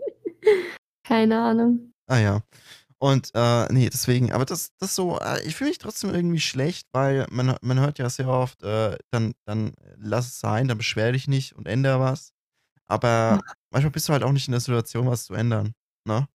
Keine 1.04 1.38
Ahnung. 1.40 1.92
ah 2.08 2.18
ja. 2.18 2.42
Und 2.98 3.30
äh, 3.34 3.70
nee, 3.72 3.90
deswegen, 3.90 4.32
aber 4.32 4.46
das, 4.46 4.70
das 4.78 4.94
so, 4.94 5.18
äh, 5.20 5.42
ich 5.46 5.54
fühle 5.54 5.68
mich 5.68 5.78
trotzdem 5.78 6.14
irgendwie 6.14 6.40
schlecht, 6.40 6.88
weil 6.92 7.26
man, 7.30 7.54
man 7.60 7.78
hört 7.78 7.98
ja 7.98 8.08
sehr 8.08 8.26
oft, 8.28 8.62
äh, 8.62 8.96
dann, 9.10 9.34
dann 9.44 9.74
lass 9.98 10.26
es 10.28 10.40
sein, 10.40 10.66
dann 10.66 10.78
beschwer 10.78 11.12
dich 11.12 11.28
nicht 11.28 11.54
und 11.54 11.68
ändere 11.68 12.00
was. 12.00 12.32
Aber 12.86 13.42
manchmal 13.70 13.90
bist 13.90 14.08
du 14.08 14.12
halt 14.14 14.22
auch 14.22 14.32
nicht 14.32 14.48
in 14.48 14.52
der 14.52 14.60
Situation, 14.60 15.06
was 15.08 15.26
zu 15.26 15.34
ändern. 15.34 15.74
Ne? 16.06 16.26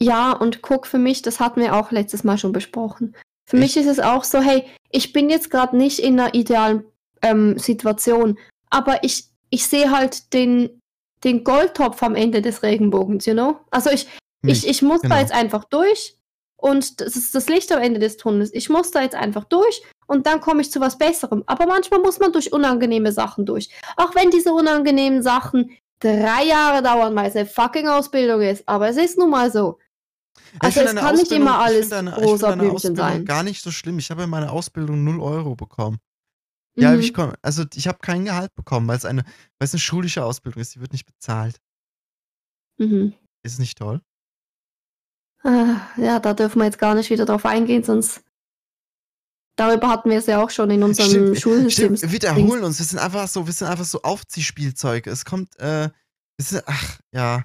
Ja, 0.00 0.32
und 0.32 0.62
guck, 0.62 0.86
für 0.86 0.98
mich, 0.98 1.20
das 1.20 1.40
hatten 1.40 1.60
wir 1.60 1.74
auch 1.76 1.90
letztes 1.90 2.24
Mal 2.24 2.38
schon 2.38 2.52
besprochen. 2.52 3.14
Für 3.46 3.58
Ich- 3.58 3.62
mich 3.62 3.76
ist 3.76 3.86
es 3.86 4.00
auch 4.00 4.24
so, 4.24 4.40
hey, 4.40 4.64
ich 4.94 5.12
bin 5.12 5.28
jetzt 5.28 5.50
gerade 5.50 5.76
nicht 5.76 5.98
in 5.98 6.18
einer 6.18 6.34
idealen 6.34 6.84
ähm, 7.20 7.58
Situation, 7.58 8.38
aber 8.70 9.02
ich, 9.02 9.24
ich 9.50 9.66
sehe 9.66 9.90
halt 9.90 10.32
den, 10.32 10.80
den 11.24 11.42
Goldtopf 11.42 12.02
am 12.02 12.14
Ende 12.14 12.42
des 12.42 12.62
Regenbogens, 12.62 13.26
you 13.26 13.32
know? 13.32 13.58
Also 13.70 13.90
ich, 13.90 14.06
ich, 14.42 14.62
Nicht. 14.62 14.66
ich 14.66 14.82
muss 14.82 15.02
genau. 15.02 15.16
da 15.16 15.20
jetzt 15.20 15.32
einfach 15.32 15.64
durch 15.64 16.16
und 16.56 17.00
das 17.00 17.16
ist 17.16 17.34
das 17.34 17.48
Licht 17.48 17.72
am 17.72 17.82
Ende 17.82 17.98
des 17.98 18.18
Tunnels. 18.18 18.50
Ich 18.54 18.68
muss 18.68 18.92
da 18.92 19.02
jetzt 19.02 19.16
einfach 19.16 19.44
durch 19.44 19.82
und 20.06 20.26
dann 20.26 20.40
komme 20.40 20.60
ich 20.60 20.70
zu 20.70 20.80
was 20.80 20.96
Besserem. 20.96 21.42
Aber 21.46 21.66
manchmal 21.66 22.00
muss 22.00 22.20
man 22.20 22.32
durch 22.32 22.52
unangenehme 22.52 23.10
Sachen 23.10 23.46
durch. 23.46 23.70
Auch 23.96 24.14
wenn 24.14 24.30
diese 24.30 24.52
unangenehmen 24.52 25.22
Sachen 25.22 25.76
drei 25.98 26.44
Jahre 26.44 26.82
dauern, 26.82 27.16
weil 27.16 27.28
es 27.28 27.36
eine 27.36 27.46
fucking 27.46 27.88
Ausbildung 27.88 28.42
ist. 28.42 28.62
Aber 28.66 28.88
es 28.88 28.96
ist 28.96 29.18
nun 29.18 29.30
mal 29.30 29.50
so. 29.50 29.78
Also 30.58 30.80
es 30.80 30.94
kann 30.94 31.16
nicht 31.16 31.32
immer 31.32 31.58
alles 31.58 31.88
deine- 31.88 32.14
rosa 32.16 32.54
Blümchen 32.54 32.94
sein. 32.96 33.24
gar 33.24 33.42
nicht 33.42 33.62
so 33.62 33.70
schlimm. 33.70 33.98
Ich 33.98 34.10
habe 34.10 34.24
in 34.24 34.30
meiner 34.30 34.52
Ausbildung 34.52 35.02
0 35.04 35.20
Euro 35.20 35.54
bekommen. 35.56 35.98
Ja, 36.76 36.92
Mhm. 36.92 37.00
ich 37.00 37.14
komm, 37.14 37.32
also 37.42 37.64
ich 37.74 37.86
habe 37.86 37.98
kein 38.00 38.24
Gehalt 38.24 38.54
bekommen, 38.54 38.88
weil 38.88 38.96
es 38.96 39.04
eine, 39.04 39.22
weil 39.22 39.66
es 39.66 39.72
eine 39.72 39.80
schulische 39.80 40.24
Ausbildung 40.24 40.60
ist, 40.60 40.74
die 40.74 40.80
wird 40.80 40.92
nicht 40.92 41.06
bezahlt. 41.06 41.60
Mhm. 42.78 43.14
Ist 43.44 43.58
nicht 43.60 43.78
toll? 43.78 44.00
Ah, 45.42 45.80
ja, 45.96 46.18
da 46.20 46.34
dürfen 46.34 46.58
wir 46.58 46.64
jetzt 46.64 46.78
gar 46.78 46.94
nicht 46.94 47.10
wieder 47.10 47.26
drauf 47.26 47.44
eingehen, 47.44 47.84
sonst 47.84 48.22
darüber 49.56 49.88
hatten 49.88 50.10
wir 50.10 50.18
es 50.18 50.26
ja 50.26 50.42
auch 50.42 50.50
schon 50.50 50.70
in 50.70 50.82
unserem 50.82 51.08
Stimmt, 51.10 51.38
Schulsystem. 51.40 51.96
Stimmt, 51.96 52.02
wir 52.02 52.12
wiederholen 52.12 52.64
uns. 52.64 52.78
Wir 52.78 52.86
sind 52.86 52.98
einfach 52.98 53.28
so, 53.28 53.46
wir 53.46 53.52
sind 53.52 53.68
einfach 53.68 53.84
so 53.84 54.02
Aufziehspielzeug. 54.02 55.06
Es 55.06 55.24
kommt, 55.24 55.54
äh, 55.60 55.90
wir 56.36 56.44
sind, 56.44 56.62
ach, 56.66 56.98
ja. 57.12 57.44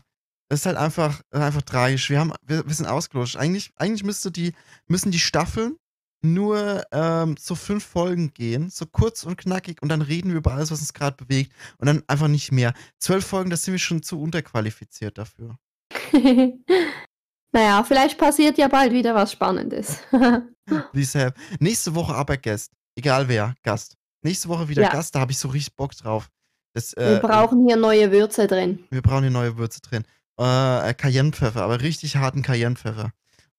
Es 0.50 0.62
ist 0.62 0.66
halt 0.66 0.78
einfach, 0.78 1.22
einfach 1.32 1.62
tragisch. 1.62 2.10
Wir 2.10 2.20
haben, 2.20 2.34
wir, 2.42 2.66
wir 2.66 2.74
sind 2.74 2.88
ausgelutscht. 2.88 3.38
Eigentlich, 3.38 3.72
eigentlich 3.76 4.04
müsste 4.04 4.32
die, 4.32 4.54
müssen 4.88 5.12
die 5.12 5.20
Staffeln 5.20 5.78
nur 6.22 6.84
ähm, 6.92 7.36
so 7.40 7.56
fünf 7.56 7.86
Folgen 7.86 8.34
gehen, 8.34 8.70
so 8.70 8.86
kurz 8.86 9.24
und 9.24 9.38
knackig, 9.38 9.82
und 9.82 9.90
dann 9.90 10.02
reden 10.02 10.32
wir 10.32 10.38
über 10.38 10.52
alles, 10.52 10.72
was 10.72 10.82
uns 10.82 10.94
gerade 10.94 11.24
bewegt. 11.24 11.54
Und 11.78 11.88
dann 11.88 12.04
einfach 12.08 12.28
nicht 12.28 12.52
mehr. 12.52 12.74
Zwölf 12.98 13.26
Folgen, 13.26 13.50
das 13.50 13.64
sind 13.64 13.74
wir 13.74 13.80
schon 13.80 14.04
zu 14.04 14.20
unterqualifiziert 14.20 15.18
dafür. 15.18 15.58
naja, 17.52 17.84
vielleicht 17.84 18.18
passiert 18.18 18.58
ja 18.58 18.68
bald 18.68 18.92
wieder 18.92 19.16
was 19.16 19.32
Spannendes. 19.32 20.00
Have. 20.12 21.34
Nächste 21.60 21.96
Woche 21.96 22.14
aber 22.14 22.38
Gast. 22.38 22.74
Egal 22.96 23.28
wer, 23.28 23.56
Gast. 23.64 23.96
Nächste 24.24 24.50
Woche 24.50 24.68
wieder 24.68 24.84
Ja. 24.84 24.90
Gast, 24.90 25.16
da 25.16 25.22
habe 25.22 25.32
ich 25.32 25.38
so 25.38 25.48
richtig 25.48 25.76
Bock 25.76 25.96
drauf. 25.96 26.30
Das, 26.74 26.96
wir 26.96 27.18
äh, 27.18 27.20
brauchen 27.20 27.66
hier 27.66 27.78
neue 27.78 28.12
Würze 28.12 28.46
drin. 28.46 28.84
Wir 28.92 29.02
brauchen 29.02 29.24
hier 29.24 29.32
neue 29.32 29.58
Würze 29.58 29.82
drin. 29.82 30.04
Äh, 30.40 30.94
Cayennepfeffer, 30.94 31.62
aber 31.62 31.82
richtig 31.82 32.16
harten 32.16 32.42
Cayennepfeffer. 32.42 33.12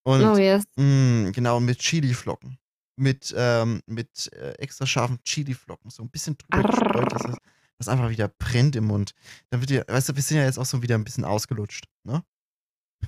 Und 0.02 0.24
oh 0.24 0.38
yes. 0.38 0.64
mh, 0.76 1.32
genau, 1.32 1.60
mit 1.60 1.78
Chiliflocken. 1.78 2.58
Mit, 2.96 3.34
ähm, 3.36 3.82
mit 3.86 4.32
äh, 4.32 4.52
extra 4.52 4.86
scharfen 4.86 5.22
Chiliflocken. 5.22 5.90
So 5.90 6.02
ein 6.02 6.10
bisschen 6.10 6.38
drüber 6.38 6.66
gestreut, 6.66 7.12
dass 7.12 7.22
das, 7.22 7.36
das 7.78 7.88
einfach 7.88 8.08
wieder 8.08 8.28
brennt 8.28 8.76
im 8.76 8.86
Mund. 8.86 9.12
Dann 9.50 9.60
wird 9.60 9.70
dir, 9.70 9.84
weißt 9.88 10.08
du, 10.08 10.16
wir 10.16 10.22
sind 10.22 10.38
ja 10.38 10.44
jetzt 10.44 10.58
auch 10.58 10.64
so 10.64 10.82
wieder 10.82 10.94
ein 10.94 11.04
bisschen 11.04 11.24
ausgelutscht, 11.24 11.84
ne? 12.04 12.24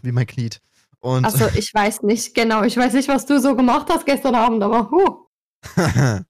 Wie 0.02 0.12
mein 0.12 0.26
Glied. 0.26 0.60
Und 1.00 1.24
Also 1.24 1.48
ich 1.54 1.72
weiß 1.72 2.02
nicht, 2.02 2.34
genau, 2.34 2.62
ich 2.64 2.76
weiß 2.76 2.92
nicht, 2.92 3.08
was 3.08 3.24
du 3.24 3.40
so 3.40 3.56
gemacht 3.56 3.88
hast 3.90 4.04
gestern 4.04 4.34
Abend, 4.34 4.62
aber 4.62 4.90
huh, 4.90 5.28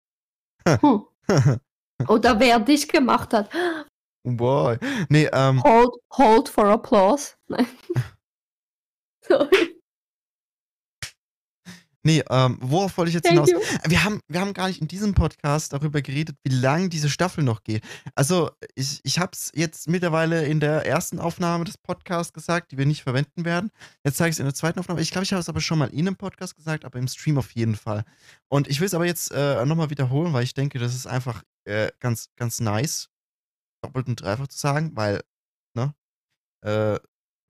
hm. 0.81 1.05
oder 2.09 2.39
wer 2.39 2.61
dich 2.61 2.89
gemacht 2.89 3.33
hat. 3.33 3.51
Boy. 4.25 4.79
Nee, 5.09 5.29
ähm, 5.33 5.63
Hold, 5.63 5.95
hold 6.13 6.49
for 6.49 6.67
applause. 6.67 7.35
Nein. 7.49 7.67
Sorry. 9.27 9.81
nee, 12.05 12.23
ähm, 12.31 12.59
worauf 12.61 12.97
wollte 12.99 13.11
ich 13.11 13.15
jetzt 13.15 13.27
Thank 13.27 13.47
hinaus? 13.47 13.51
you. 13.51 13.79
Wir 13.89 14.03
haben, 14.05 14.21
wir 14.29 14.41
haben 14.41 14.53
gar 14.55 14.69
nicht 14.69 14.81
in 14.81 14.89
diesem 14.89 15.15
Podcast 15.15 15.73
darüber 15.73 16.03
geredet, 16.03 16.37
wie 16.45 16.55
lang 16.55 16.91
diese 16.91 17.09
Staffel 17.09 17.45
noch 17.45 17.63
geht. 17.63 17.85
Also, 18.17 18.51
ich, 18.75 19.01
ich 19.05 19.19
habe 19.19 19.31
es 19.33 19.53
jetzt 19.55 19.89
mittlerweile 19.89 20.45
in 20.47 20.59
der 20.61 20.87
ersten 20.87 21.21
Aufnahme 21.21 21.65
des 21.65 21.79
Podcasts 21.79 22.33
gesagt, 22.33 22.73
die 22.73 22.79
wir 22.79 22.87
nicht 22.87 23.03
verwenden 23.03 23.45
werden. 23.45 23.71
Jetzt 24.05 24.17
zeige 24.17 24.31
ich 24.31 24.35
es 24.35 24.41
in 24.41 24.47
der 24.47 24.55
zweiten 24.55 24.81
Aufnahme. 24.81 25.01
Ich 25.01 25.11
glaube, 25.11 25.25
ich 25.25 25.33
habe 25.33 25.41
es 25.41 25.49
aber 25.49 25.61
schon 25.61 25.79
mal 25.79 25.89
in 25.91 26.07
einem 26.07 26.17
Podcast 26.17 26.57
gesagt, 26.57 26.85
aber 26.85 26.99
im 26.99 27.09
Stream 27.09 27.39
auf 27.39 27.53
jeden 27.53 27.77
Fall. 27.77 28.05
Und 28.49 28.69
ich 28.69 28.81
will 28.81 28.87
es 28.87 28.95
aber 28.95 29.07
jetzt 29.07 29.31
äh, 29.33 29.65
nochmal 29.65 29.91
wiederholen, 29.91 30.33
weil 30.33 30.45
ich 30.45 30.55
denke, 30.55 30.79
das 30.81 30.95
ist 30.95 31.07
einfach 31.07 31.43
äh, 31.65 31.93
ganz, 32.01 32.31
ganz 32.37 32.61
nice, 32.61 33.09
doppelt 33.83 34.09
und 34.09 34.21
dreifach 34.21 34.49
zu 34.49 34.59
sagen, 34.59 34.97
weil, 34.97 35.23
ne, 35.75 35.95
äh, 36.65 36.99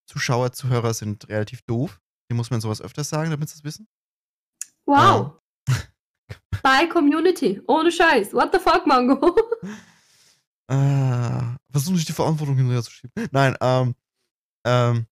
Zuschauer, 0.06 0.52
Zuhörer 0.52 0.94
sind 0.94 1.28
relativ 1.28 1.62
doof. 1.62 2.00
Hier 2.28 2.36
muss 2.36 2.50
man 2.50 2.60
sowas 2.60 2.80
öfters 2.80 3.08
sagen, 3.08 3.30
damit 3.30 3.48
sie 3.48 3.56
es 3.56 3.64
wissen. 3.64 3.88
Wow. 4.86 5.38
Bye 6.62 6.88
Community. 6.88 7.60
Ohne 7.66 7.92
Scheiß. 7.92 8.32
What 8.32 8.52
the 8.52 8.58
fuck, 8.58 8.86
Mango? 8.86 9.36
Äh, 10.70 11.56
versuch 11.70 11.92
nicht 11.92 12.08
die 12.08 12.14
Verantwortung 12.14 12.56
hinterher 12.56 12.82
zu 12.82 12.90
schieben. 12.90 13.28
Nein, 13.30 13.56
ähm, 13.60 13.94
ähm, 14.64 15.06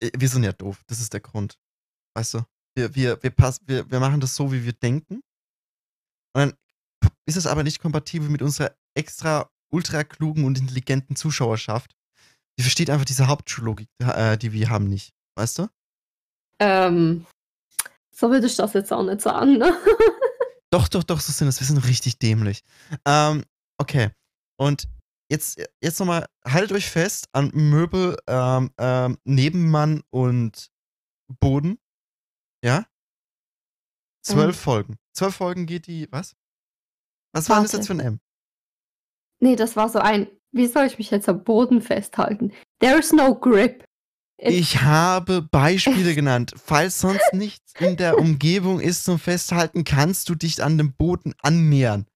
äh, 0.00 0.10
wir 0.16 0.28
sind 0.28 0.44
ja 0.44 0.52
doof. 0.52 0.84
Das 0.86 1.00
ist 1.00 1.12
der 1.12 1.20
Grund. 1.20 1.58
Weißt 2.14 2.34
du? 2.34 2.44
Wir, 2.76 2.94
wir, 2.94 3.20
wir, 3.22 3.30
pass, 3.30 3.60
wir, 3.66 3.90
wir 3.90 3.98
machen 3.98 4.20
das 4.20 4.36
so, 4.36 4.52
wie 4.52 4.64
wir 4.64 4.72
denken. 4.72 5.16
Und 5.16 5.22
dann 6.34 6.52
ist 7.26 7.36
es 7.36 7.46
aber 7.46 7.64
nicht 7.64 7.80
kompatibel 7.80 8.28
mit 8.28 8.42
unserer 8.42 8.76
extra 8.94 9.50
ultra 9.70 10.04
klugen 10.04 10.44
und 10.44 10.58
intelligenten 10.58 11.16
Zuschauerschaft. 11.16 11.94
Die 12.58 12.62
versteht 12.62 12.90
einfach 12.90 13.04
diese 13.04 13.26
Hauptschullogik, 13.28 13.88
äh, 14.00 14.36
die 14.36 14.52
wir 14.52 14.68
haben, 14.70 14.88
nicht. 14.88 15.12
Weißt 15.36 15.58
du? 15.58 15.68
Ähm, 16.58 17.24
so 18.14 18.30
würde 18.30 18.46
ich 18.46 18.56
das 18.56 18.74
jetzt 18.74 18.92
auch 18.92 19.02
nicht 19.02 19.20
sagen, 19.22 19.58
ne? 19.58 19.74
Doch, 20.72 20.86
doch, 20.86 21.02
doch, 21.02 21.18
so 21.18 21.32
sind 21.32 21.48
es. 21.48 21.58
Wir 21.58 21.66
sind 21.66 21.78
richtig 21.78 22.20
dämlich. 22.20 22.62
Ähm, 23.04 23.44
okay. 23.78 24.10
Und 24.56 24.86
jetzt, 25.28 25.60
jetzt 25.82 25.98
nochmal, 25.98 26.26
haltet 26.46 26.70
euch 26.70 26.88
fest 26.88 27.28
an 27.32 27.50
Möbel, 27.52 28.16
ähm, 28.28 28.70
ähm, 28.78 29.18
Nebenmann 29.24 30.02
und 30.10 30.70
Boden. 31.40 31.80
Ja? 32.64 32.86
Zwölf 34.22 34.54
Mhm. 34.56 34.60
Folgen. 34.60 34.96
Zwölf 35.12 35.34
Folgen 35.34 35.66
geht 35.66 35.88
die, 35.88 36.06
was? 36.12 36.36
Was 37.32 37.48
war 37.48 37.62
das 37.62 37.72
jetzt 37.72 37.88
für 37.88 37.94
ein 37.94 38.00
M? 38.00 38.20
Nee, 39.40 39.56
das 39.56 39.74
war 39.76 39.88
so 39.88 39.98
ein, 39.98 40.28
wie 40.52 40.66
soll 40.66 40.86
ich 40.86 40.98
mich 40.98 41.10
jetzt 41.10 41.28
am 41.28 41.42
Boden 41.44 41.80
festhalten? 41.82 42.52
There's 42.80 43.12
no 43.12 43.34
grip. 43.34 43.84
It- 44.38 44.52
Ich 44.52 44.82
habe 44.82 45.42
Beispiele 45.42 46.14
genannt. 46.14 46.54
Falls 46.62 47.00
sonst 47.00 47.32
nichts 47.32 47.72
in 47.78 47.96
der 47.96 48.18
Umgebung 48.18 48.80
ist 48.80 49.04
zum 49.04 49.18
Festhalten, 49.18 49.84
kannst 49.84 50.28
du 50.28 50.34
dich 50.34 50.62
an 50.62 50.78
dem 50.78 50.92
Boden 50.94 51.34
annähern. 51.42 52.06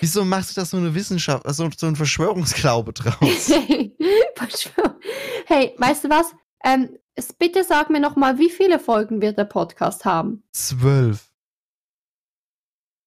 Wieso 0.00 0.24
machst 0.24 0.50
du 0.56 0.60
das 0.60 0.70
so 0.70 0.76
eine 0.76 0.94
Wissenschaft, 0.94 1.46
also 1.46 1.68
so 1.76 1.86
ein 1.86 1.96
Verschwörungsglaube 1.96 2.92
draus? 2.92 3.50
Hey, 5.46 5.74
weißt 5.78 6.04
du 6.04 6.10
was? 6.10 6.32
Ähm, 6.64 6.96
bitte 7.38 7.64
sag 7.64 7.90
mir 7.90 8.00
noch 8.00 8.16
mal, 8.16 8.38
wie 8.38 8.50
viele 8.50 8.78
Folgen 8.78 9.20
wird 9.22 9.38
der 9.38 9.44
Podcast 9.44 10.04
haben? 10.04 10.42
Zwölf. 10.52 11.32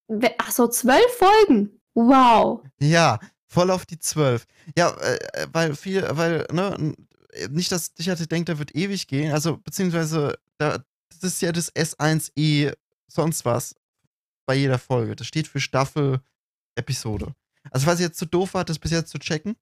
We- 0.08 0.34
Ach 0.38 0.50
so, 0.50 0.68
zwölf 0.68 1.06
Folgen. 1.18 1.80
Wow. 1.94 2.62
Ja, 2.80 3.18
voll 3.54 3.70
auf 3.70 3.86
die 3.86 3.98
zwölf. 3.98 4.46
Ja, 4.76 4.90
äh, 4.90 5.16
äh, 5.32 5.46
weil 5.52 5.74
viel, 5.74 6.04
weil, 6.10 6.46
ne, 6.52 6.74
n- 6.74 7.08
nicht, 7.50 7.72
dass 7.72 7.92
ich 7.96 8.08
hatte 8.08 8.26
denkt, 8.26 8.48
der 8.48 8.58
wird 8.58 8.74
ewig 8.74 9.06
gehen. 9.06 9.32
Also, 9.32 9.56
beziehungsweise, 9.58 10.38
da, 10.58 10.78
das 11.08 11.22
ist 11.22 11.40
ja 11.42 11.52
das 11.52 11.74
S1E 11.74 12.74
sonst 13.08 13.44
was 13.44 13.74
bei 14.46 14.54
jeder 14.56 14.78
Folge. 14.78 15.16
Das 15.16 15.26
steht 15.26 15.48
für 15.48 15.60
Staffel, 15.60 16.20
Episode. 16.76 17.34
Also, 17.70 17.86
falls 17.86 18.00
ihr 18.00 18.06
jetzt 18.06 18.18
zu 18.18 18.26
doof 18.26 18.54
wart, 18.54 18.68
das 18.68 18.78
bis 18.78 18.90
jetzt 18.90 19.10
zu 19.10 19.18
checken, 19.18 19.56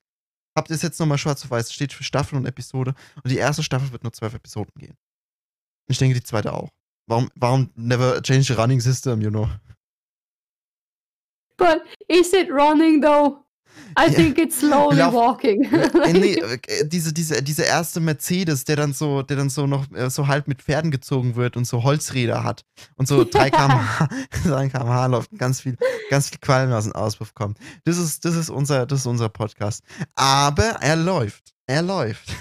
habt 0.55 0.69
ihr 0.69 0.75
es 0.75 0.81
jetzt 0.81 0.99
nochmal 0.99 1.17
schwarz 1.17 1.43
auf 1.43 1.51
weiß. 1.51 1.67
Das 1.67 1.73
steht 1.73 1.93
für 1.93 2.03
Staffel 2.03 2.37
und 2.37 2.45
Episode. 2.45 2.93
Und 3.23 3.29
die 3.31 3.37
erste 3.37 3.63
Staffel 3.63 3.91
wird 3.91 4.03
nur 4.03 4.13
zwölf 4.13 4.33
Episoden 4.33 4.73
gehen. 4.77 4.97
Ich 5.87 5.97
denke, 5.97 6.15
die 6.15 6.23
zweite 6.23 6.53
auch. 6.53 6.69
Warum, 7.07 7.29
warum 7.35 7.69
never 7.75 8.21
change 8.21 8.43
the 8.45 8.53
running 8.53 8.79
system, 8.81 9.21
you 9.21 9.29
know? 9.29 9.49
But 11.57 11.81
is 12.07 12.33
it 12.33 12.49
running 12.49 13.01
though? 13.01 13.42
I 13.97 14.11
think 14.11 14.37
it's 14.37 14.59
slowly 14.59 14.97
Lauf- 14.97 15.13
walking. 15.13 15.61
Nee, 16.11 16.35
äh, 16.67 16.87
diese, 16.87 17.13
diese, 17.13 17.41
diese 17.43 17.63
erste 17.63 17.99
Mercedes, 17.99 18.65
der 18.65 18.75
dann 18.75 18.93
so, 18.93 19.21
der 19.21 19.37
dann 19.37 19.49
so 19.49 19.67
noch 19.67 19.91
äh, 19.91 20.09
so 20.09 20.27
halb 20.27 20.47
mit 20.47 20.61
Pferden 20.61 20.91
gezogen 20.91 21.35
wird 21.35 21.57
und 21.57 21.65
so 21.65 21.83
Holzräder 21.83 22.43
hat 22.43 22.63
und 22.95 23.07
so 23.07 23.23
3 23.23 23.49
km/h, 23.49 24.09
3 24.45 24.69
km/h 24.69 25.05
läuft 25.07 25.31
und 25.31 25.37
ganz 25.37 25.61
viel, 25.61 25.77
ganz 26.09 26.29
viel 26.29 26.39
Qualm 26.39 26.71
aus 26.71 26.85
dem 26.85 26.93
Auspuff 26.93 27.33
kommt. 27.33 27.57
Das 27.85 27.97
ist, 27.97 28.25
das 28.25 28.35
ist 28.35 28.49
unser, 28.49 28.85
das 28.85 29.01
ist 29.01 29.05
unser 29.05 29.29
Podcast. 29.29 29.83
Aber 30.15 30.77
er 30.81 30.95
läuft. 30.95 31.53
Er 31.67 31.81
läuft. 31.81 32.33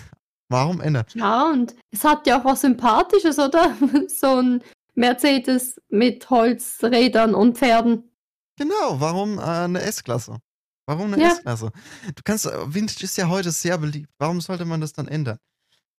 Warum 0.48 0.80
ändert? 0.80 1.14
Ja, 1.14 1.50
und 1.50 1.74
es 1.90 2.04
hat 2.04 2.26
ja 2.26 2.40
auch 2.40 2.44
was 2.44 2.60
Sympathisches, 2.60 3.38
oder? 3.38 3.74
So 4.08 4.36
ein 4.36 4.62
Mercedes 4.94 5.80
mit 5.88 6.28
Holzrädern 6.28 7.34
und 7.34 7.56
Pferden. 7.56 8.10
Genau, 8.58 9.00
warum 9.00 9.38
äh, 9.38 9.42
eine 9.42 9.80
S-Klasse? 9.80 10.38
Warum 10.86 11.12
eine 11.12 11.22
Ja. 11.22 11.28
S-Klasse? 11.32 11.70
Du 12.14 12.22
kannst, 12.24 12.46
äh, 12.46 12.74
Vintage 12.74 13.04
ist 13.04 13.16
ja 13.16 13.28
heute 13.28 13.50
sehr 13.52 13.78
beliebt. 13.78 14.10
Warum 14.18 14.40
sollte 14.40 14.64
man 14.64 14.80
das 14.80 14.92
dann 14.92 15.08
ändern? 15.08 15.38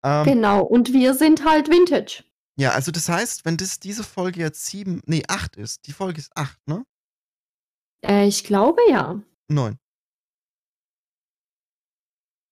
Ähm, 0.03 0.25
Genau, 0.25 0.61
und 0.63 0.91
wir 0.91 1.13
sind 1.13 1.45
halt 1.45 1.69
Vintage. 1.69 2.23
Ja, 2.57 2.71
also 2.71 2.91
das 2.91 3.07
heißt, 3.09 3.45
wenn 3.45 3.57
das 3.57 3.79
diese 3.79 4.03
Folge 4.03 4.39
jetzt 4.41 4.65
sieben, 4.65 5.01
nee, 5.05 5.23
acht 5.27 5.55
ist, 5.55 5.87
die 5.87 5.93
Folge 5.93 6.19
ist 6.19 6.35
acht, 6.35 6.59
ne? 6.67 6.85
Äh, 8.05 8.27
ich 8.27 8.43
glaube 8.43 8.81
ja. 8.89 9.19
Neun. 9.47 9.79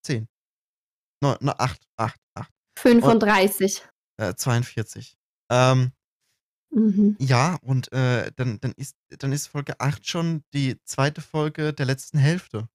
Zehn. 0.03 0.27
Neun, 1.21 1.37
na, 1.41 1.53
acht, 1.59 1.81
acht, 1.97 2.19
acht. 2.33 2.51
35. 2.79 3.83
Äh, 4.17 4.33
42. 4.33 5.15
Ähm, 5.51 5.91
Mhm. 6.71 7.17
ja, 7.19 7.57
und 7.61 7.91
äh, 7.91 8.31
dann, 8.35 8.59
dann, 8.61 8.71
ist, 8.73 8.95
dann 9.09 9.33
ist 9.33 9.47
Folge 9.47 9.79
8 9.79 10.07
schon 10.07 10.43
die 10.53 10.81
zweite 10.85 11.21
Folge 11.21 11.73
der 11.73 11.85
letzten 11.85 12.17
Hälfte. 12.17 12.69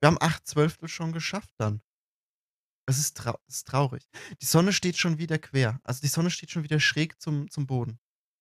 Wir 0.00 0.08
haben 0.08 0.18
acht 0.20 0.46
Zwölftel 0.48 0.88
schon 0.88 1.12
geschafft 1.12 1.54
dann. 1.58 1.80
Das 2.86 2.98
ist, 2.98 3.16
trau 3.16 3.38
das 3.46 3.58
ist 3.58 3.68
traurig. 3.68 4.02
Die 4.40 4.46
Sonne 4.46 4.72
steht 4.72 4.96
schon 4.96 5.18
wieder 5.18 5.38
quer. 5.38 5.80
Also 5.84 6.00
die 6.00 6.08
Sonne 6.08 6.30
steht 6.30 6.50
schon 6.50 6.64
wieder 6.64 6.80
schräg 6.80 7.20
zum, 7.22 7.48
zum 7.48 7.66
Boden. 7.66 8.00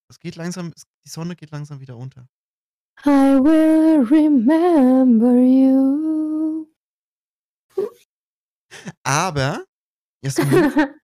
Es 0.09 0.19
geht 0.19 0.35
langsam, 0.35 0.73
es, 0.75 0.87
die 1.05 1.09
Sonne 1.09 1.35
geht 1.35 1.51
langsam 1.51 1.79
wieder 1.79 1.95
unter. 1.95 2.27
I 3.05 3.37
will 3.39 4.03
remember 4.09 5.35
you. 5.39 6.67
Aber, 9.03 9.65
Jasmin, 10.21 10.71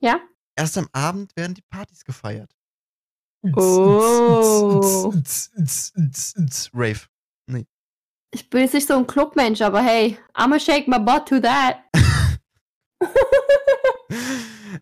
ja? 0.00 0.20
Erst 0.58 0.76
am 0.76 0.88
Abend 0.92 1.34
werden 1.36 1.54
die 1.54 1.62
Partys 1.62 2.04
gefeiert. 2.04 2.50
Oh. 3.54 5.12
Rave. 6.74 7.00
Ich 8.30 8.50
bin 8.50 8.60
jetzt 8.60 8.74
nicht 8.74 8.86
so 8.86 8.94
ein 8.94 9.06
Clubmensch, 9.06 9.62
aber 9.62 9.80
hey, 9.80 10.18
I'ma 10.34 10.60
shake 10.60 10.86
my 10.86 10.98
butt 10.98 11.26
to 11.28 11.40
that. 11.40 11.78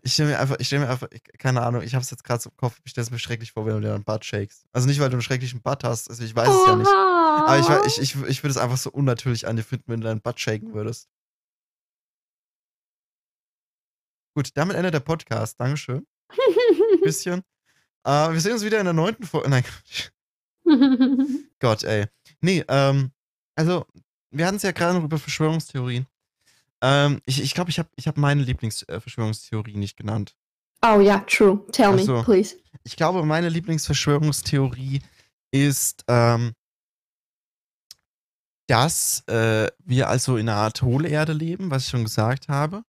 Ich 0.03 0.13
stelle 0.13 0.29
mir 0.29 0.39
einfach, 0.39 0.57
ich 0.59 0.67
stelle 0.67 0.85
mir 0.85 0.89
einfach, 0.89 1.07
ich, 1.11 1.21
keine 1.37 1.61
Ahnung, 1.61 1.81
ich 1.81 1.93
habe 1.93 2.01
es 2.01 2.11
jetzt 2.11 2.23
gerade 2.23 2.41
so 2.41 2.49
im 2.49 2.57
Kopf, 2.57 2.79
ich 2.83 2.91
stelle 2.91 3.03
es 3.03 3.11
mir 3.11 3.19
schrecklich 3.19 3.51
vor, 3.51 3.65
wenn 3.65 3.75
du 3.75 3.81
dir 3.81 3.93
einen 3.93 4.03
Butt 4.03 4.23
shakest. 4.23 4.65
Also 4.71 4.87
nicht, 4.87 4.99
weil 4.99 5.09
du 5.09 5.15
einen 5.15 5.21
schrecklichen 5.21 5.61
Butt 5.61 5.83
hast, 5.83 6.09
also 6.09 6.23
ich 6.23 6.35
weiß 6.35 6.47
es 6.47 6.65
ja 6.67 6.75
nicht. 6.75 6.87
Aber 6.87 7.85
ich, 7.85 7.97
ich, 7.97 8.15
ich, 8.15 8.23
ich 8.29 8.43
würde 8.43 8.51
es 8.51 8.57
einfach 8.57 8.77
so 8.77 8.89
unnatürlich 8.89 9.47
an 9.47 9.55
dir 9.55 9.63
finden, 9.63 9.85
wenn 9.87 10.01
du 10.01 10.07
deinen 10.07 10.21
Butt 10.21 10.39
shaken 10.39 10.73
würdest. 10.73 11.09
Gut, 14.37 14.51
damit 14.53 14.75
endet 14.75 14.93
der 14.93 14.99
Podcast. 14.99 15.59
Dankeschön. 15.59 16.05
Bisschen. 17.01 17.41
Äh, 18.03 18.31
wir 18.31 18.39
sehen 18.39 18.53
uns 18.53 18.63
wieder 18.63 18.77
in 18.77 18.85
der 18.85 18.93
neunten 18.93 19.25
Folge. 19.25 19.49
Nein, 19.49 19.63
Gott, 21.59 21.83
ey. 21.83 22.05
Nee, 22.39 22.63
ähm, 22.67 23.09
also, 23.55 23.87
wir 24.29 24.45
hatten 24.45 24.57
es 24.57 24.61
ja 24.61 24.73
gerade 24.73 24.95
noch 24.95 25.05
über 25.05 25.17
Verschwörungstheorien. 25.17 26.05
Ähm, 26.83 27.19
ich 27.25 27.37
glaube, 27.37 27.45
ich 27.45 27.53
glaube, 27.55 27.69
ich 27.71 27.79
habe 27.79 27.89
ich 27.95 28.07
hab 28.07 28.17
meine 28.17 28.43
Lieblingsverschwörungstheorie 28.43 29.75
nicht 29.75 29.97
genannt. 29.97 30.35
oh 30.85 30.99
ja, 30.99 31.17
true. 31.21 31.65
Tell 31.71 31.93
me, 31.93 32.23
please. 32.23 32.57
Ich 32.83 32.95
glaube, 32.95 33.25
meine 33.25 33.49
Lieblingsverschwörungstheorie 33.49 35.01
ist, 35.49 36.03
ähm, 36.07 36.53
dass 38.67 39.27
äh, 39.29 39.71
wir 39.83 40.09
also 40.09 40.37
in 40.37 40.47
einer 40.47 40.59
Art 40.59 40.83
Hohlerde 40.83 41.33
leben, 41.33 41.71
was 41.71 41.85
ich 41.85 41.89
schon 41.89 42.03
gesagt 42.03 42.49
habe. 42.49 42.83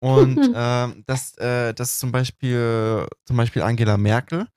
Und 0.00 0.38
ähm, 0.54 1.04
dass, 1.06 1.36
äh, 1.38 1.74
dass 1.74 1.98
zum 1.98 2.12
Beispiel, 2.12 3.06
zum 3.24 3.36
Beispiel 3.36 3.62
Angela 3.62 3.96
Merkel 3.96 4.48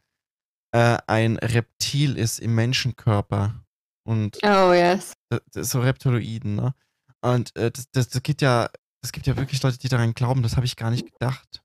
äh, 0.72 0.98
ein 1.08 1.38
Reptil 1.38 2.18
ist 2.18 2.40
im 2.40 2.56
Menschenkörper. 2.56 3.64
Und 4.06 4.38
Oh 4.44 4.74
yes. 4.74 5.14
so 5.54 5.80
Reptiloiden, 5.80 6.56
ne? 6.56 6.76
Und 7.22 7.56
äh, 7.56 7.72
das, 7.72 7.90
das, 7.92 8.10
das 8.10 8.22
gibt 8.24 8.42
ja, 8.42 8.70
es 9.02 9.14
gibt 9.14 9.28
ja 9.28 9.38
wirklich 9.38 9.62
Leute, 9.64 9.78
die 9.78 9.88
daran 9.88 10.14
glauben, 10.14 10.44
das 10.44 10.58
habe 10.58 10.66
ich 10.66 10.76
gar 10.76 10.92
nicht 10.92 11.10
gedacht. 11.12 11.64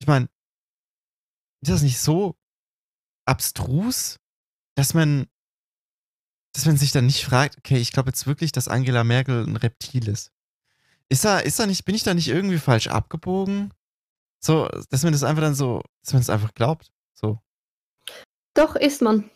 Ich 0.00 0.08
meine, 0.08 0.28
ist 1.62 1.70
das 1.70 1.82
nicht 1.82 2.00
so 2.00 2.36
abstrus, 3.26 4.18
dass 4.76 4.94
man, 4.94 5.26
dass 6.54 6.66
man 6.66 6.76
sich 6.76 6.90
dann 6.90 7.06
nicht 7.06 7.24
fragt, 7.24 7.58
okay, 7.58 7.76
ich 7.76 7.92
glaube 7.92 8.08
jetzt 8.08 8.26
wirklich, 8.26 8.50
dass 8.50 8.66
Angela 8.66 9.04
Merkel 9.04 9.44
ein 9.44 9.56
Reptil 9.56 10.08
ist. 10.08 10.32
Ist 11.10 11.24
da, 11.24 11.40
ist 11.40 11.58
da 11.58 11.66
nicht, 11.66 11.84
bin 11.84 11.94
ich 11.94 12.04
da 12.04 12.14
nicht 12.14 12.28
irgendwie 12.28 12.58
falsch 12.58 12.86
abgebogen? 12.86 13.74
So, 14.42 14.68
dass 14.90 15.02
man 15.02 15.12
das 15.12 15.24
einfach 15.24 15.42
dann 15.42 15.54
so, 15.54 15.82
dass 16.04 16.12
man 16.12 16.22
das 16.22 16.30
einfach 16.30 16.54
glaubt. 16.54 16.90
So. 17.14 17.38
Doch 18.54 18.76
ist 18.76 19.02
man. 19.02 19.28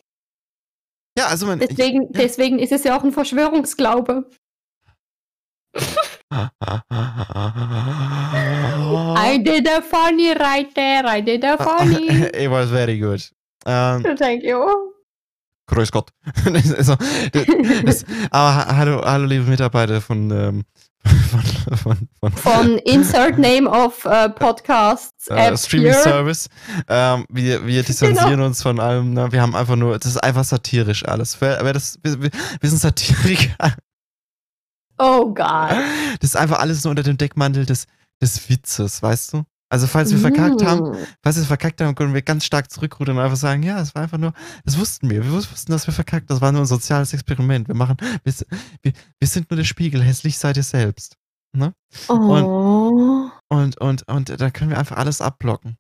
Ja, 1.19 1.27
also 1.27 1.47
man. 1.47 1.59
Deswegen, 1.59 2.03
ja. 2.05 2.09
deswegen 2.13 2.59
ist 2.59 2.73
es 2.73 2.85
ja 2.85 2.97
auch 2.97 3.05
ein 3.05 3.13
Verschwörungsglaube. 3.13 4.31
I 9.17 9.39
did 9.43 9.69
a 9.69 9.81
funny 9.83 10.33
right 10.33 10.73
there. 10.75 11.07
I 11.07 11.21
did 11.21 11.45
a 11.45 11.57
funny. 11.57 12.07
It 12.35 12.51
was 12.51 12.71
very 12.71 12.99
good. 12.99 13.31
Ähm, 13.67 14.03
Thank 14.19 14.43
you. 14.43 14.93
Grüß 15.67 15.91
Gott. 15.91 16.11
So, 16.45 16.51
das, 16.51 17.85
das, 17.85 18.05
aber 18.31 18.55
ha- 18.55 18.77
hallo, 18.77 19.03
hallo, 19.03 19.27
liebe 19.27 19.45
Mitarbeiter 19.45 20.01
von, 20.03 20.31
ähm, 20.31 20.65
von, 21.31 21.77
von, 21.77 22.09
von, 22.21 22.33
Von 22.33 22.79
Insert 22.79 23.39
Name 23.39 23.69
of 23.69 24.05
äh, 24.05 24.29
Podcasts, 24.31 25.29
äh, 25.29 25.57
Streaming 25.57 25.93
here. 25.93 26.03
Service. 26.03 26.49
Ähm, 26.89 27.27
wir, 27.29 27.67
wir 27.67 27.83
distanzieren 27.83 28.41
uns 28.41 28.63
von 28.63 28.81
allem. 28.81 29.13
Ne? 29.13 29.31
Wir 29.33 29.43
haben 29.43 29.55
einfach 29.55 29.77
nur, 29.77 29.99
das 29.99 30.13
ist 30.13 30.23
einfach 30.23 30.45
satirisch 30.45 31.05
alles. 31.07 31.41
Wer, 31.41 31.65
wer 31.65 31.73
das, 31.73 31.99
wir, 32.03 32.23
wir 32.23 32.31
wir 32.61 32.71
sind 32.71 32.79
Satiriker. 32.81 33.75
Oh 34.99 35.33
Gott. 35.35 35.77
Das 36.21 36.31
ist 36.31 36.37
einfach 36.37 36.61
alles 36.61 36.85
nur 36.85 36.91
unter 36.91 37.03
dem 37.03 37.17
Deckmantel 37.19 37.67
des, 37.67 37.87
des 38.23 38.49
Witzes, 38.49 39.03
weißt 39.03 39.35
du? 39.35 39.45
Also 39.71 39.87
falls 39.87 40.11
wir 40.13 40.19
verkackt 40.19 40.63
haben, 40.63 40.91
Mm. 40.91 40.97
falls 41.23 41.37
wir 41.37 41.45
verkackt 41.45 41.81
haben, 41.81 41.95
können 41.95 42.15
wir 42.15 42.23
ganz 42.23 42.45
stark 42.45 42.71
zurückrudern 42.71 43.17
und 43.17 43.25
einfach 43.25 43.37
sagen, 43.39 43.63
ja, 43.63 43.81
es 43.81 43.95
war 43.95 44.03
einfach 44.03 44.19
nur, 44.19 44.33
das 44.65 44.79
wussten 44.79 45.11
wir. 45.11 45.25
Wir 45.25 45.33
wussten, 45.33 45.73
dass 45.73 45.87
wir 45.87 45.95
verkackt, 45.95 46.31
das 46.31 46.41
war 46.41 46.53
nur 46.53 46.63
ein 46.63 46.67
soziales 46.67 47.13
Experiment. 47.13 47.67
Wir 47.67 47.75
machen, 47.75 47.97
wir, 48.23 48.33
wir, 48.83 48.93
wir 49.19 49.29
sind 49.29 49.51
nur 49.51 49.57
der 49.57 49.65
Spiegel, 49.65 50.03
hässlich 50.03 50.39
seid 50.39 50.57
ihr 50.57 50.63
selbst. 50.63 51.17
Oh. 52.09 53.31
Und, 53.49 53.81
und, 53.81 54.09
und 54.09 54.41
da 54.41 54.51
können 54.51 54.71
wir 54.71 54.79
einfach 54.79 54.97
alles 54.97 55.21
abblocken. 55.21 55.77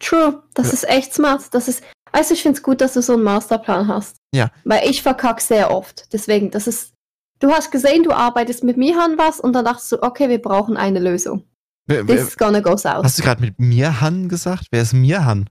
True. 0.00 0.42
Das 0.54 0.68
Ja. 0.68 0.72
ist 0.74 0.88
echt 0.88 1.14
smart. 1.14 1.54
Das 1.54 1.68
ist, 1.68 1.82
also 2.12 2.34
ich 2.34 2.42
finde 2.42 2.56
es 2.58 2.62
gut, 2.62 2.80
dass 2.80 2.94
du 2.94 3.02
so 3.02 3.14
einen 3.14 3.22
Masterplan 3.22 3.88
hast. 3.88 4.16
Ja. 4.34 4.50
Weil 4.64 4.88
ich 4.88 5.02
verkack 5.02 5.40
sehr 5.40 5.70
oft. 5.70 6.12
Deswegen, 6.12 6.50
das 6.50 6.66
ist, 6.66 6.92
du 7.40 7.50
hast 7.50 7.70
gesehen, 7.70 8.02
du 8.02 8.12
arbeitest 8.12 8.64
mit 8.64 8.76
mir 8.76 9.00
an 9.02 9.16
was 9.18 9.40
und 9.40 9.52
dann 9.54 9.64
dachtest 9.64 9.92
du, 9.92 10.02
okay, 10.02 10.28
wir 10.28 10.42
brauchen 10.42 10.76
eine 10.76 10.98
Lösung. 10.98 11.44
Wer, 11.86 12.04
This 12.06 12.16
wer, 12.16 12.26
is 12.28 12.36
gonna 12.36 12.60
go 12.60 12.76
south. 12.76 13.04
hast 13.04 13.18
du 13.18 13.22
gerade 13.22 13.40
mit 13.42 13.58
Mirhan 13.58 14.28
gesagt? 14.28 14.68
Wer 14.70 14.82
ist 14.82 14.92
Mirhan? 14.94 15.48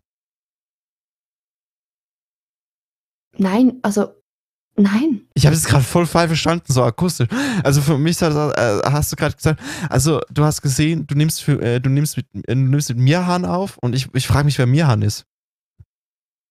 Nein, 3.38 3.80
also, 3.82 4.14
nein. 4.76 5.28
Ich 5.34 5.46
habe 5.46 5.56
es 5.56 5.66
gerade 5.66 5.84
voll 5.84 6.06
falsch 6.06 6.28
verstanden, 6.30 6.72
so 6.72 6.84
akustisch. 6.84 7.28
Also 7.64 7.82
für 7.82 7.98
mich 7.98 8.18
das, 8.18 8.36
äh, 8.36 8.82
hast 8.92 9.12
du 9.12 9.16
gerade 9.16 9.36
gesagt, 9.36 9.60
also 9.90 10.22
du 10.32 10.44
hast 10.44 10.62
gesehen, 10.62 11.08
du 11.08 11.16
nimmst 11.16 11.42
für, 11.44 11.60
äh, 11.62 11.80
du 11.80 11.90
nimmst 11.90 12.18
mit, 12.18 12.28
äh, 12.34 12.54
du 12.54 12.62
nimmst 12.62 12.90
mit 12.90 13.00
Mirhan 13.00 13.46
auf 13.46 13.78
und 13.80 13.96
ich, 13.96 14.08
ich 14.14 14.28
frage 14.28 14.46
mich, 14.46 14.58
wer 14.58 14.68
Mirhan 14.68 15.02
ist. 15.02 15.26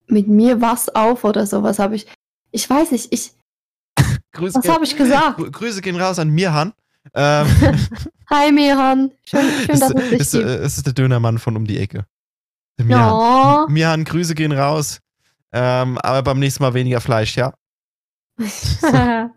Mit 0.08 0.26
mir 0.28 0.60
was 0.60 0.88
auf 0.88 1.24
oder 1.24 1.46
sowas 1.46 1.78
habe 1.78 1.94
ich. 1.96 2.06
Ich 2.50 2.68
weiß 2.68 2.90
nicht, 2.90 3.12
ich. 3.12 3.32
Grüße, 4.32 4.58
Was 4.58 4.68
habe 4.68 4.84
ich 4.84 4.96
gesagt? 4.96 5.38
Grü- 5.38 5.50
Grüße 5.50 5.80
gehen 5.80 5.96
raus 5.96 6.18
an 6.18 6.30
Mirhan. 6.30 6.72
Ähm, 7.14 7.46
Hi 8.30 8.52
Miran. 8.52 9.12
Schön, 9.24 9.48
schön 9.66 9.80
dass 9.80 9.90
es 9.90 10.10
dich 10.10 10.20
ist, 10.20 10.34
äh, 10.34 10.38
gibt. 10.38 10.50
es 10.50 10.76
ist 10.78 10.86
der 10.86 10.94
Dönermann 10.94 11.38
von 11.38 11.56
um 11.56 11.66
die 11.66 11.78
Ecke. 11.78 12.06
Mirhan, 12.78 14.04
Grüße 14.04 14.34
gehen 14.34 14.52
raus. 14.52 15.00
Ähm, 15.52 15.98
aber 15.98 16.22
beim 16.22 16.38
nächsten 16.38 16.62
Mal 16.62 16.74
weniger 16.74 17.00
Fleisch, 17.00 17.36
ja? 17.36 17.52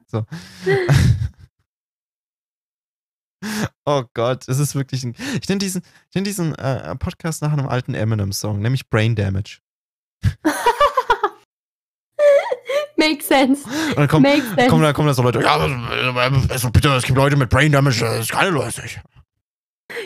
Oh 3.88 4.04
Gott, 4.16 4.48
es 4.48 4.58
ist 4.58 4.74
wirklich 4.74 5.04
ein. 5.04 5.14
Ich 5.40 5.48
nenne 5.48 5.60
diesen, 5.60 5.84
ich 6.10 6.16
nenn 6.16 6.24
diesen 6.24 6.56
äh, 6.56 6.96
Podcast 6.96 7.44
nach 7.44 7.54
einem 7.54 7.68
alten 7.68 7.94
Eminem-Song, 7.94 8.60
nämlich 8.60 8.90
Brain 8.90 9.16
Damage. 9.16 9.60
Makes 13.08 13.28
sense. 13.28 13.68
Und 13.90 13.98
dann 13.98 14.08
kommen, 14.08 14.24
Makes 14.24 14.48
sense. 14.56 14.68
kommen, 14.68 14.84
da, 14.84 14.94
kommen 14.94 15.08
da 15.08 15.14
so 15.14 15.22
Leute, 15.22 15.42
ja, 15.42 15.66
äh, 15.66 16.32
also 16.50 16.70
bitte, 16.70 16.90
es 16.90 17.04
gibt 17.04 17.18
Leute 17.18 17.36
mit 17.36 17.50
Brain 17.50 17.72
Damage, 17.72 18.00
das 18.00 18.22
ist 18.22 18.32
keine 18.32 18.50
lustig. 18.50 19.00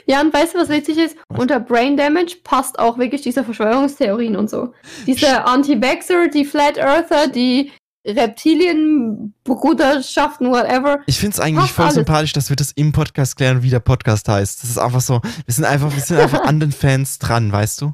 Ja, 0.06 0.22
und 0.22 0.34
weißt 0.34 0.56
du, 0.56 0.60
was 0.60 0.70
witzig 0.70 0.98
ist? 0.98 1.18
Was? 1.30 1.40
Unter 1.40 1.60
Brain 1.60 1.98
Damage 1.98 2.38
passt 2.44 2.80
auch 2.80 2.98
wirklich 2.98 3.22
diese 3.22 3.44
Verschwörungstheorien 3.44 4.36
und 4.36 4.50
so. 4.50 4.74
Diese 5.08 5.46
Anti-Vaxxer, 5.46 6.28
die 6.28 6.46
Flat 6.46 6.78
Earther, 6.78 7.28
die 7.28 7.72
Reptilienbruderschaften, 8.06 10.52
whatever. 10.52 11.00
Ich 11.06 11.20
finde 11.20 11.36
es 11.36 11.40
eigentlich 11.40 11.72
voll 11.72 11.86
alles. 11.86 11.96
sympathisch, 11.96 12.34
dass 12.34 12.50
wir 12.50 12.56
das 12.56 12.72
im 12.72 12.92
Podcast 12.92 13.38
klären, 13.38 13.64
wie 13.64 13.70
der 13.70 13.80
Podcast 13.80 14.28
heißt. 14.28 14.64
Das 14.64 14.70
ist 14.70 14.78
einfach 14.78 15.02
so, 15.02 15.22
wir 15.46 15.54
sind 15.54 15.66
einfach, 15.66 15.94
wir 15.94 16.02
sind 16.02 16.20
einfach 16.20 16.44
an 16.44 16.60
den 16.60 16.72
Fans 16.72 17.20
dran, 17.20 17.52
weißt 17.52 17.82
du? 17.82 17.94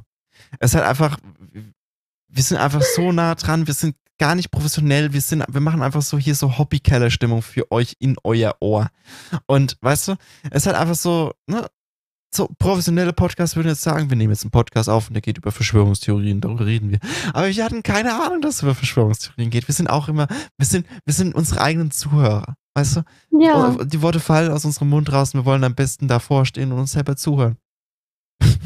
Es 0.60 0.72
ist 0.72 0.76
halt 0.76 0.88
einfach, 0.88 1.18
wir 2.30 2.44
sind 2.44 2.58
einfach 2.58 2.82
so 2.82 3.12
nah 3.12 3.36
dran, 3.36 3.68
wir 3.68 3.74
sind 3.74 3.96
gar 4.18 4.36
nicht 4.36 4.52
professionell, 4.52 5.14
wir 5.14 5.22
sind, 5.22 5.44
wir 5.48 5.62
machen 5.62 5.82
einfach 5.82 6.02
so 6.02 6.18
hier 6.18 6.36
so 6.36 6.58
Hobbykeller-Stimmung 6.58 7.42
für 7.42 7.72
euch 7.72 7.96
in 8.00 8.16
euer 8.24 8.56
Ohr. 8.60 8.88
Und 9.46 9.78
weißt 9.82 10.10
du, 10.10 10.16
es 10.52 10.64
ist 10.64 10.68
halt 10.68 10.78
einfach 10.78 10.96
so, 10.96 11.34
ne, 11.48 11.68
so 12.34 12.50
professionelle 12.60 13.14
Podcasts 13.14 13.56
würden 13.56 13.70
jetzt 13.70 13.82
sagen, 13.82 14.10
wir 14.10 14.18
nehmen 14.18 14.34
jetzt 14.34 14.44
einen 14.44 14.52
Podcast 14.52 14.90
auf 14.90 15.08
und 15.08 15.14
der 15.14 15.22
geht 15.22 15.38
über 15.38 15.52
Verschwörungstheorien, 15.52 16.42
darüber 16.42 16.66
reden 16.66 16.92
wir. 16.92 17.00
Aber 17.34 17.48
wir 17.48 17.64
hatten 17.64 17.84
keine 17.84 18.14
Ahnung, 18.22 18.42
dass 18.42 18.56
es 18.56 18.62
über 18.64 18.76
Verschwörungstheorien 18.76 19.50
geht. 19.50 19.68
Wir 19.68 19.76
sind 19.76 19.90
auch 19.90 20.08
immer, 20.08 20.28
wir 20.58 20.66
sind, 20.66 20.86
wir 21.06 21.14
sind 21.14 21.34
unsere 21.34 21.62
eigenen 21.62 21.92
Zuhörer, 21.92 22.56
weißt 22.74 22.98
du? 22.98 23.04
Ja. 23.40 23.76
Oh, 23.80 23.84
Die 23.84 24.02
Worte 24.02 24.20
fallen 24.20 24.52
aus 24.52 24.66
unserem 24.66 24.90
Mund 24.90 25.12
raus 25.12 25.34
und 25.34 25.42
wir 25.42 25.46
wollen 25.46 25.64
am 25.64 25.76
besten 25.76 26.08
davor 26.08 26.46
stehen 26.46 26.72
und 26.72 26.80
uns 26.80 26.92
selber 26.92 27.16
zuhören. 27.16 27.58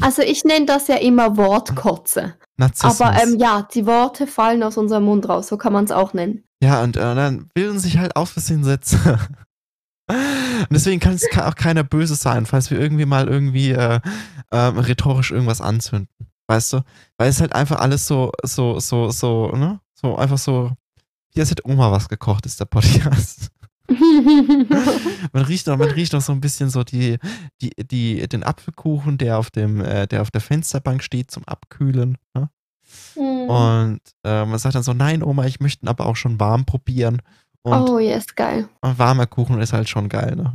Also 0.00 0.22
ich 0.22 0.44
nenne 0.44 0.66
das 0.66 0.88
ja 0.88 0.96
immer 0.96 1.36
Wortkotze. 1.36 2.34
Narzissmus. 2.56 3.00
Aber 3.00 3.22
ähm, 3.22 3.38
ja, 3.38 3.66
die 3.74 3.86
Worte 3.86 4.26
fallen 4.26 4.62
aus 4.62 4.76
unserem 4.76 5.04
Mund 5.04 5.28
raus, 5.28 5.48
so 5.48 5.56
kann 5.56 5.72
man 5.72 5.84
es 5.84 5.92
auch 5.92 6.12
nennen. 6.12 6.44
Ja, 6.62 6.82
und 6.82 6.96
äh, 6.96 7.14
dann 7.14 7.48
bilden 7.54 7.78
sich 7.78 7.98
halt 7.98 8.16
aus 8.16 8.30
Versehen 8.30 8.64
Sätze. 8.64 9.18
Und 10.10 10.72
deswegen 10.72 10.98
kann 10.98 11.14
es 11.14 11.24
auch 11.38 11.54
keiner 11.54 11.84
böse 11.84 12.16
sein, 12.16 12.44
falls 12.44 12.70
wir 12.72 12.80
irgendwie 12.80 13.04
mal 13.04 13.28
irgendwie 13.28 13.70
äh, 13.70 14.00
ähm, 14.50 14.78
rhetorisch 14.78 15.30
irgendwas 15.30 15.60
anzünden. 15.60 16.08
Weißt 16.48 16.72
du? 16.72 16.80
Weil 17.16 17.28
es 17.28 17.40
halt 17.40 17.54
einfach 17.54 17.78
alles 17.78 18.08
so, 18.08 18.32
so, 18.42 18.80
so, 18.80 19.10
so, 19.10 19.52
ne? 19.52 19.78
So 19.94 20.16
einfach 20.16 20.38
so, 20.38 20.72
wie 21.32 21.40
als 21.40 21.50
hätte 21.50 21.68
Oma 21.68 21.92
was 21.92 22.08
gekocht, 22.08 22.44
ist 22.44 22.58
der 22.58 22.64
Podcast. 22.64 23.50
Man 25.32 25.44
riecht 25.44 25.66
noch, 25.66 25.76
man 25.76 25.90
riecht 25.90 26.12
noch 26.12 26.20
so 26.20 26.32
ein 26.32 26.40
bisschen 26.40 26.70
so 26.70 26.84
die, 26.84 27.18
die, 27.60 27.70
die, 27.70 28.28
den 28.28 28.44
Apfelkuchen, 28.44 29.18
der 29.18 29.38
auf 29.38 29.50
dem, 29.50 29.80
äh, 29.80 30.06
der 30.06 30.22
auf 30.22 30.30
der 30.30 30.40
Fensterbank 30.40 31.02
steht 31.02 31.30
zum 31.30 31.44
Abkühlen. 31.44 32.16
Ne? 32.34 32.50
Mhm. 33.16 33.50
Und 33.50 34.00
äh, 34.24 34.44
man 34.44 34.58
sagt 34.58 34.74
dann 34.74 34.82
so, 34.82 34.92
nein, 34.92 35.22
Oma, 35.22 35.46
ich 35.46 35.60
möchte 35.60 35.84
ihn 35.84 35.88
aber 35.88 36.06
auch 36.06 36.16
schon 36.16 36.38
warm 36.38 36.64
probieren. 36.64 37.20
Und 37.62 37.88
oh, 37.88 37.98
yes, 37.98 38.34
geil. 38.34 38.68
ein 38.80 38.98
warmer 38.98 39.26
Kuchen 39.26 39.60
ist 39.60 39.72
halt 39.72 39.88
schon 39.88 40.08
geil, 40.08 40.36
ne? 40.36 40.54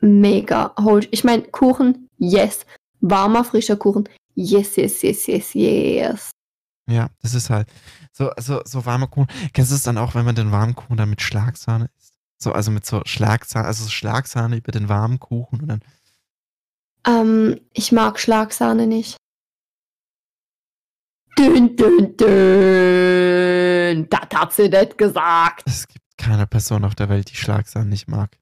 Mega. 0.00 0.74
Ich 1.10 1.24
meine, 1.24 1.42
Kuchen, 1.42 2.08
yes. 2.18 2.66
Warmer, 3.00 3.44
frischer 3.44 3.76
Kuchen, 3.76 4.08
yes, 4.34 4.76
yes, 4.76 5.02
yes, 5.02 5.26
yes, 5.26 5.54
yes. 5.54 6.30
Ja, 6.88 7.08
das 7.22 7.34
ist 7.34 7.50
halt 7.50 7.68
so, 8.12 8.30
so, 8.38 8.60
so 8.64 8.84
warmer 8.84 9.06
Kuchen. 9.06 9.28
Kennst 9.52 9.70
du 9.70 9.76
es 9.76 9.82
dann 9.82 9.98
auch, 9.98 10.14
wenn 10.14 10.24
man 10.24 10.34
den 10.34 10.52
warmen 10.52 10.74
Kuchen 10.74 10.96
dann 10.96 11.10
mit 11.10 11.22
Schlagsahne 11.22 11.88
isst? 11.98 12.15
So, 12.38 12.52
also 12.52 12.70
mit 12.70 12.84
so 12.84 13.02
Schlagsahne, 13.04 13.66
also 13.66 13.84
so 13.84 13.90
Schlagsahne 13.90 14.56
über 14.56 14.72
den 14.72 14.88
warmen 14.88 15.18
Kuchen 15.18 15.60
und 15.62 15.68
dann, 15.68 15.80
Ähm, 17.06 17.60
ich 17.72 17.92
mag 17.92 18.18
Schlagsahne 18.18 18.86
nicht. 18.86 19.16
Dün, 21.38 21.76
dün, 21.76 22.16
dün. 22.16 24.08
Das 24.08 24.28
hat 24.34 24.52
sie 24.52 24.68
nicht 24.68 24.98
gesagt. 24.98 25.62
es 25.66 25.86
gibt 25.86 26.04
keine 26.18 26.46
Person 26.46 26.84
auf 26.84 26.94
der 26.94 27.08
Welt, 27.08 27.30
die 27.30 27.36
Schlagsahne 27.36 27.86
nicht 27.86 28.08
mag. 28.08 28.36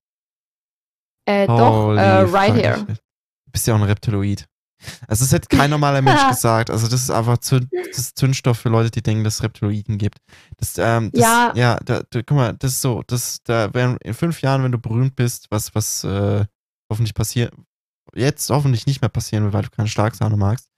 Äh, 1.26 1.47
doch, 1.47 1.86
Holy 1.86 1.99
äh, 1.99 2.20
right 2.22 2.55
here. 2.55 2.84
Du 2.86 3.51
bist 3.53 3.66
ja 3.66 3.74
auch 3.74 3.78
ein 3.78 3.84
Reptiloid. 3.84 4.47
Also, 5.09 5.24
das 5.24 5.32
hätte 5.32 5.49
kein 5.49 5.70
normaler 5.70 6.03
Mensch 6.03 6.20
gesagt. 6.28 6.70
Also, 6.70 6.89
das 6.89 7.03
ist 7.03 7.11
einfach 7.11 7.39
Zünd, 7.39 7.68
das 7.89 7.99
ist 7.99 8.18
Zündstoff 8.18 8.59
für 8.59 8.68
Leute, 8.68 8.91
die 8.91 9.03
denken, 9.03 9.24
dass 9.24 9.37
es 9.37 9.43
Reptiloiden 9.43 9.99
gibt. 9.99 10.18
Das, 10.57 10.74
ähm, 10.78 11.11
das, 11.12 11.22
Ja. 11.22 11.53
Ja, 11.55 11.78
da, 11.85 12.03
da, 12.09 12.22
guck 12.22 12.37
mal, 12.37 12.55
das 12.59 12.72
ist 12.72 12.80
so, 12.80 13.03
das, 13.07 13.39
da 13.45 13.72
werden 13.74 13.97
in 14.03 14.14
fünf 14.14 14.41
Jahren, 14.43 14.62
wenn 14.62 14.72
du 14.72 14.78
berühmt 14.78 15.16
bist, 15.16 15.47
was, 15.51 15.74
was 15.74 16.05
äh, 16.05 16.45
hoffentlich 16.91 17.14
passiert, 17.14 17.53
jetzt 18.14 18.49
hoffentlich 18.51 18.87
nicht 18.87 19.01
mehr 19.01 19.09
passieren 19.09 19.45
wird, 19.45 19.55
weil 19.55 19.62
du 19.62 19.70
keine 19.70 19.89
Schlagsahne 19.89 20.37
magst, 20.37 20.68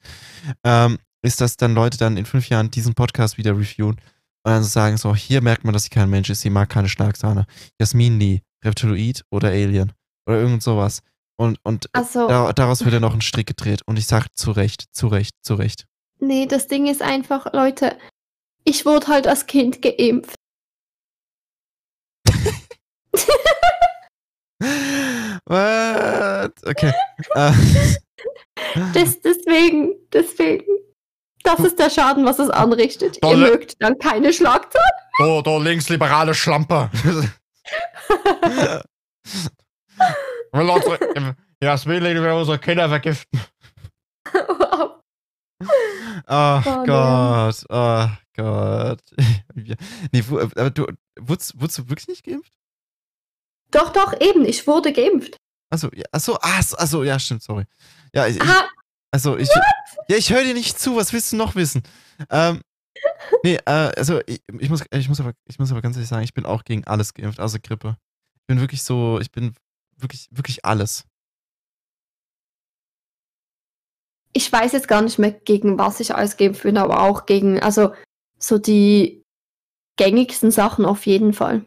ähm, 0.65 0.99
ist, 1.23 1.41
dass 1.41 1.57
dann 1.57 1.75
Leute 1.75 1.99
dann 1.99 2.17
in 2.17 2.27
fünf 2.27 2.49
Jahren 2.49 2.71
diesen 2.71 2.95
Podcast 2.95 3.39
wieder 3.39 3.53
reviewen 3.53 3.97
und 4.47 4.53
dann 4.53 4.63
so 4.63 4.69
sagen 4.69 4.97
so, 4.97 5.15
hier 5.15 5.43
merkt 5.43 5.65
man, 5.65 5.73
dass 5.73 5.85
sie 5.85 5.91
kein 5.91 6.09
Mensch 6.09 6.31
ist, 6.31 6.43
sie 6.43 6.51
mag 6.51 6.69
keine 6.69 6.89
Schlagsahne. 6.89 7.47
Jasmin 7.81 8.21
Lee, 8.21 8.43
Reptiloid 8.65 9.25
oder 9.31 9.49
Alien 9.49 9.93
oder 10.27 10.39
irgend 10.39 10.63
sowas. 10.63 11.03
Und, 11.39 11.59
und 11.65 11.89
da, 11.93 12.53
daraus 12.53 12.85
wird 12.85 12.95
dann 12.95 13.03
noch 13.03 13.15
ein 13.15 13.21
Strick 13.21 13.47
gedreht. 13.47 13.83
Und 13.87 13.99
ich 13.99 14.07
sag 14.07 14.29
zu 14.35 14.53
Recht, 14.53 14.85
zu 14.93 15.07
Recht, 15.09 15.35
zu 15.43 15.55
Recht. 15.55 15.87
nee, 16.19 16.47
das 16.47 16.67
Ding 16.67 16.87
ist 16.87 17.03
einfach, 17.03 17.53
Leute, 17.53 17.97
ich 18.65 18.87
wurde 18.87 19.09
halt 19.09 19.27
als 19.27 19.47
Kind 19.47 19.83
geimpft. 19.83 20.35
What? 25.47 26.53
Okay. 26.67 26.93
Äh, 27.35 27.53
Das, 28.95 29.21
deswegen, 29.21 29.95
deswegen. 30.13 30.65
Das 31.45 31.61
ist 31.61 31.79
der 31.79 31.91
Schaden, 31.91 32.25
was 32.25 32.39
es 32.39 32.49
anrichtet. 32.51 33.17
Ihr 33.17 33.21
Tolle- 33.21 33.51
mögt 33.51 33.75
dann 33.81 33.99
keine 33.99 34.33
Schlagzeilen. 34.33 34.87
du, 35.19 35.43
du 35.43 35.59
linksliberale 35.59 36.35
Schlampe. 36.35 36.91
will 40.53 40.69
unsere, 40.71 41.37
Jasmin 41.63 42.03
will 42.03 42.31
unsere 42.33 42.59
Kinder 42.59 42.89
vergiften. 42.89 43.41
Wow. 44.49 45.03
Oh, 46.29 46.63
Oh, 46.67 46.81
nee. 46.81 46.87
Gott. 46.87 47.65
Oh 47.71 48.09
Gott. 48.37 49.01
nee, 50.13 50.25
wo, 50.29 50.39
aber 50.41 50.71
du, 50.71 50.87
wurdest, 51.19 51.59
wurdest 51.59 51.79
du 51.79 51.89
wirklich 51.89 52.09
nicht 52.09 52.25
geimpft? 52.25 52.53
Doch, 53.71 53.93
doch, 53.93 54.21
eben, 54.21 54.45
ich 54.45 54.67
wurde 54.67 54.93
geimpft. 54.93 55.37
Achso, 55.71 55.89
ja, 55.95 56.05
achso, 56.13 56.33
so- 56.35 56.39
achso, 56.77 57.03
ja, 57.05 57.19
stimmt, 57.19 57.43
sorry. 57.43 57.65
Ja, 58.13 58.27
ich, 58.27 58.37
ich, 58.37 58.43
Ah, 58.43 58.69
also 59.11 59.37
ich, 59.39 59.49
ja, 60.09 60.17
ich 60.17 60.31
höre 60.33 60.43
dir 60.45 60.55
nicht 60.55 60.79
zu, 60.79 60.97
was 60.97 61.13
willst 61.13 61.33
du 61.33 61.37
noch 61.37 61.55
wissen? 61.55 61.83
Ähm, 62.31 62.61
nee, 63.43 63.57
äh, 63.57 63.71
also 63.97 64.21
ich, 64.27 64.43
ich, 64.59 64.69
muss, 64.69 64.85
ich, 64.91 65.09
muss 65.09 65.21
aber, 65.21 65.33
ich 65.49 65.59
muss 65.59 65.71
aber 65.71 65.81
ganz 65.83 65.97
ehrlich 65.97 66.09
sagen, 66.09 66.23
ich 66.25 66.35
bin 66.35 66.45
auch 66.47 66.65
gegen 66.65 66.85
alles 66.85 67.15
geimpft, 67.15 67.41
außer 67.41 67.59
Grippe. 67.61 67.97
Ich 68.41 68.47
bin 68.47 68.61
wirklich 68.61 68.83
so, 68.83 69.19
ich 69.21 69.31
bin 69.33 69.55
wirklich, 69.97 70.29
wirklich 70.31 70.65
alles. 70.65 71.05
ich 74.37 74.53
weiß 74.53 74.73
jetzt 74.73 74.87
gar 74.87 75.01
nicht 75.01 75.19
mehr, 75.19 75.33
gegen 75.33 75.79
was 75.79 75.99
ich 75.99 76.15
alles 76.15 76.37
geimpft 76.37 76.63
bin, 76.63 76.77
aber 76.77 77.01
auch 77.03 77.25
gegen, 77.25 77.59
also 77.59 77.93
so 78.39 78.59
die 78.59 79.23
gängigsten 79.97 80.51
Sachen 80.51 80.85
auf 80.85 81.07
jeden 81.07 81.33
Fall. 81.33 81.65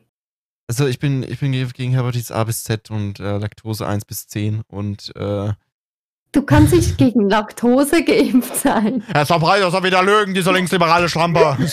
Also 0.67 0.85
ich 0.85 0.99
bin, 0.99 1.23
ich 1.23 1.39
bin 1.39 1.51
gegen 1.51 1.93
Hepatitis 1.93 2.31
A 2.31 2.43
bis 2.43 2.63
Z 2.63 2.91
und 2.91 3.19
äh, 3.19 3.39
Laktose 3.39 3.87
1 3.87 4.05
bis 4.05 4.27
10 4.27 4.61
und 4.67 5.11
äh, 5.15 5.53
Du 6.31 6.43
kannst 6.43 6.75
nicht 6.75 6.99
gegen 6.99 7.27
Laktose 7.27 8.03
geimpft 8.03 8.55
sein. 8.55 9.03
Herr 9.11 9.25
Verbreiter 9.25 9.71
soll 9.71 9.83
wieder 9.83 10.03
lügen, 10.03 10.35
dieser 10.35 10.53
linksliberale 10.53 11.09
Schlamper. 11.09 11.57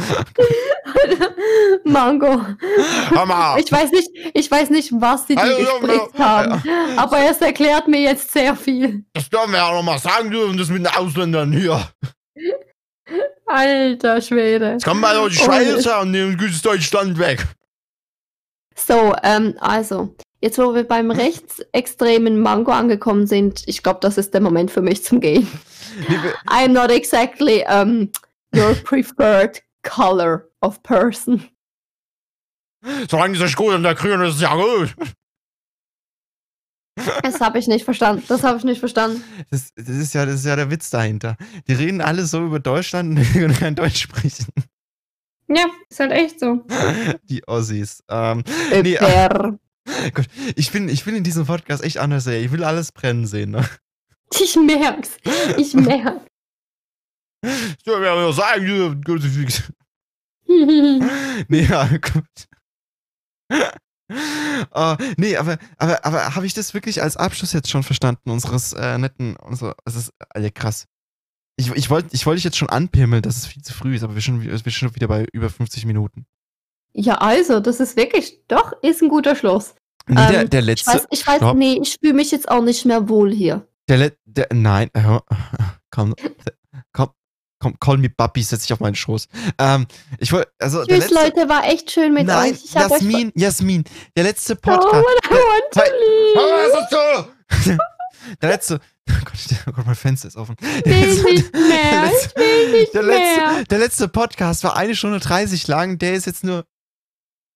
Mango. 1.84 2.44
Mal. 3.26 3.60
Ich 3.60 3.70
weiß 3.70 3.90
nicht, 3.92 4.10
ich 4.34 4.50
weiß 4.50 4.70
nicht, 4.70 4.92
was 4.92 5.26
sie 5.26 5.34
dir 5.34 5.42
Also, 5.42 5.62
ja, 5.86 6.18
haben, 6.18 6.62
aber 6.96 7.18
es 7.30 7.38
erklärt 7.38 7.88
mir 7.88 8.00
jetzt 8.00 8.32
sehr 8.32 8.56
viel. 8.56 9.04
Das 9.14 9.28
dürfen 9.28 9.52
wir 9.52 9.58
ja 9.58 9.72
noch 9.72 9.82
mal 9.82 9.98
sagen 9.98 10.30
dürfen, 10.30 10.56
das 10.56 10.68
mit 10.68 10.84
den 10.84 10.86
Ausländern 10.88 11.52
hier. 11.52 11.88
Alter 13.46 14.20
Schwede. 14.20 14.72
Jetzt 14.72 14.84
kommen 14.84 15.00
mal 15.00 15.14
die 15.28 15.38
Oh, 15.38 15.44
Schweizer 15.44 16.00
und 16.00 16.12
nehmen 16.12 16.36
gutes 16.36 16.62
Deutschland 16.62 17.18
weg. 17.18 17.46
So, 18.76 19.14
ähm, 19.22 19.54
also, 19.60 20.14
jetzt 20.40 20.58
wo 20.58 20.74
wir 20.74 20.84
beim 20.84 21.10
rechtsextremen 21.10 22.40
Mango 22.40 22.70
angekommen 22.72 23.26
sind, 23.26 23.62
ich 23.66 23.82
glaube, 23.82 23.98
das 24.00 24.18
ist 24.18 24.32
der 24.32 24.40
Moment 24.40 24.70
für 24.70 24.82
mich 24.82 25.04
zum 25.04 25.20
Gehen. 25.20 25.48
I'm 26.48 26.68
not 26.68 26.90
exactly 26.90 27.64
um, 27.68 28.10
your 28.54 28.74
preferred 28.84 29.60
color 29.82 30.48
of 30.60 30.82
person. 30.82 31.44
Solange 33.08 33.36
es 33.36 33.42
euch 33.42 33.56
gut 33.56 33.74
und 33.74 33.82
der 33.82 33.94
Grün 33.94 34.20
ist, 34.22 34.36
ist 34.36 34.42
ja 34.42 34.54
gut. 34.54 34.94
Das 37.22 37.40
habe 37.40 37.58
ich 37.58 37.66
nicht 37.66 37.84
verstanden. 37.84 38.24
Das 38.28 38.42
habe 38.42 38.58
ich 38.58 38.64
nicht 38.64 38.80
verstanden. 38.80 39.22
Das, 39.50 39.72
das, 39.74 39.88
ist 39.88 40.14
ja, 40.14 40.26
das 40.26 40.36
ist 40.36 40.46
ja 40.46 40.56
der 40.56 40.70
Witz 40.70 40.90
dahinter. 40.90 41.36
Die 41.66 41.72
reden 41.72 42.00
alle 42.00 42.26
so 42.26 42.44
über 42.44 42.60
Deutschland 42.60 43.18
und 43.18 43.24
können 43.32 43.54
kein 43.54 43.74
Deutsch 43.74 44.02
sprechen. 44.02 44.46
Ja, 45.48 45.66
ist 45.88 46.00
halt 46.00 46.12
echt 46.12 46.38
so. 46.38 46.64
Die 47.24 47.46
Ossis. 47.48 48.02
Ähm, 48.08 48.44
Nee, 48.70 48.96
Über. 48.96 49.58
Gott, 50.14 50.26
ich 50.56 50.70
bin, 50.70 50.88
ich 50.88 51.04
bin 51.04 51.16
in 51.16 51.24
diesem 51.24 51.46
Podcast 51.46 51.82
echt 51.82 51.98
anders, 51.98 52.26
ey. 52.26 52.44
Ich 52.44 52.52
will 52.52 52.64
alles 52.64 52.92
brennen 52.92 53.26
sehen. 53.26 53.50
Ne? 53.50 53.68
Ich 54.38 54.56
merk's. 54.56 55.16
Ich 55.56 55.74
merk's. 55.74 56.29
Ich 57.42 57.86
will 57.86 58.02
ja 58.02 58.32
sagen, 58.32 58.66
du 58.66 59.00
Kruzifix. 59.00 59.62
Nee, 61.48 61.62
ja, 61.62 61.86
gut. 61.86 62.48
Uh, 64.74 64.96
nee, 65.16 65.36
aber, 65.36 65.58
aber, 65.76 66.04
aber 66.04 66.34
habe 66.34 66.44
ich 66.44 66.54
das 66.54 66.74
wirklich 66.74 67.00
als 67.02 67.16
Abschluss 67.16 67.52
jetzt 67.52 67.70
schon 67.70 67.84
verstanden, 67.84 68.30
unseres 68.30 68.72
äh, 68.72 68.98
netten, 68.98 69.36
unser, 69.36 69.76
es 69.84 69.94
ist, 69.94 70.12
Alter, 70.30 70.50
krass. 70.50 70.86
Ich, 71.56 71.70
ich 71.70 71.88
wollte 71.90 72.08
ich 72.12 72.26
wollt 72.26 72.36
dich 72.36 72.44
jetzt 72.44 72.56
schon 72.56 72.68
anpimmeln, 72.68 73.22
dass 73.22 73.36
es 73.36 73.46
viel 73.46 73.62
zu 73.62 73.72
früh 73.72 73.94
ist, 73.94 74.02
aber 74.02 74.14
wir 74.14 74.22
sind, 74.22 74.42
wir 74.42 74.58
sind 74.58 74.72
schon 74.72 74.94
wieder 74.96 75.06
bei 75.06 75.26
über 75.32 75.48
50 75.50 75.86
Minuten. 75.86 76.26
ja, 76.94 77.14
also, 77.18 77.60
das 77.60 77.78
ist 77.78 77.96
wirklich, 77.96 78.40
doch, 78.48 78.72
ist 78.82 79.02
ein 79.02 79.08
guter 79.08 79.36
Schluss. 79.36 79.74
Nee, 80.08 80.16
der, 80.16 80.40
Ähm, 80.42 80.50
der 80.50 80.60
Ich 80.60 80.66
letzte, 80.66 80.92
weiß, 80.92 81.06
ich 81.10 81.26
weiß, 81.26 81.54
nee, 81.54 81.78
ich 81.80 81.96
fühle 82.00 82.14
mich 82.14 82.32
jetzt 82.32 82.50
auch 82.50 82.62
nicht 82.62 82.84
mehr 82.84 83.08
wohl 83.08 83.32
hier. 83.32 83.68
der, 83.88 83.98
Le 83.98 84.16
der, 84.24 84.48
nein, 84.52 84.90
äh, 84.94 85.20
komm, 85.90 86.14
komm, 86.92 87.10
komm, 87.60 87.78
call 87.78 87.98
me 87.98 88.08
Papi, 88.10 88.42
setz 88.42 88.62
dich 88.62 88.72
auf 88.72 88.80
meinen 88.80 88.96
Schoß. 88.96 89.28
Ähm, 89.58 89.86
ich 90.18 90.32
wollte, 90.32 90.50
also, 90.58 90.84
Tschüss, 90.84 90.98
letzte, 91.10 91.14
Leute, 91.14 91.48
war 91.48 91.64
echt 91.66 91.90
schön 91.90 92.12
mit 92.14 92.26
nein, 92.26 92.52
euch. 92.54 92.64
Ich 92.64 92.72
Jasmin, 92.74 93.30
Jasmin, 93.36 93.84
der 94.16 94.24
letzte 94.24 94.54
Oh, 94.54 94.56
Podcast, 94.60 94.92
what 95.04 95.24
I 95.26 95.34
want 95.34 95.72
to 95.72 95.80
leave. 95.80 96.72
was 96.72 96.82
ist 96.82 97.68
du? 97.68 97.78
Der 98.42 98.48
letzte. 98.50 98.80
Oh 99.08 99.12
Gott, 99.24 99.58
oh 99.66 99.72
Gott, 99.72 99.86
mein 99.86 99.94
Fenster 99.94 100.28
ist 100.28 100.36
offen. 100.36 100.56
Der 100.84 100.84
will 100.84 101.06
letzte- 101.08 101.24
nicht 101.30 101.52
mehr, 101.54 101.90
Der 101.90 102.02
letzte, 102.12 102.28
ich 102.28 102.36
will 102.72 102.80
nicht 102.80 102.94
der, 102.94 103.02
mehr. 103.02 103.18
letzte, 103.18 103.64
der 103.64 103.78
letzte 103.78 104.08
Podcast 104.08 104.62
war 104.64 104.76
eine 104.76 104.94
Stunde 104.94 105.20
30 105.20 105.66
lang. 105.68 105.98
Der 105.98 106.14
ist 106.14 106.26
jetzt 106.26 106.44
nur. 106.44 106.64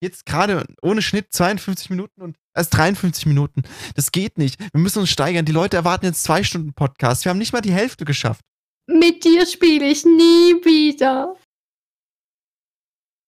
Jetzt 0.00 0.26
gerade 0.26 0.66
ohne 0.82 1.00
Schnitt 1.00 1.28
52 1.32 1.88
Minuten 1.88 2.20
und 2.20 2.36
erst 2.54 2.76
53 2.76 3.24
Minuten. 3.26 3.62
Das 3.94 4.10
geht 4.12 4.36
nicht. 4.36 4.58
Wir 4.60 4.80
müssen 4.80 4.98
uns 4.98 5.08
steigern. 5.10 5.46
Die 5.46 5.52
Leute 5.52 5.76
erwarten 5.78 6.04
jetzt 6.06 6.24
zwei 6.24 6.42
Stunden 6.42 6.74
Podcast. 6.74 7.24
Wir 7.24 7.30
haben 7.30 7.38
nicht 7.38 7.52
mal 7.54 7.62
die 7.62 7.72
Hälfte 7.72 8.04
geschafft. 8.04 8.44
Mit 8.86 9.24
dir 9.24 9.46
spiele 9.46 9.86
ich 9.86 10.04
nie 10.04 10.54
wieder. 10.64 11.36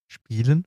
Spielen? 0.08 0.64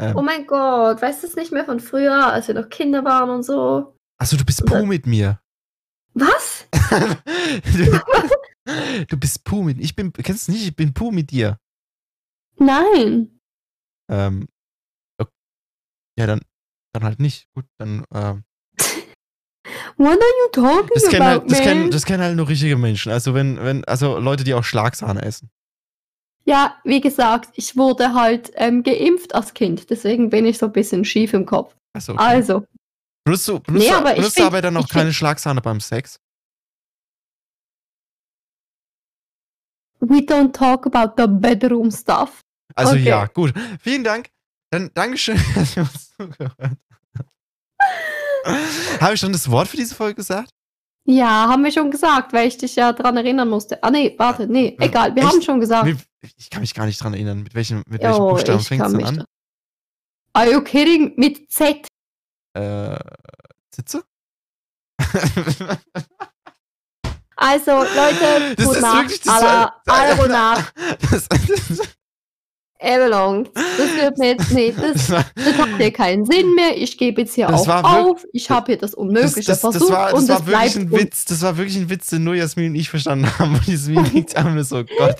Ähm, 0.00 0.16
Oh 0.16 0.22
mein 0.22 0.46
Gott, 0.46 1.00
weißt 1.00 1.22
du 1.22 1.26
es 1.28 1.36
nicht 1.36 1.52
mehr 1.52 1.64
von 1.64 1.80
früher, 1.80 2.32
als 2.32 2.48
wir 2.48 2.54
noch 2.54 2.68
Kinder 2.68 3.04
waren 3.04 3.30
und 3.30 3.42
so? 3.42 3.96
Achso, 4.18 4.36
du 4.36 4.44
bist 4.44 4.64
Puh 4.66 4.84
mit 4.86 5.06
mir. 5.06 5.40
Was? 6.14 6.66
du, 6.90 8.00
du 9.08 9.16
bist 9.16 9.44
Puh 9.44 9.62
mit. 9.62 9.78
Ich 9.80 9.96
bin. 9.96 10.12
Kennst 10.12 10.48
du 10.48 10.52
nicht? 10.52 10.64
Ich 10.66 10.76
bin 10.76 10.92
Puh 10.94 11.10
mit 11.10 11.30
dir. 11.30 11.58
Nein. 12.56 13.40
Ähm, 14.08 14.48
ok- 15.20 15.30
ja, 16.18 16.26
dann, 16.26 16.40
dann 16.92 17.04
halt 17.04 17.18
nicht. 17.20 17.48
Gut, 17.54 17.66
dann, 17.78 18.04
ähm, 18.12 18.44
What 19.96 20.08
are 20.08 20.16
you 20.16 20.48
talking 20.52 20.90
das 20.94 21.08
kennen, 21.08 21.22
about, 21.22 21.40
halt, 21.42 21.50
das, 21.50 21.58
man? 21.58 21.68
kennen, 21.68 21.90
das 21.90 22.04
kennen 22.04 22.22
halt 22.22 22.36
nur 22.36 22.48
richtige 22.48 22.76
Menschen. 22.76 23.12
Also 23.12 23.34
wenn, 23.34 23.58
wenn, 23.62 23.84
also 23.84 24.18
Leute, 24.18 24.42
die 24.44 24.54
auch 24.54 24.64
Schlagsahne 24.64 25.22
essen. 25.22 25.50
ja, 26.44 26.76
wie 26.84 27.00
gesagt, 27.00 27.50
ich 27.54 27.76
wurde 27.76 28.12
halt 28.14 28.50
ähm, 28.56 28.82
geimpft 28.82 29.34
als 29.34 29.54
Kind, 29.54 29.88
deswegen 29.90 30.30
bin 30.30 30.46
ich 30.46 30.58
so 30.58 30.66
ein 30.66 30.72
bisschen 30.72 31.04
schief 31.04 31.32
im 31.32 31.46
Kopf. 31.46 31.74
Achso, 31.94 32.12
okay. 32.12 32.22
Also, 32.22 32.66
benutzt 33.24 33.46
du, 33.48 33.60
benutzt 33.60 33.84
Nee, 33.86 33.90
du, 33.92 33.96
aber 33.96 34.10
ich 34.10 34.16
benutzt 34.16 34.36
du 34.36 34.40
find- 34.42 34.52
aber 34.52 34.62
dann 34.62 34.76
auch 34.76 34.80
ich 34.80 34.86
find- 34.88 35.00
keine 35.02 35.12
Schlagsahne 35.12 35.60
beim 35.60 35.80
Sex? 35.80 36.18
we 40.00 40.20
don't 40.20 40.52
talk 40.52 40.84
about 40.86 41.14
the 41.16 41.26
bedroom 41.28 41.90
stuff. 41.90 42.40
Also 42.74 42.92
Okay. 42.94 43.04
ja, 43.04 43.26
gut. 43.26 43.54
Vielen 43.80 44.04
Dank. 44.04 44.28
Dann 44.70 44.90
Dankeschön, 44.92 45.38
dass 45.54 45.76
ihr 45.76 45.82
uns 45.84 46.10
zugehört 46.16 46.56
habt. 46.60 46.76
Habe 49.00 49.14
ich 49.14 49.20
schon 49.20 49.32
das 49.32 49.50
Wort 49.50 49.68
für 49.68 49.76
diese 49.76 49.94
Folge 49.94 50.16
gesagt? 50.16 50.50
Ja, 51.06 51.48
haben 51.48 51.62
wir 51.64 51.72
schon 51.72 51.90
gesagt, 51.90 52.32
weil 52.32 52.48
ich 52.48 52.56
dich 52.56 52.76
ja 52.76 52.92
dran 52.92 53.16
erinnern 53.16 53.48
musste. 53.48 53.82
Ah, 53.82 53.90
nee, 53.90 54.14
warte, 54.18 54.46
nee, 54.46 54.76
egal, 54.80 55.14
wir 55.14 55.22
echt? 55.22 55.32
haben 55.32 55.42
schon 55.42 55.60
gesagt. 55.60 55.88
Ich 56.38 56.48
kann 56.48 56.62
mich 56.62 56.72
gar 56.74 56.86
nicht 56.86 57.02
dran 57.02 57.12
erinnern. 57.12 57.42
Mit 57.42 57.54
welchem, 57.54 57.82
mit 57.86 58.02
welchem 58.02 58.22
Oh, 58.22 58.30
Buchstaben 58.30 58.60
fängt 58.60 58.86
es 58.86 58.92
denn 58.92 59.04
an? 59.04 59.24
Are 60.32 60.50
you 60.50 60.62
kidding? 60.62 61.12
Mit 61.16 61.50
Z. 61.52 61.86
Äh, 62.54 62.96
Sitze? 63.74 64.02
Also, 67.36 67.72
Leute, 67.82 68.54
Das 68.56 68.66
gute 68.66 68.80
Nacht. 68.80 69.02
wirklich 69.02 69.20
das 69.20 69.34
Alla, 69.34 69.82
Nacht. 72.78 73.48
Das, 73.54 73.62
das. 73.76 73.94
Das 73.94 74.02
wird 74.02 74.18
mir 74.18 74.28
jetzt, 74.28 74.50
nee, 74.52 74.74
das, 74.76 75.06
das, 75.08 75.24
das 75.34 75.58
hat 75.58 75.78
hier 75.78 75.90
keinen 75.92 76.24
Sinn 76.24 76.54
mehr. 76.54 76.76
Ich 76.76 76.96
gebe 76.96 77.22
jetzt 77.22 77.34
hier 77.34 77.48
Das 77.48 77.68
auch 77.68 77.84
auf. 77.84 78.24
Ich 78.32 78.50
habe 78.50 78.66
hier 78.66 78.78
das 78.78 78.92
das, 78.92 78.94
Unmögliche 78.94 79.50
das, 79.50 79.60
versucht 79.60 79.82
das 79.82 79.90
war, 79.90 80.10
das 80.10 80.20
und 80.20 80.28
war 80.28 80.38
es 80.38 80.46
wirklich 80.46 80.76
ein 80.76 80.90
Witz. 80.92 81.24
Das 81.24 81.42
war 81.42 81.56
wirklich 81.56 81.76
ein 81.76 81.90
Witz, 81.90 82.10
den 82.10 82.24
nur 82.24 82.34
Jasmin 82.34 82.70
und 82.70 82.74
ich 82.76 82.90
verstanden 82.90 83.26
haben. 83.38 83.54
Und 83.54 83.66
Jasmin 83.66 84.04
liegt 84.12 84.36
nur 84.36 84.64
so, 84.64 84.84
Gott. 84.84 85.16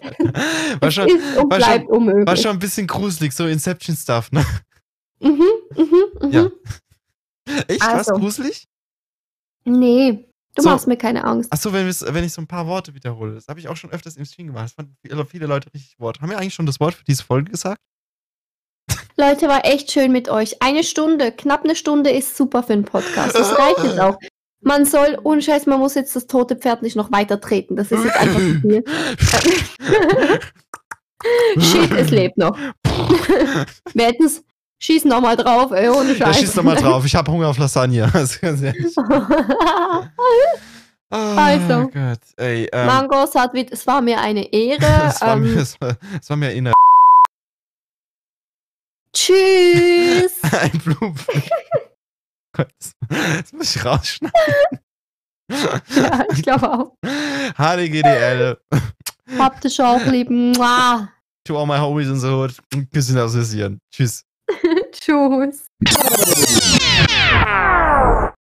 War 0.80 0.90
schon, 0.90 1.08
war 1.08 1.46
bleibt 1.46 1.88
unmöglich. 1.88 2.26
war 2.26 2.36
schon 2.36 2.52
ein 2.52 2.58
bisschen 2.58 2.86
gruselig, 2.86 3.32
so 3.32 3.46
Inception-Stuff, 3.46 4.32
ne? 4.32 4.44
Mhm, 5.20 5.42
mhm, 5.76 6.04
mhm. 6.20 6.32
Ja. 6.32 6.50
Echt? 7.68 7.82
Also. 7.82 8.14
gruselig? 8.14 8.66
Nee, 9.64 10.26
du 10.54 10.62
So. 10.62 10.70
machst 10.70 10.86
mir 10.86 10.96
keine 10.96 11.24
Angst. 11.24 11.52
Achso, 11.52 11.72
wenn, 11.72 11.86
wenn 11.86 12.24
ich 12.24 12.32
so 12.32 12.40
ein 12.42 12.46
paar 12.46 12.66
Worte 12.66 12.94
wiederhole. 12.94 13.34
Das 13.34 13.48
habe 13.48 13.60
ich 13.60 13.68
auch 13.68 13.76
schon 13.76 13.90
öfters 13.90 14.16
im 14.16 14.24
Stream 14.24 14.48
gemacht. 14.48 14.64
Das 14.64 14.72
fanden 14.72 14.96
viele, 15.02 15.24
viele 15.26 15.46
Leute 15.46 15.72
richtig 15.74 15.98
Wort. 15.98 16.20
Haben 16.20 16.30
wir 16.30 16.38
eigentlich 16.38 16.54
schon 16.54 16.66
das 16.66 16.80
Wort 16.80 16.94
für 16.94 17.04
diese 17.04 17.22
Folge 17.24 17.50
gesagt? 17.50 17.80
Leute, 19.16 19.48
war 19.48 19.64
echt 19.64 19.92
schön 19.92 20.10
mit 20.12 20.28
euch. 20.28 20.60
Eine 20.60 20.82
Stunde, 20.82 21.30
knapp 21.32 21.64
eine 21.64 21.76
Stunde 21.76 22.10
ist 22.10 22.36
super 22.36 22.62
für 22.64 22.72
einen 22.72 22.84
Podcast. 22.84 23.34
Das 23.36 23.56
reicht 23.58 23.84
jetzt 23.84 24.00
auch. 24.00 24.18
Man 24.60 24.86
soll, 24.86 25.18
ohne 25.22 25.42
Scheiß, 25.42 25.66
man 25.66 25.78
muss 25.78 25.94
jetzt 25.94 26.16
das 26.16 26.26
tote 26.26 26.56
Pferd 26.56 26.82
nicht 26.82 26.96
noch 26.96 27.12
weiter 27.12 27.40
treten. 27.40 27.76
Das 27.76 27.92
ist 27.92 28.02
jetzt 28.02 28.16
einfach 28.16 28.40
zu 28.40 28.60
viel. 28.60 28.84
Shit, 31.58 31.90
es 31.92 32.10
lebt 32.10 32.36
noch. 32.38 32.56
Wir 33.94 34.06
hätten 34.06 34.24
es. 34.24 34.42
Schieß 34.84 35.06
nochmal 35.06 35.34
drauf, 35.34 35.72
ey, 35.72 35.88
ohne 35.88 36.14
Scheiß. 36.14 36.18
Ja, 36.18 36.34
schieß 36.34 36.56
nochmal 36.56 36.76
drauf. 36.76 37.02
Ich 37.06 37.14
habe 37.14 37.32
Hunger 37.32 37.48
auf 37.48 37.56
Lasagne. 37.56 38.02
Also. 41.10 41.26
Oh, 41.36 41.36
also, 41.38 41.88
Gott. 41.90 42.18
Ey, 42.36 42.68
ähm, 42.72 42.86
Mangos 42.86 43.34
hat, 43.36 43.54
es 43.54 43.86
war 43.86 44.00
mir 44.02 44.20
eine 44.20 44.52
Ehre. 44.52 45.06
es, 45.06 45.20
war 45.20 45.36
ähm, 45.36 45.42
mir, 45.42 45.60
es, 45.60 45.80
war, 45.80 45.96
es 46.20 46.28
war 46.28 46.36
mir 46.36 46.48
eine. 46.48 46.72
Tschüss. 49.12 50.42
Ein 50.42 50.72
Blumenpflück. 50.78 51.44
das 53.08 53.52
muss 53.52 53.76
ich 53.76 53.84
rausschneiden. 53.84 54.34
ja, 55.50 56.24
ich 56.32 56.42
glaube 56.42 56.72
auch. 56.72 56.96
HDGDL. 57.56 58.58
Habt 59.38 59.64
ihr 59.64 59.86
auch 59.86 60.04
lieben. 60.06 60.52
To 60.54 61.58
all 61.58 61.66
my 61.66 61.78
homies 61.78 62.08
in 62.08 62.18
the 62.18 62.26
hood. 62.26 62.56
Küsschen 62.92 63.18
aus 63.18 63.34
Tschüss. 63.92 64.24
Tschüss. 64.92 65.68